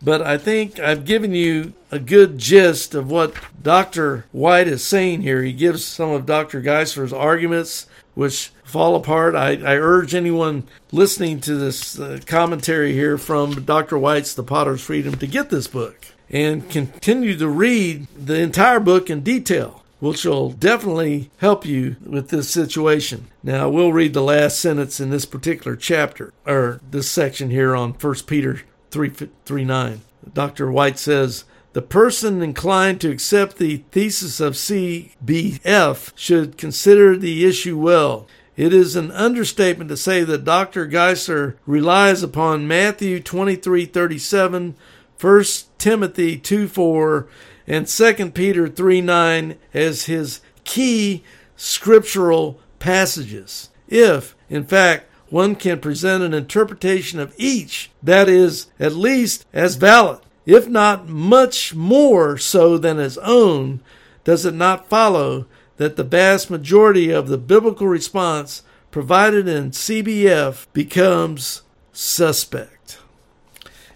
But 0.00 0.22
I 0.22 0.38
think 0.38 0.78
I've 0.78 1.04
given 1.04 1.34
you 1.34 1.72
a 1.90 1.98
good 1.98 2.38
gist 2.38 2.94
of 2.94 3.10
what 3.10 3.34
Dr. 3.60 4.26
White 4.30 4.68
is 4.68 4.86
saying 4.86 5.22
here. 5.22 5.42
He 5.42 5.52
gives 5.52 5.84
some 5.84 6.10
of 6.10 6.24
Dr. 6.24 6.60
Geisler's 6.60 7.12
arguments, 7.12 7.86
which 8.14 8.52
fall 8.62 8.94
apart. 8.94 9.34
I, 9.34 9.54
I 9.54 9.76
urge 9.76 10.14
anyone 10.14 10.68
listening 10.92 11.40
to 11.40 11.56
this 11.56 11.98
uh, 11.98 12.20
commentary 12.26 12.92
here 12.92 13.18
from 13.18 13.64
Dr. 13.64 13.98
White's 13.98 14.34
The 14.34 14.44
Potter's 14.44 14.82
Freedom 14.82 15.16
to 15.16 15.26
get 15.26 15.50
this 15.50 15.66
book 15.66 16.06
and 16.30 16.70
continue 16.70 17.36
to 17.36 17.48
read 17.48 18.06
the 18.16 18.38
entire 18.38 18.78
book 18.78 19.10
in 19.10 19.22
detail 19.22 19.82
which 20.00 20.24
will 20.24 20.50
definitely 20.50 21.30
help 21.38 21.66
you 21.66 21.96
with 22.04 22.28
this 22.28 22.50
situation. 22.50 23.26
Now, 23.42 23.68
we'll 23.68 23.92
read 23.92 24.14
the 24.14 24.22
last 24.22 24.60
sentence 24.60 25.00
in 25.00 25.10
this 25.10 25.24
particular 25.24 25.76
chapter, 25.76 26.32
or 26.46 26.80
this 26.90 27.10
section 27.10 27.50
here 27.50 27.74
on 27.74 27.92
1 27.92 28.14
Peter 28.26 28.62
3, 28.90 29.10
3 29.44 29.64
9. 29.64 30.00
Dr. 30.32 30.70
White 30.70 30.98
says, 30.98 31.44
the 31.74 31.82
person 31.82 32.42
inclined 32.42 33.00
to 33.02 33.10
accept 33.10 33.58
the 33.58 33.84
thesis 33.92 34.40
of 34.40 34.54
CBF 34.54 36.12
should 36.16 36.56
consider 36.56 37.16
the 37.16 37.44
issue 37.44 37.78
well. 37.78 38.26
It 38.56 38.72
is 38.72 38.96
an 38.96 39.12
understatement 39.12 39.88
to 39.90 39.96
say 39.96 40.24
that 40.24 40.44
Dr. 40.44 40.88
Geisler 40.88 41.54
relies 41.66 42.24
upon 42.24 42.66
Matthew 42.66 43.20
23:37, 43.20 44.74
1 45.20 45.44
Timothy 45.78 46.36
2 46.36 46.66
4, 46.66 47.28
and 47.68 47.86
2 47.86 48.30
Peter 48.30 48.66
3 48.66 49.00
9 49.02 49.56
as 49.74 50.06
his 50.06 50.40
key 50.64 51.22
scriptural 51.54 52.58
passages. 52.78 53.68
If, 53.86 54.34
in 54.48 54.64
fact, 54.64 55.04
one 55.28 55.54
can 55.54 55.78
present 55.78 56.24
an 56.24 56.32
interpretation 56.32 57.20
of 57.20 57.34
each 57.36 57.90
that 58.02 58.28
is 58.28 58.68
at 58.80 58.94
least 58.94 59.44
as 59.52 59.76
valid, 59.76 60.20
if 60.46 60.66
not 60.66 61.08
much 61.08 61.74
more 61.74 62.38
so 62.38 62.78
than 62.78 62.96
his 62.96 63.18
own, 63.18 63.80
does 64.24 64.46
it 64.46 64.54
not 64.54 64.88
follow 64.88 65.46
that 65.76 65.96
the 65.96 66.04
vast 66.04 66.50
majority 66.50 67.10
of 67.10 67.28
the 67.28 67.38
biblical 67.38 67.86
response 67.86 68.62
provided 68.90 69.46
in 69.46 69.70
CBF 69.70 70.66
becomes 70.72 71.62
suspect? 71.92 72.77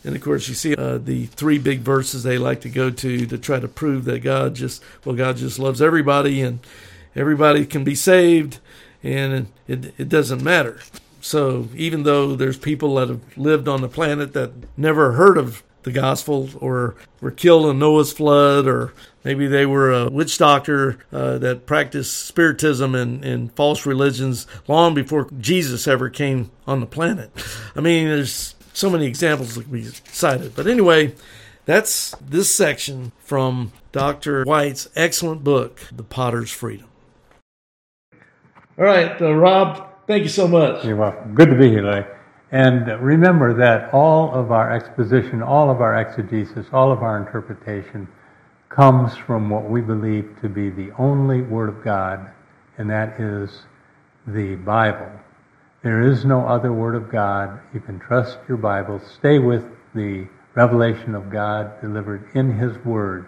And 0.04 0.16
of 0.16 0.22
course, 0.22 0.48
you 0.48 0.54
see 0.54 0.74
uh, 0.74 0.98
the 0.98 1.26
three 1.26 1.58
big 1.58 1.80
verses 1.80 2.22
they 2.22 2.38
like 2.38 2.60
to 2.62 2.68
go 2.68 2.90
to 2.90 3.26
to 3.26 3.38
try 3.38 3.60
to 3.60 3.68
prove 3.68 4.04
that 4.06 4.20
God 4.20 4.54
just, 4.54 4.82
well, 5.04 5.14
God 5.14 5.36
just 5.36 5.58
loves 5.58 5.80
everybody 5.80 6.42
and 6.42 6.58
everybody 7.14 7.66
can 7.66 7.84
be 7.84 7.94
saved 7.94 8.58
and 9.02 9.48
it, 9.68 9.94
it 9.98 10.08
doesn't 10.08 10.42
matter. 10.42 10.80
So 11.20 11.68
even 11.76 12.02
though 12.02 12.34
there's 12.34 12.58
people 12.58 12.96
that 12.96 13.08
have 13.08 13.38
lived 13.38 13.68
on 13.68 13.80
the 13.80 13.88
planet 13.88 14.32
that 14.32 14.52
never 14.76 15.12
heard 15.12 15.38
of 15.38 15.62
the 15.84 15.92
gospel 15.92 16.50
or 16.58 16.94
were 17.20 17.30
killed 17.30 17.66
in 17.66 17.78
Noah's 17.78 18.12
flood 18.12 18.66
or 18.66 18.92
maybe 19.24 19.46
they 19.46 19.66
were 19.66 19.92
a 19.92 20.10
witch 20.10 20.38
doctor 20.38 20.98
uh, 21.12 21.38
that 21.38 21.66
practiced 21.66 22.26
spiritism 22.26 22.94
and, 22.94 23.24
and 23.24 23.52
false 23.52 23.86
religions 23.86 24.46
long 24.68 24.94
before 24.94 25.28
Jesus 25.38 25.86
ever 25.86 26.08
came 26.08 26.50
on 26.66 26.80
the 26.80 26.86
planet. 26.86 27.30
I 27.76 27.80
mean, 27.80 28.06
there's 28.06 28.54
so 28.72 28.90
many 28.90 29.06
examples 29.06 29.54
that 29.54 29.68
we 29.68 29.84
cited. 29.84 30.54
But 30.54 30.66
anyway, 30.66 31.14
that's 31.64 32.14
this 32.20 32.54
section 32.54 33.12
from 33.18 33.72
Dr. 33.92 34.44
White's 34.44 34.88
excellent 34.96 35.44
book, 35.44 35.80
The 35.92 36.02
Potter's 36.02 36.50
Freedom. 36.50 36.86
All 38.78 38.84
right, 38.84 39.20
uh, 39.20 39.32
Rob, 39.32 40.06
thank 40.06 40.22
you 40.22 40.28
so 40.28 40.48
much. 40.48 40.84
You're 40.84 40.96
welcome. 40.96 41.34
Good 41.34 41.50
to 41.50 41.56
be 41.56 41.68
here, 41.68 41.82
Larry. 41.82 42.06
And 42.50 42.86
remember 43.00 43.54
that 43.54 43.92
all 43.94 44.32
of 44.34 44.50
our 44.50 44.72
exposition, 44.72 45.42
all 45.42 45.70
of 45.70 45.80
our 45.80 45.98
exegesis, 46.00 46.66
all 46.72 46.92
of 46.92 47.02
our 47.02 47.16
interpretation 47.16 48.08
comes 48.68 49.16
from 49.16 49.48
what 49.48 49.68
we 49.70 49.80
believe 49.80 50.36
to 50.42 50.48
be 50.48 50.70
the 50.70 50.90
only 50.98 51.42
Word 51.42 51.68
of 51.68 51.84
God, 51.84 52.30
and 52.78 52.90
that 52.90 53.20
is 53.20 53.62
the 54.26 54.56
Bible. 54.56 55.10
There 55.82 56.00
is 56.00 56.24
no 56.24 56.46
other 56.46 56.72
Word 56.72 56.94
of 56.94 57.10
God. 57.10 57.58
You 57.74 57.80
can 57.80 57.98
trust 57.98 58.38
your 58.46 58.56
Bible. 58.56 59.00
Stay 59.00 59.40
with 59.40 59.64
the 59.96 60.28
revelation 60.54 61.16
of 61.16 61.28
God 61.28 61.80
delivered 61.80 62.28
in 62.34 62.56
His 62.56 62.78
Word, 62.84 63.26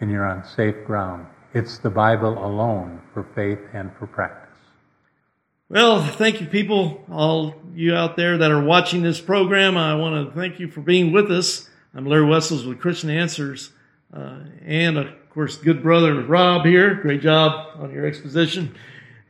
and 0.00 0.10
you're 0.10 0.26
on 0.26 0.44
safe 0.44 0.84
ground. 0.86 1.26
It's 1.54 1.78
the 1.78 1.88
Bible 1.88 2.44
alone 2.44 3.00
for 3.14 3.26
faith 3.34 3.60
and 3.72 3.90
for 3.98 4.06
practice. 4.06 4.50
Well, 5.70 6.04
thank 6.04 6.42
you, 6.42 6.46
people, 6.46 7.02
all 7.10 7.54
you 7.74 7.94
out 7.94 8.16
there 8.16 8.36
that 8.36 8.50
are 8.50 8.62
watching 8.62 9.02
this 9.02 9.18
program. 9.18 9.78
I 9.78 9.94
want 9.94 10.28
to 10.28 10.38
thank 10.38 10.60
you 10.60 10.68
for 10.68 10.82
being 10.82 11.10
with 11.10 11.32
us. 11.32 11.70
I'm 11.94 12.04
Larry 12.04 12.26
Wessels 12.26 12.66
with 12.66 12.80
Christian 12.80 13.08
Answers, 13.08 13.72
uh, 14.12 14.40
and 14.62 14.98
of 14.98 15.06
course, 15.30 15.56
good 15.56 15.82
brother 15.82 16.22
Rob 16.22 16.66
here. 16.66 16.96
Great 16.96 17.22
job 17.22 17.78
on 17.78 17.92
your 17.92 18.04
exposition. 18.04 18.74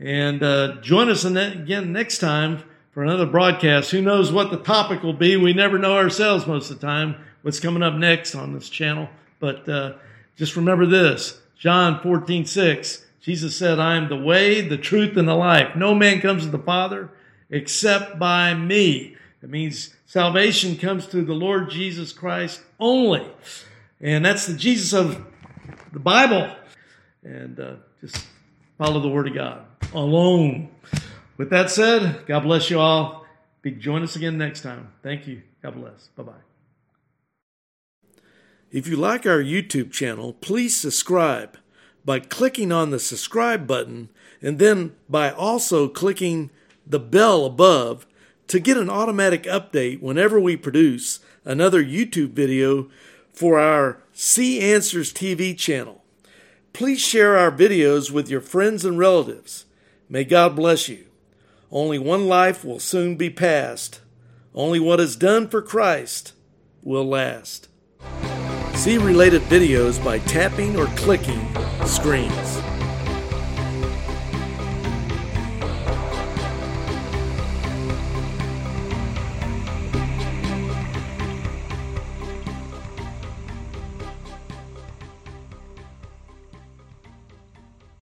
And 0.00 0.42
uh, 0.42 0.80
join 0.80 1.08
us 1.08 1.24
again 1.24 1.92
next 1.92 2.18
time 2.18 2.64
for 2.90 3.02
another 3.02 3.26
broadcast. 3.26 3.90
Who 3.90 4.02
knows 4.02 4.32
what 4.32 4.50
the 4.50 4.58
topic 4.58 5.02
will 5.02 5.12
be? 5.12 5.36
We 5.36 5.52
never 5.52 5.78
know 5.78 5.96
ourselves 5.96 6.46
most 6.46 6.70
of 6.70 6.80
the 6.80 6.86
time 6.86 7.16
what's 7.42 7.60
coming 7.60 7.82
up 7.82 7.94
next 7.94 8.34
on 8.34 8.52
this 8.52 8.68
channel. 8.68 9.08
But 9.38 9.68
uh, 9.68 9.94
just 10.36 10.56
remember 10.56 10.86
this 10.86 11.40
John 11.58 12.00
14, 12.00 12.44
6. 12.44 13.04
Jesus 13.20 13.56
said, 13.56 13.78
I 13.78 13.96
am 13.96 14.08
the 14.08 14.16
way, 14.16 14.60
the 14.60 14.76
truth, 14.76 15.16
and 15.16 15.26
the 15.26 15.34
life. 15.34 15.76
No 15.76 15.94
man 15.94 16.20
comes 16.20 16.44
to 16.44 16.50
the 16.50 16.58
Father 16.58 17.10
except 17.50 18.18
by 18.18 18.52
me. 18.52 19.16
That 19.40 19.50
means 19.50 19.94
salvation 20.06 20.76
comes 20.76 21.06
through 21.06 21.24
the 21.24 21.34
Lord 21.34 21.70
Jesus 21.70 22.12
Christ 22.12 22.60
only. 22.78 23.26
And 24.00 24.24
that's 24.24 24.46
the 24.46 24.54
Jesus 24.54 24.92
of 24.92 25.24
the 25.92 26.00
Bible. 26.00 26.54
And 27.22 27.58
uh, 27.58 27.74
just 28.00 28.26
follow 28.76 29.00
the 29.00 29.08
Word 29.08 29.28
of 29.28 29.34
God 29.34 29.64
alone. 29.93 30.70
With 31.36 31.51
that 31.51 31.70
said, 31.70 32.27
God 32.27 32.40
bless 32.40 32.70
you 32.70 32.78
all. 32.78 33.27
Be, 33.62 33.73
join 33.73 34.02
us 34.02 34.16
again 34.16 34.39
next 34.39 34.62
time. 34.62 34.93
Thank 35.02 35.27
you. 35.27 35.43
God 35.62 35.74
bless. 35.74 36.09
Bye 36.16 36.23
bye. 36.23 36.32
If 38.70 38.86
you 38.86 38.97
like 38.97 39.24
our 39.24 39.43
YouTube 39.43 39.93
channel, 39.93 40.32
please 40.32 40.77
subscribe 40.77 41.59
by 42.05 42.20
clicking 42.20 42.73
on 42.73 42.90
the 42.90 42.98
subscribe 42.98 43.66
button 43.66 44.11
and 44.43 44.59
then 44.59 44.94
by 45.09 45.31
also 45.31 45.89
clicking 45.89 46.51
the 46.86 46.98
bell 46.98 47.47
above 47.47 48.06
to 48.48 48.61
get 48.61 48.77
an 48.77 48.90
automatic 48.90 49.44
update 49.44 50.01
whenever 50.02 50.39
we 50.39 50.56
produce 50.56 51.20
another 51.44 51.82
YouTube 51.82 52.31
video 52.31 52.90
for 53.32 53.59
our 53.59 54.02
See 54.12 54.61
Answers 54.61 55.12
TV 55.12 55.56
channel. 55.56 56.02
Please 56.73 57.01
share 57.01 57.39
our 57.39 57.51
videos 57.51 58.11
with 58.11 58.28
your 58.28 58.40
friends 58.40 58.85
and 58.85 58.98
relatives. 58.98 59.65
May 60.09 60.24
God 60.24 60.55
bless 60.55 60.89
you. 60.89 61.06
Only 61.70 61.98
one 61.98 62.28
life 62.28 62.64
will 62.64 62.78
soon 62.78 63.16
be 63.16 63.31
passed. 63.31 64.01
Only 64.55 64.78
what 64.78 65.01
is 65.01 65.16
done 65.16 65.48
for 65.48 65.62
Christ 65.62 66.32
will 66.82 67.05
last. 67.05 67.68
See 68.74 68.98
related 68.98 69.43
videos 69.43 70.02
by 70.05 70.18
tapping 70.20 70.76
or 70.76 70.86
clicking 70.89 71.48
screens. 71.86 72.63